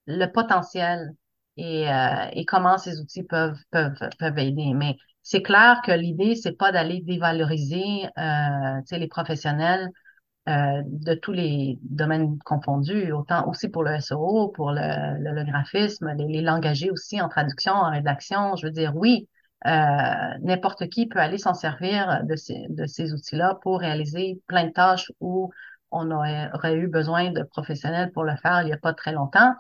le 0.06 0.26
potentiel 0.26 1.14
et, 1.56 1.90
euh, 1.90 2.26
et 2.32 2.44
comment 2.44 2.78
ces 2.78 3.00
outils 3.00 3.24
peuvent, 3.24 3.58
peuvent, 3.70 3.98
peuvent 4.18 4.38
aider. 4.38 4.72
Mais 4.74 4.96
c'est 5.22 5.42
clair 5.42 5.80
que 5.84 5.92
l'idée, 5.92 6.34
c'est 6.36 6.56
pas 6.56 6.72
d'aller 6.72 7.00
dévaloriser 7.02 8.06
euh, 8.18 8.80
les 8.90 9.08
professionnels 9.08 9.88
euh, 10.48 10.82
de 10.86 11.14
tous 11.14 11.32
les 11.32 11.78
domaines 11.82 12.38
confondus, 12.40 13.12
autant 13.12 13.48
aussi 13.48 13.68
pour 13.68 13.84
le 13.84 13.92
SEO, 13.92 14.48
pour 14.48 14.72
le, 14.72 14.80
le, 15.20 15.44
graphisme, 15.44 16.12
les, 16.18 16.26
les 16.26 16.40
langagers 16.42 16.90
aussi 16.90 17.20
en 17.20 17.28
traduction, 17.28 17.72
en 17.74 17.90
rédaction. 17.90 18.56
Je 18.56 18.66
veux 18.66 18.72
dire, 18.72 18.96
oui, 18.96 19.28
euh, 19.66 19.70
n'importe 20.42 20.88
qui 20.88 21.06
peut 21.06 21.20
aller 21.20 21.38
s'en 21.38 21.54
servir 21.54 22.22
de 22.24 22.34
ces, 22.36 22.66
de 22.70 22.86
ces 22.86 23.12
outils-là 23.12 23.58
pour 23.62 23.78
réaliser 23.80 24.40
plein 24.48 24.66
de 24.66 24.72
tâches 24.72 25.12
où 25.20 25.52
on 25.92 26.10
aurait, 26.10 26.50
aurait 26.54 26.74
eu 26.74 26.88
besoin 26.88 27.30
de 27.30 27.42
professionnels 27.44 28.10
pour 28.12 28.24
le 28.24 28.34
faire 28.36 28.62
il 28.62 28.66
n'y 28.66 28.72
a 28.72 28.78
pas 28.78 28.94
très 28.94 29.12
longtemps. 29.12 29.54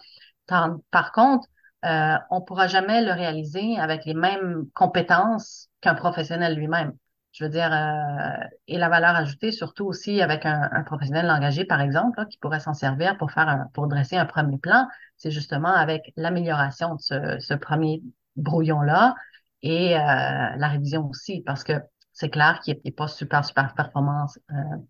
Par 0.46 1.12
contre, 1.12 1.46
euh, 1.84 2.16
on 2.30 2.40
pourra 2.40 2.68
jamais 2.68 3.02
le 3.02 3.12
réaliser 3.12 3.76
avec 3.78 4.04
les 4.04 4.14
mêmes 4.14 4.66
compétences 4.74 5.68
qu'un 5.80 5.94
professionnel 5.94 6.54
lui-même. 6.54 6.92
Je 7.32 7.44
veux 7.44 7.50
dire, 7.50 7.72
euh, 7.72 8.46
et 8.68 8.78
la 8.78 8.88
valeur 8.88 9.16
ajoutée, 9.16 9.52
surtout 9.52 9.86
aussi 9.86 10.20
avec 10.20 10.44
un, 10.44 10.82
professionnel 10.84 11.30
engagé, 11.30 11.64
par 11.64 11.80
exemple, 11.80 12.24
qui 12.26 12.38
pourrait 12.38 12.60
s'en 12.60 12.74
servir 12.74 13.16
pour 13.16 13.32
faire 13.32 13.66
pour 13.72 13.88
dresser 13.88 14.16
un 14.16 14.26
premier 14.26 14.58
plan, 14.58 14.86
c'est 15.16 15.30
justement 15.30 15.72
avec 15.72 16.12
l'amélioration 16.16 16.96
de 16.96 17.38
ce, 17.40 17.54
premier 17.54 18.02
brouillon-là 18.36 19.14
et 19.62 19.96
euh, 19.96 19.98
la 20.00 20.68
révision 20.68 21.08
aussi, 21.08 21.40
parce 21.40 21.64
que 21.64 21.72
c'est 22.12 22.28
clair 22.28 22.60
qu'il 22.60 22.78
n'est 22.84 22.92
pas 22.92 23.08
super, 23.08 23.44
super 23.44 23.74
performance 23.74 24.38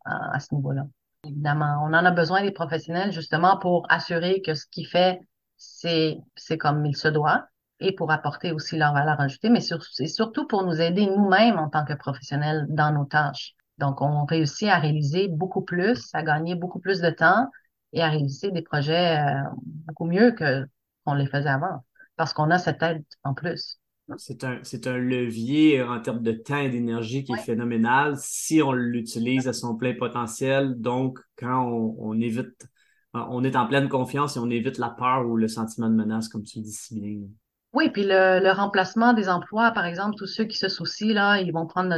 à, 0.04 0.34
à, 0.34 0.40
ce 0.40 0.54
niveau-là. 0.54 0.82
Évidemment, 1.24 1.80
on 1.84 1.94
en 1.94 2.04
a 2.04 2.10
besoin 2.10 2.42
des 2.42 2.50
professionnels 2.50 3.12
justement 3.12 3.56
pour 3.56 3.86
assurer 3.88 4.42
que 4.42 4.54
ce 4.54 4.66
qu'il 4.66 4.88
fait, 4.88 5.20
c'est, 5.62 6.18
c'est 6.36 6.58
comme 6.58 6.84
il 6.86 6.96
se 6.96 7.08
doit 7.08 7.46
et 7.80 7.92
pour 7.92 8.10
apporter 8.10 8.52
aussi 8.52 8.76
leur 8.76 8.92
valeur 8.92 9.20
ajoutée, 9.20 9.50
mais 9.50 9.60
c'est 9.60 10.06
surtout 10.06 10.46
pour 10.46 10.64
nous 10.64 10.80
aider 10.80 11.06
nous-mêmes 11.06 11.58
en 11.58 11.68
tant 11.68 11.84
que 11.84 11.94
professionnels 11.94 12.66
dans 12.68 12.92
nos 12.92 13.04
tâches. 13.04 13.54
Donc, 13.78 14.00
on 14.00 14.24
réussit 14.24 14.68
à 14.68 14.78
réaliser 14.78 15.28
beaucoup 15.28 15.62
plus, 15.62 16.10
à 16.12 16.22
gagner 16.22 16.54
beaucoup 16.54 16.78
plus 16.78 17.00
de 17.00 17.10
temps 17.10 17.50
et 17.92 18.02
à 18.02 18.08
réaliser 18.08 18.50
des 18.50 18.62
projets 18.62 19.18
euh, 19.18 19.42
beaucoup 19.86 20.06
mieux 20.06 20.32
que 20.32 20.64
qu'on 21.04 21.14
les 21.14 21.26
faisait 21.26 21.48
avant, 21.48 21.84
parce 22.16 22.32
qu'on 22.32 22.50
a 22.50 22.58
cette 22.58 22.80
aide 22.82 23.04
en 23.24 23.34
plus. 23.34 23.80
C'est 24.18 24.44
un, 24.44 24.58
c'est 24.62 24.86
un 24.86 24.98
levier 24.98 25.82
en 25.82 26.00
termes 26.00 26.22
de 26.22 26.32
temps 26.32 26.58
et 26.58 26.68
d'énergie 26.68 27.24
qui 27.24 27.32
est 27.32 27.38
phénoménal 27.38 28.14
si 28.18 28.62
on 28.62 28.72
l'utilise 28.72 29.48
à 29.48 29.52
son 29.52 29.74
plein 29.74 29.94
potentiel. 29.94 30.80
Donc, 30.80 31.18
quand 31.36 31.66
on, 31.66 31.96
on, 31.98 32.20
évite, 32.20 32.68
on 33.14 33.44
est 33.44 33.56
en 33.56 33.66
pleine 33.66 33.88
confiance 33.88 34.36
et 34.36 34.40
on 34.40 34.50
évite 34.50 34.78
la 34.78 34.90
peur 34.90 35.26
ou 35.26 35.36
le 35.36 35.48
sentiment 35.48 35.88
de 35.88 35.94
menace, 35.94 36.28
comme 36.28 36.44
tu 36.44 36.60
dis 36.60 36.72
si 36.72 36.94
bien. 36.98 37.28
Oui, 37.74 37.88
puis 37.88 38.02
le, 38.02 38.38
le, 38.38 38.50
remplacement 38.50 39.14
des 39.14 39.30
emplois, 39.30 39.70
par 39.70 39.86
exemple, 39.86 40.16
tous 40.16 40.26
ceux 40.26 40.44
qui 40.44 40.58
se 40.58 40.68
soucient, 40.68 41.14
là, 41.14 41.40
ils 41.40 41.52
vont 41.52 41.66
prendre 41.66 41.96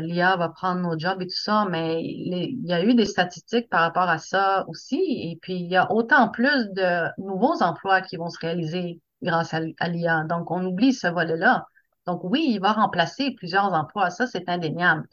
l'IA 0.00 0.36
va 0.36 0.50
prendre 0.50 0.82
nos 0.82 0.98
jobs 0.98 1.22
et 1.22 1.26
tout 1.26 1.34
ça, 1.34 1.66
mais 1.70 2.02
il 2.04 2.60
y 2.62 2.74
a 2.74 2.84
eu 2.84 2.94
des 2.94 3.06
statistiques 3.06 3.70
par 3.70 3.80
rapport 3.80 4.08
à 4.08 4.18
ça 4.18 4.66
aussi. 4.68 4.96
Et 4.96 5.38
puis, 5.40 5.54
il 5.54 5.66
y 5.70 5.76
a 5.76 5.90
autant 5.90 6.28
plus 6.28 6.68
de 6.72 7.08
nouveaux 7.22 7.62
emplois 7.62 8.02
qui 8.02 8.18
vont 8.18 8.28
se 8.28 8.38
réaliser 8.38 9.00
grâce 9.22 9.54
à, 9.54 9.60
à 9.78 9.88
l'IA. 9.88 10.24
Donc, 10.24 10.50
on 10.50 10.62
oublie 10.66 10.92
ce 10.92 11.06
volet-là. 11.06 11.66
Donc, 12.06 12.22
oui, 12.24 12.46
il 12.50 12.58
va 12.60 12.72
remplacer 12.72 13.34
plusieurs 13.34 13.72
emplois, 13.72 14.10
ça, 14.10 14.26
c'est 14.26 14.48
indéniable. 14.50 15.08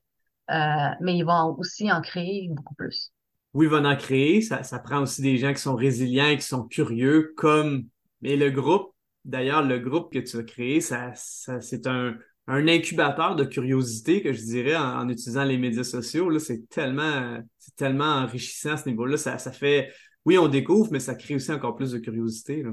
Euh, 0.50 0.90
mais 1.00 1.16
il 1.18 1.24
va 1.24 1.46
aussi 1.46 1.90
en 1.90 2.02
créer 2.02 2.50
beaucoup 2.52 2.76
plus. 2.76 3.14
Oui, 3.54 3.68
va 3.68 3.80
en 3.80 3.96
créer. 3.96 4.42
Ça, 4.42 4.64
ça 4.64 4.80
prend 4.80 5.02
aussi 5.02 5.22
des 5.22 5.38
gens 5.38 5.54
qui 5.54 5.62
sont 5.62 5.76
résilients, 5.76 6.36
qui 6.36 6.46
sont 6.46 6.64
curieux, 6.64 7.34
comme 7.36 7.86
mais 8.22 8.36
le 8.36 8.52
groupe 8.52 8.92
D'ailleurs, 9.26 9.64
le 9.64 9.80
groupe 9.80 10.12
que 10.12 10.20
tu 10.20 10.38
as 10.38 10.44
créé, 10.44 10.82
ça, 10.82 11.12
ça 11.16 11.62
c'est 11.62 11.86
un, 11.86 12.16
un, 12.48 12.68
incubateur 12.68 13.36
de 13.36 13.44
curiosité 13.44 14.24
que 14.24 14.34
je 14.34 14.42
dirais 14.42 14.76
en, 14.76 15.08
utilisant 15.10 15.44
les 15.44 15.58
médias 15.58 15.84
sociaux. 15.84 16.30
Là, 16.30 16.40
c'est 16.40 16.68
tellement, 16.70 17.40
c'est 17.60 17.76
tellement 17.76 18.06
enrichissant 18.24 18.72
à 18.72 18.78
ce 18.78 18.90
niveau-là. 18.90 19.18
Ça, 19.18 19.38
ça 19.38 19.52
fait, 19.52 19.92
oui, 20.26 20.38
on 20.40 20.48
découvre, 20.48 20.92
mais 20.92 21.00
ça 21.00 21.14
crée 21.14 21.36
aussi 21.36 21.52
encore 21.52 21.76
plus 21.76 21.92
de 21.92 22.00
curiosité. 22.00 22.64
Là. 22.64 22.72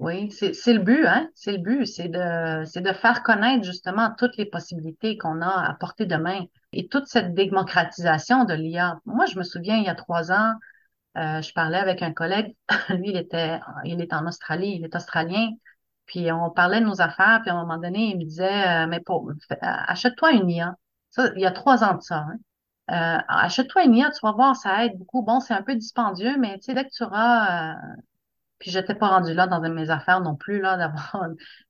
Oui, 0.00 0.30
c'est 0.32 0.72
le 0.72 0.80
but, 0.80 1.06
hein? 1.06 1.28
C'est 1.34 1.52
le 1.52 1.58
but, 1.58 1.86
c'est 1.86 2.08
de, 2.08 2.80
de 2.80 2.92
faire 2.92 3.22
connaître 3.22 3.64
justement 3.64 4.10
toutes 4.18 4.36
les 4.36 4.44
possibilités 4.46 5.16
qu'on 5.16 5.40
a 5.40 5.68
à 5.70 5.74
portée 5.74 6.04
de 6.04 6.16
main 6.16 6.40
et 6.72 6.88
toute 6.88 7.06
cette 7.06 7.32
démocratisation 7.34 8.44
de 8.44 8.54
l'IA. 8.54 8.98
Moi, 9.06 9.26
je 9.26 9.38
me 9.38 9.44
souviens, 9.44 9.76
il 9.78 9.84
y 9.84 9.88
a 9.88 9.94
trois 9.94 10.32
ans, 10.32 10.54
euh, 11.18 11.42
je 11.42 11.52
parlais 11.54 11.78
avec 11.78 12.02
un 12.02 12.12
collègue, 12.12 12.56
lui, 12.90 13.10
il 13.10 13.16
était, 13.18 13.60
il 13.84 14.00
est 14.02 14.12
en 14.14 14.26
Australie, 14.26 14.76
il 14.80 14.84
est 14.84 14.96
australien, 14.96 15.50
puis 16.06 16.32
on 16.32 16.50
parlait 16.50 16.80
de 16.80 16.86
nos 16.86 17.00
affaires, 17.02 17.40
puis 17.42 17.50
à 17.50 17.54
un 17.54 17.62
moment 17.62 17.78
donné, 17.78 18.10
il 18.12 18.18
me 18.18 18.24
disait, 18.24 18.84
euh, 18.84 18.86
mais 18.88 19.02
achète-toi 19.62 20.32
une 20.32 20.50
IA. 20.50 20.76
Ça, 21.10 21.30
il 21.36 21.42
y 21.42 21.46
a 21.46 21.52
trois 21.52 21.84
ans 21.84 21.94
de 21.96 22.02
ça. 22.02 22.26
Hein. 22.28 22.36
Euh, 22.90 23.22
achète-toi 23.28 23.84
une 23.84 23.94
IA, 23.96 24.10
tu 24.10 24.20
vas 24.22 24.32
voir, 24.32 24.56
ça 24.56 24.84
aide 24.86 24.98
beaucoup. 24.98 25.22
Bon, 25.22 25.40
c'est 25.40 25.54
un 25.54 25.62
peu 25.62 25.74
dispendieux, 25.76 26.36
mais 26.38 26.56
tu 26.58 26.64
sais, 26.66 26.74
dès 26.74 26.84
que 26.84 26.90
tu 26.94 27.04
auras, 27.04 27.74
puis 28.58 28.70
j'étais 28.70 28.94
pas 28.94 29.08
rendu 29.08 29.34
là 29.34 29.46
dans 29.46 29.60
mes 29.60 29.90
affaires 29.90 30.20
non 30.20 30.36
plus, 30.36 30.60
là, 30.60 30.76
d'avoir, 30.78 31.28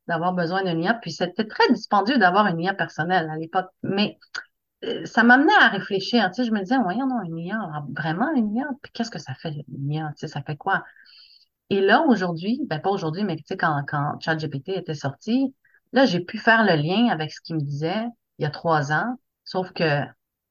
d'avoir 0.09 0.33
besoin 0.35 0.63
d'une 0.65 0.83
IA. 0.83 0.95
Puis 0.95 1.13
c'était 1.13 1.47
très 1.47 1.73
dispendieux 1.73 2.19
d'avoir 2.19 2.47
une 2.47 2.61
IA 2.61 2.75
personnelle 2.75 3.29
à 3.31 3.37
l'époque. 3.37 3.69
Mais 3.83 4.19
euh, 4.85 5.05
ça 5.07 5.23
m'amenait 5.25 5.55
à 5.61 5.69
réfléchir. 5.69 6.31
Tu 6.33 6.43
sais, 6.43 6.49
je 6.49 6.53
me 6.53 6.61
disais, 6.61 6.79
voyons, 6.83 7.07
non, 7.07 7.23
une 7.25 7.39
IA, 7.39 7.85
vraiment 7.97 8.33
une 8.35 8.55
IA? 8.57 8.69
Puis 8.83 8.93
qu'est-ce 8.93 9.11
que 9.11 9.19
ça 9.21 9.35
fait, 9.35 9.55
une 9.69 9.93
IA? 9.93 10.09
Tu 10.17 10.21
sais, 10.21 10.29
ça 10.29 10.43
fait 10.43 10.57
quoi? 10.57 10.85
Et 11.71 11.81
là, 11.81 12.03
aujourd'hui, 12.09 12.61
ben 12.67 12.81
pas 12.81 12.91
aujourd'hui, 12.91 13.25
mais 13.25 13.37
tu 13.37 13.45
sais, 13.47 13.57
quand, 13.57 13.83
quand 13.89 14.19
ChatGPT 14.21 14.71
était 14.71 14.95
sorti, 14.95 15.55
là, 15.93 16.07
j'ai 16.07 16.21
pu 16.21 16.39
faire 16.39 16.65
le 16.65 16.77
lien 16.81 17.09
avec 17.09 17.33
ce 17.33 17.41
qu'il 17.41 17.57
me 17.57 17.61
disait 17.63 18.05
il 18.39 18.43
y 18.43 18.47
a 18.47 18.51
trois 18.51 18.93
ans. 18.93 19.17
Sauf 19.45 19.73
que, 19.73 20.03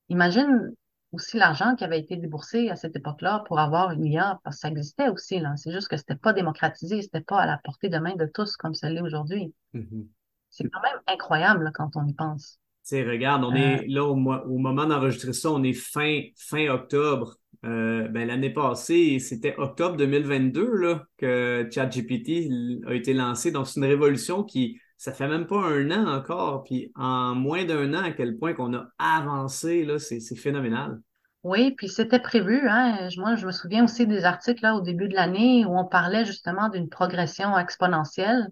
imagine 0.09 0.71
aussi 1.13 1.37
l'argent 1.37 1.75
qui 1.75 1.83
avait 1.83 1.99
été 1.99 2.17
déboursé 2.17 2.69
à 2.69 2.75
cette 2.75 2.95
époque-là 2.95 3.43
pour 3.47 3.59
avoir 3.59 3.91
une 3.91 4.05
IA, 4.05 4.39
parce 4.43 4.57
que 4.57 4.61
ça 4.61 4.69
existait 4.69 5.09
aussi, 5.09 5.39
là. 5.39 5.55
C'est 5.55 5.71
juste 5.71 5.87
que 5.87 5.97
c'était 5.97 6.15
pas 6.15 6.33
démocratisé, 6.33 7.01
c'était 7.01 7.21
pas 7.21 7.39
à 7.39 7.45
la 7.45 7.59
portée 7.63 7.89
de 7.89 7.97
main 7.97 8.15
de 8.15 8.25
tous 8.25 8.57
comme 8.57 8.73
ça 8.73 8.89
l'est 8.89 9.01
aujourd'hui. 9.01 9.53
Mm-hmm. 9.73 10.07
C'est 10.49 10.69
quand 10.69 10.81
même 10.81 10.99
incroyable 11.07 11.63
là, 11.63 11.71
quand 11.73 11.95
on 11.95 12.05
y 12.05 12.13
pense. 12.13 12.59
Tu 12.85 12.97
sais, 12.97 13.03
regarde, 13.03 13.43
on 13.43 13.55
est 13.55 13.81
euh. 13.81 13.85
là 13.87 14.03
au, 14.03 14.15
au 14.15 14.57
moment 14.57 14.85
d'enregistrer 14.85 15.33
ça, 15.33 15.49
on 15.51 15.63
est 15.63 15.73
fin, 15.73 16.21
fin 16.35 16.67
octobre. 16.69 17.37
Euh, 17.65 18.09
ben, 18.09 18.27
L'année 18.27 18.51
passée, 18.51 19.19
c'était 19.19 19.55
octobre 19.57 19.95
2022 19.95 20.75
là, 20.75 21.05
que 21.17 21.67
ChatGPT 21.71 22.49
a 22.85 22.93
été 22.93 23.13
lancé. 23.13 23.51
Donc, 23.51 23.67
c'est 23.67 23.79
une 23.79 23.85
révolution 23.85 24.43
qui, 24.43 24.79
ça 25.03 25.11
fait 25.11 25.27
même 25.27 25.47
pas 25.47 25.57
un 25.57 25.91
an 25.91 26.07
encore. 26.07 26.63
Puis 26.63 26.89
en 26.95 27.35
moins 27.35 27.65
d'un 27.65 27.93
an, 27.93 28.05
à 28.05 28.11
quel 28.11 28.37
point 28.37 28.53
qu'on 28.53 28.73
a 28.73 28.87
avancé, 28.97 29.83
là, 29.83 29.99
c'est 29.99 30.21
phénoménal. 30.37 31.01
Oui, 31.43 31.71
puis 31.71 31.89
c'était 31.89 32.21
prévu. 32.21 32.69
Hein. 32.69 33.09
Moi, 33.17 33.35
je 33.35 33.45
me 33.45 33.51
souviens 33.51 33.83
aussi 33.83 34.07
des 34.07 34.23
articles 34.23 34.63
là, 34.63 34.75
au 34.75 34.81
début 34.81 35.09
de 35.09 35.13
l'année 35.13 35.65
où 35.65 35.77
on 35.77 35.83
parlait 35.83 36.23
justement 36.23 36.69
d'une 36.69 36.87
progression 36.87 37.57
exponentielle. 37.57 38.47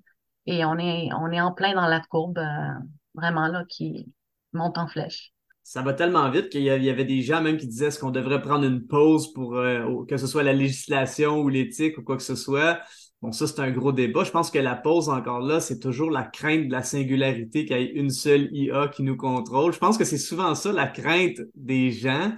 Et 0.46 0.66
on 0.66 0.78
est, 0.78 1.08
on 1.14 1.32
est 1.32 1.40
en 1.40 1.54
plein 1.54 1.74
dans 1.74 1.88
la 1.88 2.02
courbe, 2.02 2.40
euh, 2.40 2.74
vraiment 3.14 3.48
là, 3.48 3.64
qui 3.70 4.12
monte 4.52 4.78
en 4.78 4.90
flèche 4.90 5.32
ça 5.64 5.84
va 5.84 5.94
tellement 5.94 6.30
vite 6.30 6.50
qu'il 6.50 6.64
y 6.64 6.70
avait 6.90 7.06
des 7.06 7.22
gens 7.22 7.40
même 7.40 7.56
qui 7.56 7.68
disaient 7.68 7.86
est-ce 7.86 8.00
qu'on 8.00 8.12
devrait 8.12 8.42
prendre 8.42 8.66
une 8.66 8.88
pause 8.88 9.32
pour 9.32 9.56
euh, 9.56 10.04
que 10.10 10.18
ce 10.18 10.28
soit 10.28 10.44
la 10.44 10.52
législation 10.52 11.40
ou 11.40 11.48
l'éthique 11.48 11.98
ou 11.98 12.02
quoi 12.02 12.18
que 12.18 12.24
ce 12.24 12.36
soit? 12.36 12.82
Bon, 13.22 13.32
ça, 13.32 13.46
c'est 13.46 13.60
un 13.60 13.70
gros 13.70 13.92
débat. 13.92 14.24
Je 14.24 14.32
pense 14.32 14.50
que 14.50 14.58
la 14.58 14.76
pause, 14.76 15.08
encore 15.10 15.42
là, 15.42 15.60
c'est 15.60 15.80
toujours 15.80 16.10
la 16.10 16.24
crainte 16.24 16.68
de 16.68 16.72
la 16.72 16.82
singularité 16.82 17.66
qu'il 17.66 17.78
y 17.78 17.80
ait 17.80 17.92
une 17.92 18.10
seule 18.10 18.50
IA 18.52 18.88
qui 18.88 19.04
nous 19.04 19.16
contrôle. 19.16 19.74
Je 19.74 19.78
pense 19.78 19.98
que 19.98 20.06
c'est 20.06 20.18
souvent 20.18 20.56
ça, 20.56 20.72
la 20.72 20.88
crainte 20.88 21.38
des 21.54 21.92
gens, 21.92 22.34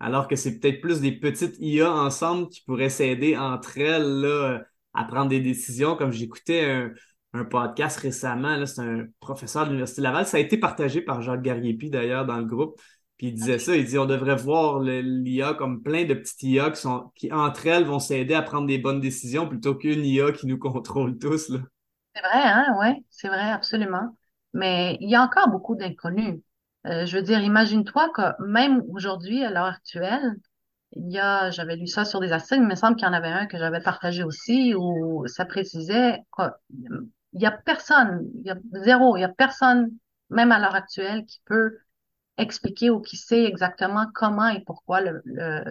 alors 0.00 0.28
que 0.28 0.36
c'est 0.36 0.58
peut-être 0.58 0.80
plus 0.80 1.00
des 1.02 1.12
petites 1.12 1.56
IA 1.58 1.92
ensemble 1.92 2.48
qui 2.48 2.62
pourraient 2.62 2.88
s'aider 2.88 3.36
entre 3.36 3.76
elles 3.76 4.20
là, 4.22 4.62
à 4.94 5.04
prendre 5.04 5.28
des 5.28 5.40
décisions. 5.40 5.96
Comme 5.96 6.12
j'écoutais 6.12 6.64
un, 7.34 7.44
podcast 7.44 7.98
récemment. 7.98 8.64
C'est 8.64 8.80
un 8.80 9.06
professeur 9.20 9.64
de 9.64 9.70
l'Université 9.70 10.00
Laval. 10.02 10.26
Ça 10.26 10.38
a 10.38 10.40
été 10.40 10.56
partagé 10.56 11.02
par 11.02 11.20
Jacques 11.20 11.42
Gariepi, 11.42 11.90
d'ailleurs, 11.90 12.24
dans 12.24 12.38
le 12.38 12.44
groupe. 12.46 12.80
Il 13.24 13.34
disait 13.34 13.60
ça, 13.60 13.76
il 13.76 13.84
dit 13.84 13.98
on 13.98 14.04
devrait 14.04 14.34
voir 14.34 14.80
l'IA 14.80 15.54
comme 15.54 15.80
plein 15.80 16.04
de 16.04 16.14
petites 16.14 16.42
IA 16.42 16.70
qui, 16.70 16.80
sont, 16.80 17.12
qui 17.14 17.32
entre 17.32 17.68
elles, 17.68 17.84
vont 17.84 18.00
s'aider 18.00 18.34
à 18.34 18.42
prendre 18.42 18.66
des 18.66 18.78
bonnes 18.78 18.98
décisions 18.98 19.48
plutôt 19.48 19.76
qu'une 19.76 20.04
IA 20.04 20.32
qui 20.32 20.48
nous 20.48 20.58
contrôle 20.58 21.16
tous. 21.18 21.52
C'est 22.16 22.20
vrai, 22.20 22.42
hein, 22.42 22.76
oui, 22.80 23.06
c'est 23.10 23.28
vrai, 23.28 23.48
absolument. 23.52 24.16
Mais 24.54 24.98
il 25.00 25.08
y 25.08 25.14
a 25.14 25.22
encore 25.22 25.48
beaucoup 25.48 25.76
d'inconnus. 25.76 26.40
Euh, 26.88 27.06
je 27.06 27.16
veux 27.16 27.22
dire, 27.22 27.40
imagine-toi 27.40 28.10
que 28.12 28.42
même 28.42 28.82
aujourd'hui, 28.90 29.44
à 29.44 29.52
l'heure 29.52 29.66
actuelle, 29.66 30.34
il 30.96 31.08
y 31.12 31.20
a, 31.20 31.52
j'avais 31.52 31.76
lu 31.76 31.86
ça 31.86 32.04
sur 32.04 32.18
des 32.18 32.32
articles, 32.32 32.60
il 32.60 32.66
me 32.66 32.74
semble 32.74 32.96
qu'il 32.96 33.06
y 33.06 33.08
en 33.08 33.14
avait 33.14 33.28
un 33.28 33.46
que 33.46 33.56
j'avais 33.56 33.80
partagé 33.80 34.24
aussi 34.24 34.74
où 34.74 35.28
ça 35.28 35.44
précisait 35.44 36.18
quoi, 36.32 36.58
il 36.70 37.40
y 37.40 37.46
a 37.46 37.52
personne, 37.52 38.28
il 38.34 38.46
y 38.48 38.50
a 38.50 38.56
zéro, 38.82 39.16
il 39.16 39.20
y 39.20 39.24
a 39.24 39.28
personne, 39.28 39.92
même 40.28 40.50
à 40.50 40.58
l'heure 40.58 40.74
actuelle, 40.74 41.24
qui 41.24 41.40
peut 41.46 41.78
expliquer 42.38 42.90
ou 42.90 43.00
qui 43.00 43.16
sait 43.16 43.44
exactement 43.44 44.06
comment 44.14 44.48
et 44.48 44.60
pourquoi 44.60 45.00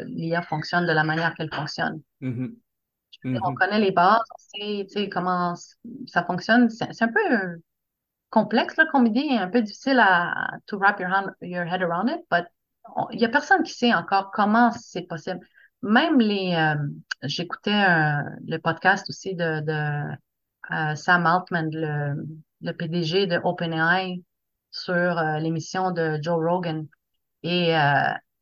l'IA 0.05 0.41
fonctionne 0.41 0.85
de 0.85 0.91
la 0.91 1.03
manière 1.03 1.33
qu'elle 1.35 1.53
fonctionne. 1.53 2.01
Mm-hmm. 2.21 2.55
On 3.23 3.29
mm-hmm. 3.29 3.53
connaît 3.55 3.79
les 3.79 3.91
bases, 3.91 4.21
on 4.31 4.87
sait 4.87 5.09
comment 5.09 5.55
ça 6.07 6.23
fonctionne. 6.23 6.69
C'est 6.69 7.01
un 7.01 7.07
peu 7.07 7.61
complexe 8.29 8.77
là, 8.77 8.85
comme 8.91 9.07
idée, 9.07 9.37
un 9.37 9.49
peu 9.49 9.61
difficile 9.61 9.99
à 9.99 10.57
to 10.67 10.77
wrap 10.77 10.99
your, 10.99 11.09
your 11.41 11.65
head 11.65 11.81
around 11.81 12.09
it, 12.09 12.21
but 12.29 12.45
il 13.11 13.19
y 13.19 13.25
a 13.25 13.29
personne 13.29 13.63
qui 13.63 13.73
sait 13.73 13.93
encore 13.93 14.31
comment 14.31 14.71
c'est 14.71 15.03
possible. 15.03 15.39
Même 15.81 16.19
les, 16.19 16.55
euh, 16.55 16.75
j'écoutais 17.23 17.83
le 18.47 18.57
podcast 18.57 19.09
aussi 19.09 19.35
de, 19.35 19.61
de 19.61 20.15
euh, 20.71 20.95
Sam 20.95 21.25
Altman, 21.25 21.69
le, 21.71 22.25
le, 22.61 22.71
PDG 22.73 23.27
de 23.27 23.39
OpenAI, 23.43 24.21
sur 24.71 24.93
euh, 25.17 25.39
l'émission 25.39 25.91
de 25.91 26.19
Joe 26.21 26.35
Rogan. 26.43 26.87
Et 27.43 27.77
euh, 27.77 27.81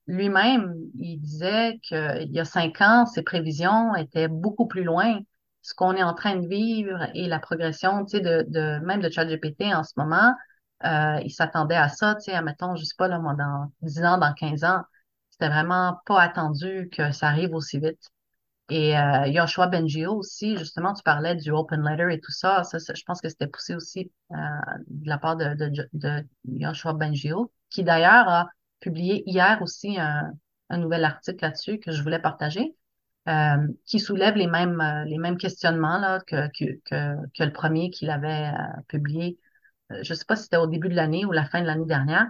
lui-même, 0.07 0.75
il 0.95 1.19
disait 1.19 1.79
qu'il 1.83 2.29
y 2.31 2.39
a 2.39 2.45
cinq 2.45 2.81
ans, 2.81 3.05
ses 3.05 3.23
prévisions 3.23 3.95
étaient 3.95 4.27
beaucoup 4.27 4.67
plus 4.67 4.83
loin. 4.83 5.19
Ce 5.61 5.73
qu'on 5.73 5.95
est 5.95 6.03
en 6.03 6.13
train 6.13 6.35
de 6.37 6.47
vivre 6.47 7.07
et 7.15 7.27
la 7.27 7.39
progression, 7.39 8.05
tu 8.05 8.17
sais, 8.17 8.21
de, 8.21 8.45
de 8.49 8.79
même 8.85 9.01
de 9.01 9.09
ChatGPT 9.09 9.63
en 9.73 9.83
ce 9.83 9.93
moment, 9.97 10.33
euh, 10.85 11.19
ils 11.23 11.31
s'attendaient 11.31 11.75
à 11.75 11.89
ça, 11.89 12.15
tu 12.15 12.21
sais, 12.25 12.33
admettons, 12.33 12.75
je 12.75 12.85
sais 12.85 12.95
pas, 12.97 13.07
là, 13.07 13.19
moi, 13.19 13.33
dans 13.33 13.71
10 13.81 14.03
ans, 14.05 14.17
dans 14.17 14.33
15 14.33 14.63
ans, 14.63 14.83
c'était 15.29 15.49
vraiment 15.49 15.99
pas 16.05 16.21
attendu 16.21 16.89
que 16.91 17.11
ça 17.11 17.27
arrive 17.27 17.53
aussi 17.53 17.79
vite. 17.79 17.99
Et 18.69 18.97
euh, 18.97 19.31
Joshua 19.33 19.67
Bengio 19.67 20.13
aussi, 20.15 20.55
justement, 20.57 20.93
tu 20.93 21.01
parlais 21.03 21.35
du 21.35 21.51
open 21.51 21.83
letter 21.83 22.13
et 22.13 22.19
tout 22.19 22.31
ça. 22.31 22.63
Ça, 22.63 22.77
je 22.79 23.03
pense 23.03 23.19
que 23.21 23.29
c'était 23.29 23.47
poussé 23.47 23.75
aussi 23.75 24.11
euh, 24.31 24.35
de 24.87 25.09
la 25.09 25.17
part 25.17 25.37
de, 25.37 25.55
de, 25.55 25.89
de 25.93 26.23
Joshua 26.59 26.93
Bengio, 26.93 27.51
qui 27.69 27.83
d'ailleurs 27.83 28.29
a 28.29 28.49
publié 28.79 29.23
hier 29.29 29.59
aussi 29.63 29.97
un, 29.99 30.33
un 30.69 30.77
nouvel 30.77 31.03
article 31.03 31.43
là-dessus 31.43 31.79
que 31.79 31.91
je 31.91 32.03
voulais 32.03 32.19
partager, 32.19 32.75
euh, 33.27 33.67
qui 33.85 33.99
soulève 33.99 34.35
les 34.35 34.47
mêmes 34.47 34.79
euh, 34.81 35.03
les 35.05 35.17
mêmes 35.17 35.37
questionnements 35.37 35.97
là 35.99 36.19
que 36.25 36.47
que, 36.49 36.79
que, 36.85 37.15
que 37.35 37.43
le 37.43 37.51
premier 37.51 37.89
qu'il 37.89 38.09
avait 38.11 38.49
euh, 38.49 38.81
publié. 38.87 39.39
Euh, 39.91 39.99
je 40.03 40.13
sais 40.13 40.25
pas 40.25 40.35
si 40.35 40.43
c'était 40.43 40.57
au 40.57 40.67
début 40.67 40.89
de 40.89 40.95
l'année 40.95 41.25
ou 41.25 41.31
la 41.31 41.45
fin 41.45 41.61
de 41.61 41.65
l'année 41.67 41.85
dernière, 41.85 42.27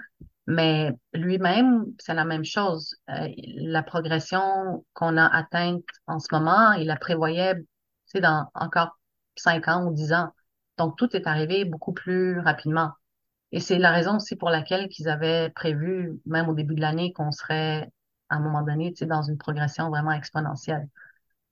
mais 0.49 0.91
lui-même, 1.13 1.85
c'est 1.99 2.15
la 2.15 2.25
même 2.25 2.43
chose. 2.43 2.95
Euh, 3.09 3.27
la 3.37 3.83
progression 3.83 4.83
qu'on 4.93 5.15
a 5.15 5.27
atteinte 5.27 5.83
en 6.07 6.19
ce 6.19 6.27
moment, 6.31 6.73
il 6.73 6.87
la 6.87 6.95
prévoyait, 6.97 7.53
dans 8.15 8.49
encore 8.55 8.97
cinq 9.35 9.67
ans 9.67 9.85
ou 9.85 9.93
dix 9.93 10.11
ans. 10.11 10.31
Donc, 10.77 10.97
tout 10.97 11.15
est 11.15 11.27
arrivé 11.27 11.65
beaucoup 11.65 11.93
plus 11.93 12.39
rapidement. 12.39 12.91
Et 13.51 13.59
c'est 13.59 13.77
la 13.77 13.91
raison 13.91 14.15
aussi 14.15 14.35
pour 14.35 14.49
laquelle 14.49 14.89
qu'ils 14.89 15.07
avaient 15.07 15.51
prévu, 15.51 16.19
même 16.25 16.49
au 16.49 16.55
début 16.55 16.73
de 16.75 16.81
l'année, 16.81 17.13
qu'on 17.13 17.31
serait 17.31 17.87
à 18.29 18.37
un 18.37 18.39
moment 18.39 18.63
donné, 18.63 18.93
dans 19.01 19.21
une 19.21 19.37
progression 19.37 19.89
vraiment 19.89 20.13
exponentielle. 20.13 20.87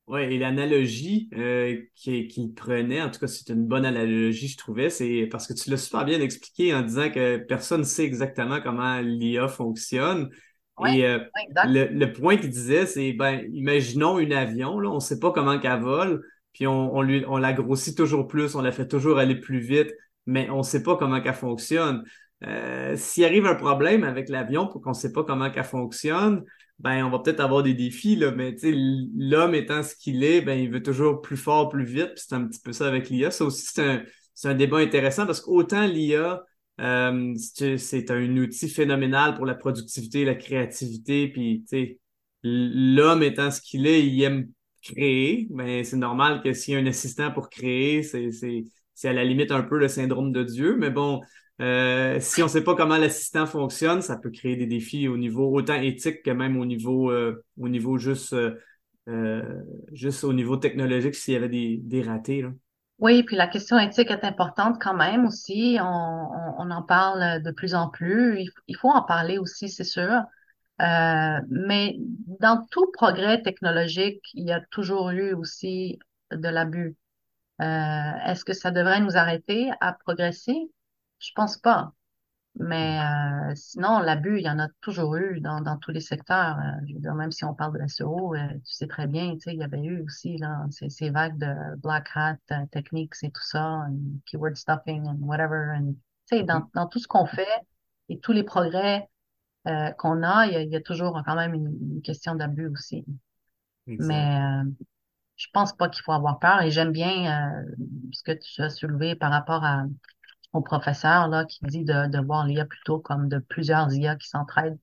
Oui, 0.08 0.22
et 0.22 0.40
l'analogie 0.40 1.30
euh, 1.36 1.82
qu'il 1.96 2.54
prenait, 2.54 3.02
en 3.02 3.10
tout 3.10 3.20
cas, 3.20 3.28
c'est 3.28 3.50
une 3.50 3.68
bonne 3.68 3.86
analogie, 3.86 4.48
je 4.48 4.58
trouvais, 4.58 4.90
c'est 4.90 5.28
parce 5.30 5.48
que 5.48 5.54
tu 5.54 5.70
l'as 5.70 5.76
super 5.76 6.06
bien 6.06 6.22
expliqué 6.22 6.74
en 6.74 6.82
disant 6.82 7.12
que 7.12 7.36
personne 7.36 7.82
ne 7.82 7.86
sait 7.86 8.06
exactement 8.06 8.62
comment 8.62 9.02
l'IA 9.02 9.50
fonctionne. 9.50 10.30
et 10.88 11.06
euh, 11.06 11.20
le, 11.66 11.88
le, 11.88 12.14
point 12.14 12.38
qu'il 12.38 12.50
disait, 12.50 12.86
c'est, 12.86 13.12
ben, 13.12 13.42
imaginons 13.52 14.18
une 14.18 14.32
avion, 14.32 14.80
là, 14.80 14.90
on 14.90 14.96
ne 14.96 15.00
sait 15.02 15.20
pas 15.20 15.32
comment 15.32 15.60
qu'elle 15.60 15.82
vole, 15.82 16.24
puis 16.54 16.68
on, 16.68 16.96
on, 16.96 17.02
lui, 17.02 17.26
on 17.28 17.36
la 17.36 17.52
grossit 17.52 17.98
toujours 17.98 18.28
plus, 18.28 18.56
on 18.56 18.62
la 18.62 18.72
fait 18.72 18.88
toujours 18.88 19.18
aller 19.18 19.36
plus 19.36 19.60
vite, 19.60 19.94
mais 20.26 20.50
on 20.50 20.60
ne 20.60 20.64
sait 20.64 20.84
pas 20.84 20.96
comment 20.96 21.20
qu'elle 21.20 21.34
fonctionne. 21.34 22.06
Euh, 22.46 22.96
S'il 22.96 23.26
arrive 23.26 23.46
un 23.46 23.56
problème 23.56 24.04
avec 24.04 24.30
l'avion 24.30 24.68
pour 24.68 24.82
qu'on 24.82 24.92
ne 24.92 24.96
sait 24.96 25.12
pas 25.12 25.24
comment 25.24 25.50
qu'elle 25.50 25.64
fonctionne, 25.64 26.44
ben 26.80 27.04
on 27.04 27.10
va 27.10 27.20
peut-être 27.20 27.40
avoir 27.40 27.64
des 27.64 27.74
défis, 27.74 28.16
là, 28.16 28.32
mais 28.32 28.56
l'homme 28.64 29.56
étant 29.56 29.82
ce 29.82 29.96
qu'il 29.96 30.24
est, 30.24 30.42
ben 30.42 30.60
il 30.60 30.72
veut 30.72 30.84
toujours 30.84 31.22
plus 31.22 31.38
fort, 31.38 31.70
plus 31.70 31.86
vite, 31.86 32.12
c'est 32.16 32.34
un 32.34 32.46
petit 32.48 32.60
peu 32.60 32.72
ça 32.72 32.88
avec 32.88 33.10
l'IA. 33.10 33.32
Ça 33.32 33.46
aussi, 33.46 33.66
c'est 33.66 33.84
un, 33.84 34.04
un, 34.44 34.54
débat 34.54 34.78
intéressant 34.78 35.26
parce 35.26 35.42
qu'autant 35.42 35.88
l'IA, 35.88 36.44
euh, 36.80 37.34
c'est 37.36 38.12
un 38.12 38.38
outil 38.38 38.70
phénoménal 38.70 39.34
pour 39.34 39.46
la 39.48 39.56
productivité, 39.56 40.24
la 40.24 40.36
créativité, 40.36 41.28
puis 41.30 41.66
l'homme 42.44 43.24
étant 43.24 43.50
ce 43.50 43.62
qu'il 43.62 43.88
est, 43.88 44.06
il 44.06 44.22
aime 44.22 44.48
créer, 44.84 45.48
mais 45.50 45.84
c'est 45.84 45.98
normal 45.98 46.42
que 46.44 46.54
s'il 46.54 46.76
y 46.76 46.78
a 46.78 46.80
un 46.80 46.86
assistant 46.86 47.32
pour 47.32 47.50
créer, 47.50 48.04
c'est 48.04 49.10
à 49.10 49.14
la 49.14 49.24
limite 49.24 49.52
un 49.52 49.64
peu 49.64 49.80
le 49.80 49.88
syndrome 49.88 50.32
de 50.32 50.44
Dieu, 50.44 50.76
mais 50.78 50.92
bon, 50.92 51.22
euh, 51.60 52.20
si 52.20 52.42
on 52.42 52.46
ne 52.46 52.52
sait 52.52 52.64
pas 52.64 52.76
comment 52.76 52.98
l'assistant 52.98 53.46
fonctionne, 53.46 54.02
ça 54.02 54.18
peut 54.18 54.30
créer 54.30 54.56
des 54.56 54.68
défis 54.68 55.08
au 55.08 55.18
niveau 55.18 55.52
autant 55.52 55.76
éthique 55.76 56.22
que 56.24 56.32
même 56.32 56.58
au 56.58 56.66
niveau, 56.66 57.10
euh, 57.12 57.44
au 57.60 57.68
niveau 57.68 57.98
juste, 57.98 58.36
euh, 59.08 59.64
juste 59.92 60.24
au 60.24 60.34
niveau 60.34 60.58
technologique 60.58 61.16
s'il 61.16 61.34
y 61.34 61.38
avait 61.38 61.50
des, 61.50 61.80
des 61.84 62.04
ratés. 62.04 62.44
Là. 62.44 62.50
Oui, 63.00 63.24
puis 63.24 63.36
la 63.36 63.48
question 63.48 63.78
éthique 63.78 64.12
est 64.12 64.24
importante 64.24 64.80
quand 64.80 64.96
même 64.96 65.26
aussi. 65.26 65.78
On, 65.80 66.30
on, 66.60 66.72
en 66.72 66.82
parle 66.82 67.42
de 67.44 67.52
plus 67.52 67.76
en 67.76 67.90
plus. 67.90 68.50
Il, 68.68 68.76
faut 68.76 68.90
en 68.90 69.04
parler 69.04 69.38
aussi, 69.38 69.70
c'est 69.70 69.84
sûr. 69.84 70.24
mais 70.80 71.96
dans 72.40 72.66
tout 72.72 72.90
progrès 72.94 73.42
technologique, 73.42 74.22
il 74.34 74.48
y 74.48 74.52
a 74.52 74.62
toujours 74.72 75.10
eu 75.12 75.34
aussi 75.34 76.00
de 76.32 76.50
l'abus. 76.50 76.96
Est-ce 77.60 78.44
que 78.44 78.54
ça 78.54 78.72
devrait 78.72 79.00
nous 79.00 79.16
arrêter 79.16 79.70
à 79.80 79.94
progresser? 79.94 80.72
Je 81.20 81.32
pense 81.36 81.58
pas. 81.58 81.94
Mais 82.60 83.00
euh, 83.00 83.54
sinon, 83.56 84.00
l'abus, 84.00 84.40
il 84.40 84.46
y 84.46 84.50
en 84.50 84.58
a 84.58 84.68
toujours 84.82 85.16
eu 85.16 85.40
dans, 85.42 85.62
dans 85.62 85.78
tous 85.78 85.92
les 85.92 86.00
secteurs. 86.00 86.58
Euh, 86.58 86.86
je 86.88 86.94
veux 86.96 87.00
dire, 87.00 87.14
même 87.14 87.32
si 87.32 87.46
on 87.46 87.54
parle 87.54 87.80
de 87.80 87.88
SEO, 87.88 88.34
euh, 88.34 88.48
tu 88.66 88.74
sais 88.74 88.88
très 88.88 89.08
bien, 89.08 89.34
tu 89.34 89.42
sais, 89.42 89.54
il 89.54 89.60
y 89.60 89.64
avait 89.64 89.82
eu 89.82 90.02
aussi 90.02 90.38
là, 90.38 90.66
ces, 90.72 90.90
ces 90.90 91.12
vagues 91.12 91.38
de 91.38 91.76
black 91.78 92.10
hat 92.16 92.38
techniques 92.72 93.14
et 93.22 93.30
tout 93.30 93.44
ça, 93.44 93.86
keyword 94.26 94.56
stuffing 94.56 95.06
and 95.08 95.18
whatever. 95.20 95.76
And, 95.76 95.94
tu 96.30 96.38
sais, 96.38 96.44
dans, 96.44 96.68
dans 96.74 96.88
tout 96.88 97.00
ce 97.00 97.08
qu'on 97.08 97.26
fait 97.26 97.46
et 98.10 98.20
tous 98.20 98.32
les 98.32 98.44
progrès 98.44 99.08
qu'on 99.98 100.24
a, 100.24 100.46
il 100.46 100.54
y 100.54 100.56
a, 100.56 100.62
il 100.62 100.70
y 100.70 100.76
a, 100.78 100.82
toujours 100.82 101.22
quand 101.26 101.36
même 101.36 101.54
une, 101.54 102.02
question 102.02 102.36
d'abus 102.36 102.70
aussi. 102.70 103.06
Mais 103.86 104.40
je 105.36 105.48
pense 105.52 105.74
pas 105.74 105.90
qu'il 105.90 106.02
faut 106.04 106.14
avoir 106.14 106.40
peur 106.40 106.62
et 106.62 106.72
j'aime 106.72 106.94
bien 106.94 107.66
ce 108.14 108.24
que 108.24 108.32
tu 108.32 108.62
as 108.62 108.70
soulevé 108.70 109.16
par 109.16 109.30
rapport 109.30 109.66
à 109.66 109.84
au 110.58 110.62
professeur 110.62 111.28
là, 111.28 111.46
qui 111.46 111.60
dit 111.66 111.84
de, 111.84 112.10
de 112.10 112.26
voir 112.26 112.46
l'IA 112.46 112.66
plutôt 112.66 113.00
comme 113.00 113.30
de 113.30 113.40
plusieurs 113.40 113.94
IA 113.94 114.16
qui 114.16 114.28
s'entraident. 114.28 114.80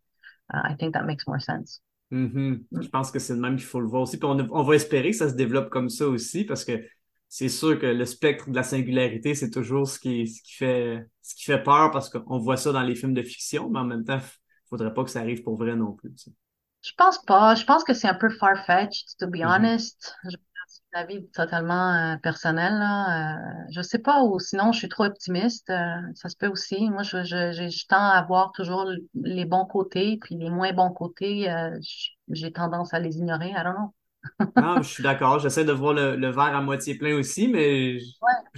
Uh, 0.53 0.59
I 0.70 0.77
think 0.77 0.95
that 0.95 1.05
makes 1.05 1.27
more 1.27 1.41
sense. 1.41 1.83
Mm-hmm. 2.12 2.64
Mm. 2.70 2.83
Je 2.83 2.89
pense 2.89 3.11
que 3.11 3.18
c'est 3.18 3.35
le 3.35 3.41
même 3.41 3.57
qu'il 3.57 3.66
faut 3.66 3.81
le 3.81 3.87
voir 3.87 4.03
aussi. 4.03 4.18
Puis 4.18 4.29
on, 4.29 4.39
on, 4.39 4.62
va 4.62 4.75
espérer 4.75 5.11
que 5.11 5.16
ça 5.16 5.29
se 5.29 5.35
développe 5.35 5.70
comme 5.70 5.89
ça 5.89 6.07
aussi 6.07 6.45
parce 6.45 6.64
que 6.64 6.85
c'est 7.29 7.49
sûr 7.49 7.79
que 7.79 7.87
le 7.87 8.05
spectre 8.05 8.51
de 8.51 8.55
la 8.55 8.62
singularité, 8.62 9.35
c'est 9.35 9.51
toujours 9.51 9.89
ce 9.89 9.99
qui, 9.99 10.29
ce, 10.29 10.41
qui 10.43 10.55
fait, 10.55 11.05
ce 11.22 11.35
qui 11.35 11.45
fait 11.45 11.62
peur 11.62 11.91
parce 11.91 12.09
qu'on 12.09 12.39
voit 12.39 12.57
ça 12.57 12.70
dans 12.72 12.83
les 12.83 12.95
films 12.95 13.14
de 13.14 13.22
fiction, 13.22 13.68
mais 13.68 13.81
en 13.81 13.85
même 13.85 14.05
temps, 14.05 14.18
il 14.18 14.68
faudrait 14.68 14.95
pas 14.95 15.03
que 15.03 15.11
ça 15.11 15.20
arrive 15.20 15.43
pour 15.43 15.57
vrai 15.57 15.75
non 15.75 15.93
plus. 15.93 16.12
Je 16.83 16.93
pense 16.97 17.20
pas. 17.25 17.55
Je 17.55 17.64
pense 17.64 17.83
que 17.83 17.95
c'est 17.95 18.07
un 18.07 18.14
peu 18.14 18.29
far-fetched, 18.29 19.16
to 19.18 19.27
be 19.27 19.37
mm-hmm. 19.37 19.57
honest 19.57 20.14
avis 20.95 21.27
totalement 21.31 21.93
euh, 21.93 22.17
personnel. 22.17 22.75
Là. 22.75 23.35
Euh, 23.35 23.65
je 23.71 23.83
sais 23.83 23.99
pas, 23.99 24.23
ou 24.23 24.39
sinon 24.39 24.73
je 24.73 24.79
suis 24.79 24.89
trop 24.89 25.05
optimiste. 25.05 25.69
Euh, 25.71 25.97
ça 26.15 26.29
se 26.29 26.37
peut 26.37 26.47
aussi. 26.47 26.89
Moi, 26.91 27.03
je, 27.03 27.25
je, 27.25 27.53
je, 27.53 27.87
tends 27.87 27.97
à 28.09 28.23
voir 28.23 28.53
toujours 28.53 28.87
les 29.15 29.45
bons 29.45 29.67
côtés, 29.67 30.19
puis 30.23 30.37
les 30.37 30.51
moins 30.51 30.73
bons 30.73 30.91
côtés, 30.91 31.51
euh, 31.51 31.71
j'ai 32.31 32.53
tendance 32.53 32.95
à 32.95 33.01
les 33.01 33.19
ignorer. 33.19 33.51
I 33.51 33.63
don't 33.65 33.75
know. 33.75 33.95
non, 34.57 34.83
je 34.83 34.89
suis 34.89 35.03
d'accord. 35.03 35.39
J'essaie 35.41 35.65
de 35.65 35.73
voir 35.73 35.93
le, 35.93 36.17
le, 36.17 36.31
verre 36.31 36.57
à 36.57 36.63
moitié 36.63 36.97
plein 36.97 37.15
aussi, 37.17 37.49
mais 37.49 37.99
je, 37.99 38.07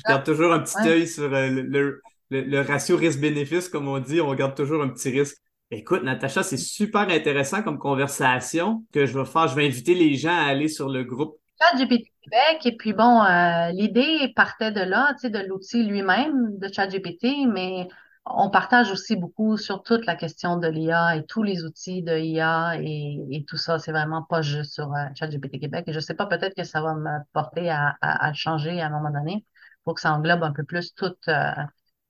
garde 0.06 0.24
toujours 0.24 0.52
un 0.52 0.60
petit 0.60 0.88
œil 0.88 1.08
sur 1.08 1.28
le, 1.28 1.48
le, 1.48 2.00
le 2.30 2.60
ratio 2.60 2.96
risque-bénéfice, 2.96 3.68
comme 3.68 3.88
on 3.88 3.98
dit. 3.98 4.20
On 4.20 4.32
garde 4.34 4.54
toujours 4.54 4.82
un 4.82 4.88
petit 4.88 5.10
risque. 5.10 5.38
Écoute, 5.72 6.04
Natacha, 6.04 6.44
c'est 6.44 6.56
super 6.56 7.08
intéressant 7.08 7.62
comme 7.62 7.78
conversation 7.78 8.84
que 8.92 9.04
je 9.04 9.18
vais 9.18 9.24
faire. 9.24 9.48
Je 9.48 9.56
vais 9.56 9.66
inviter 9.66 9.94
les 9.94 10.14
gens 10.14 10.36
à 10.36 10.44
aller 10.44 10.68
sur 10.68 10.88
le 10.88 11.02
groupe 11.02 11.40
ChatGPT 11.60 12.12
Québec. 12.30 12.66
Et 12.66 12.76
puis 12.76 12.92
bon, 12.92 13.22
euh, 13.22 13.70
l'idée 13.72 14.32
partait 14.34 14.72
de 14.72 14.80
là, 14.80 15.12
tu 15.14 15.20
sais, 15.20 15.30
de 15.30 15.38
l'outil 15.40 15.84
lui-même, 15.84 16.58
de 16.58 16.68
ChatGPT, 16.72 17.46
mais 17.48 17.88
on 18.24 18.50
partage 18.50 18.90
aussi 18.90 19.14
beaucoup 19.16 19.56
sur 19.56 19.82
toute 19.82 20.04
la 20.06 20.16
question 20.16 20.56
de 20.56 20.66
l'IA 20.68 21.16
et 21.16 21.24
tous 21.26 21.42
les 21.42 21.64
outils 21.64 22.02
de 22.02 22.18
IA 22.18 22.76
et, 22.80 23.24
et 23.30 23.44
tout 23.44 23.56
ça. 23.56 23.78
C'est 23.78 23.92
vraiment 23.92 24.22
pas 24.22 24.42
juste 24.42 24.74
sur 24.74 24.92
euh, 24.94 25.04
ChatGPT 25.14 25.60
Québec. 25.60 25.84
Et 25.86 25.92
je 25.92 26.00
sais 26.00 26.14
pas, 26.14 26.26
peut-être 26.26 26.54
que 26.56 26.64
ça 26.64 26.80
va 26.82 26.94
me 26.94 27.18
porter 27.32 27.70
à, 27.70 27.96
à, 28.00 28.32
changer 28.32 28.80
à 28.80 28.86
un 28.86 28.90
moment 28.90 29.10
donné 29.10 29.44
pour 29.84 29.94
que 29.94 30.00
ça 30.00 30.12
englobe 30.12 30.42
un 30.42 30.52
peu 30.52 30.64
plus 30.64 30.92
toute, 30.94 31.28
euh, 31.28 31.52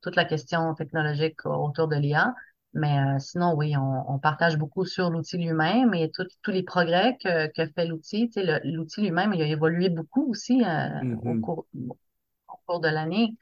toute 0.00 0.16
la 0.16 0.24
question 0.24 0.74
technologique 0.74 1.44
autour 1.44 1.88
de 1.88 1.96
l'IA. 1.96 2.34
Mais 2.76 2.98
euh, 2.98 3.18
sinon, 3.18 3.54
oui, 3.56 3.74
on, 3.74 4.12
on, 4.12 4.18
partage 4.18 4.58
beaucoup 4.58 4.84
sur 4.84 5.08
l'outil 5.08 5.38
lui-même 5.38 5.94
et 5.94 6.10
tous 6.10 6.50
les 6.50 6.62
progrès 6.62 7.16
que, 7.24 7.50
que 7.52 7.72
fait 7.72 7.86
l'outil. 7.86 8.28
Tu 8.28 8.44
sais, 8.44 8.60
l'outil 8.64 9.00
lui-même, 9.00 9.32
il 9.32 9.40
a 9.40 9.46
évolué 9.46 9.88
beaucoup 9.88 10.30
aussi 10.30 10.62
euh, 10.62 10.66
mm-hmm. 10.66 11.38
au, 11.38 11.40
cours, 11.40 11.66
au 11.74 12.60
cours 12.66 12.80
de 12.80 12.88
l'année. 12.88 13.34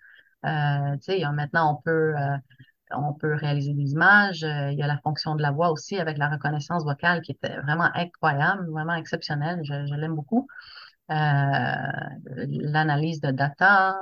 Euh, 0.47 0.97
tu 0.99 1.19
sais, 1.19 1.25
maintenant, 1.33 1.73
on 1.73 1.83
peut, 1.83 2.15
euh, 2.17 2.37
on 2.93 3.13
peut 3.13 3.35
réaliser 3.35 3.75
des 3.75 3.91
images. 3.91 4.43
il 4.43 4.79
y 4.79 4.83
a 4.85 4.87
la 4.87 4.99
fonction 4.99 5.35
de 5.35 5.43
la 5.43 5.51
voix 5.51 5.73
aussi 5.73 5.99
avec 5.99 6.17
la 6.17 6.29
reconnaissance 6.29 6.85
vocale 6.85 7.21
qui 7.23 7.33
était 7.33 7.57
vraiment 7.63 7.91
incroyable, 7.93 8.71
vraiment 8.71 8.95
exceptionnelle. 8.95 9.63
Je, 9.65 9.87
je 9.87 9.95
l'aime 9.97 10.15
beaucoup. 10.15 10.47
l'analyse 11.09 13.21
de 13.21 13.33
data. 13.33 13.99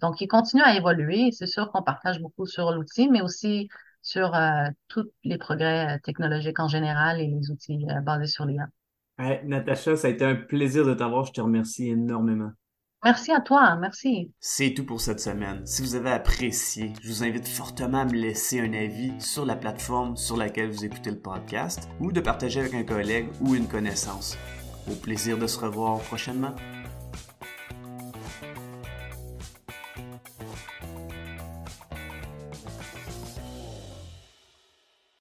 donc, 0.00 0.20
il 0.20 0.26
continue 0.26 0.62
à 0.62 0.74
évoluer. 0.74 1.30
C'est 1.30 1.46
sûr 1.46 1.70
qu'on 1.70 1.84
partage 1.84 2.20
beaucoup 2.20 2.46
sur 2.46 2.72
l'outil, 2.72 3.08
mais 3.08 3.20
aussi 3.20 3.68
sur 4.06 4.36
euh, 4.36 4.68
tous 4.86 5.10
les 5.24 5.36
progrès 5.36 5.96
euh, 5.96 5.98
technologiques 6.02 6.60
en 6.60 6.68
général 6.68 7.20
et 7.20 7.26
les 7.26 7.50
outils 7.50 7.86
euh, 7.90 8.00
basés 8.00 8.26
sur 8.26 8.44
l'IA. 8.44 8.68
Hey, 9.18 9.40
Natacha, 9.44 9.96
ça 9.96 10.06
a 10.06 10.10
été 10.10 10.24
un 10.24 10.36
plaisir 10.36 10.86
de 10.86 10.94
t'avoir. 10.94 11.24
Je 11.24 11.32
te 11.32 11.40
remercie 11.40 11.88
énormément. 11.88 12.52
Merci 13.04 13.32
à 13.32 13.40
toi, 13.40 13.76
merci. 13.76 14.32
C'est 14.38 14.74
tout 14.74 14.86
pour 14.86 15.00
cette 15.00 15.18
semaine. 15.18 15.66
Si 15.66 15.82
vous 15.82 15.96
avez 15.96 16.10
apprécié, 16.10 16.92
je 17.02 17.08
vous 17.08 17.24
invite 17.24 17.48
fortement 17.48 18.02
à 18.02 18.04
me 18.04 18.12
laisser 18.12 18.60
un 18.60 18.72
avis 18.72 19.12
sur 19.20 19.44
la 19.44 19.56
plateforme 19.56 20.16
sur 20.16 20.36
laquelle 20.36 20.70
vous 20.70 20.84
écoutez 20.84 21.10
le 21.10 21.18
podcast 21.18 21.88
ou 22.00 22.12
de 22.12 22.20
partager 22.20 22.60
avec 22.60 22.74
un 22.74 22.84
collègue 22.84 23.28
ou 23.40 23.56
une 23.56 23.66
connaissance. 23.66 24.38
Au 24.88 24.94
plaisir 24.94 25.36
de 25.36 25.48
se 25.48 25.58
revoir 25.58 25.98
prochainement. 26.00 26.54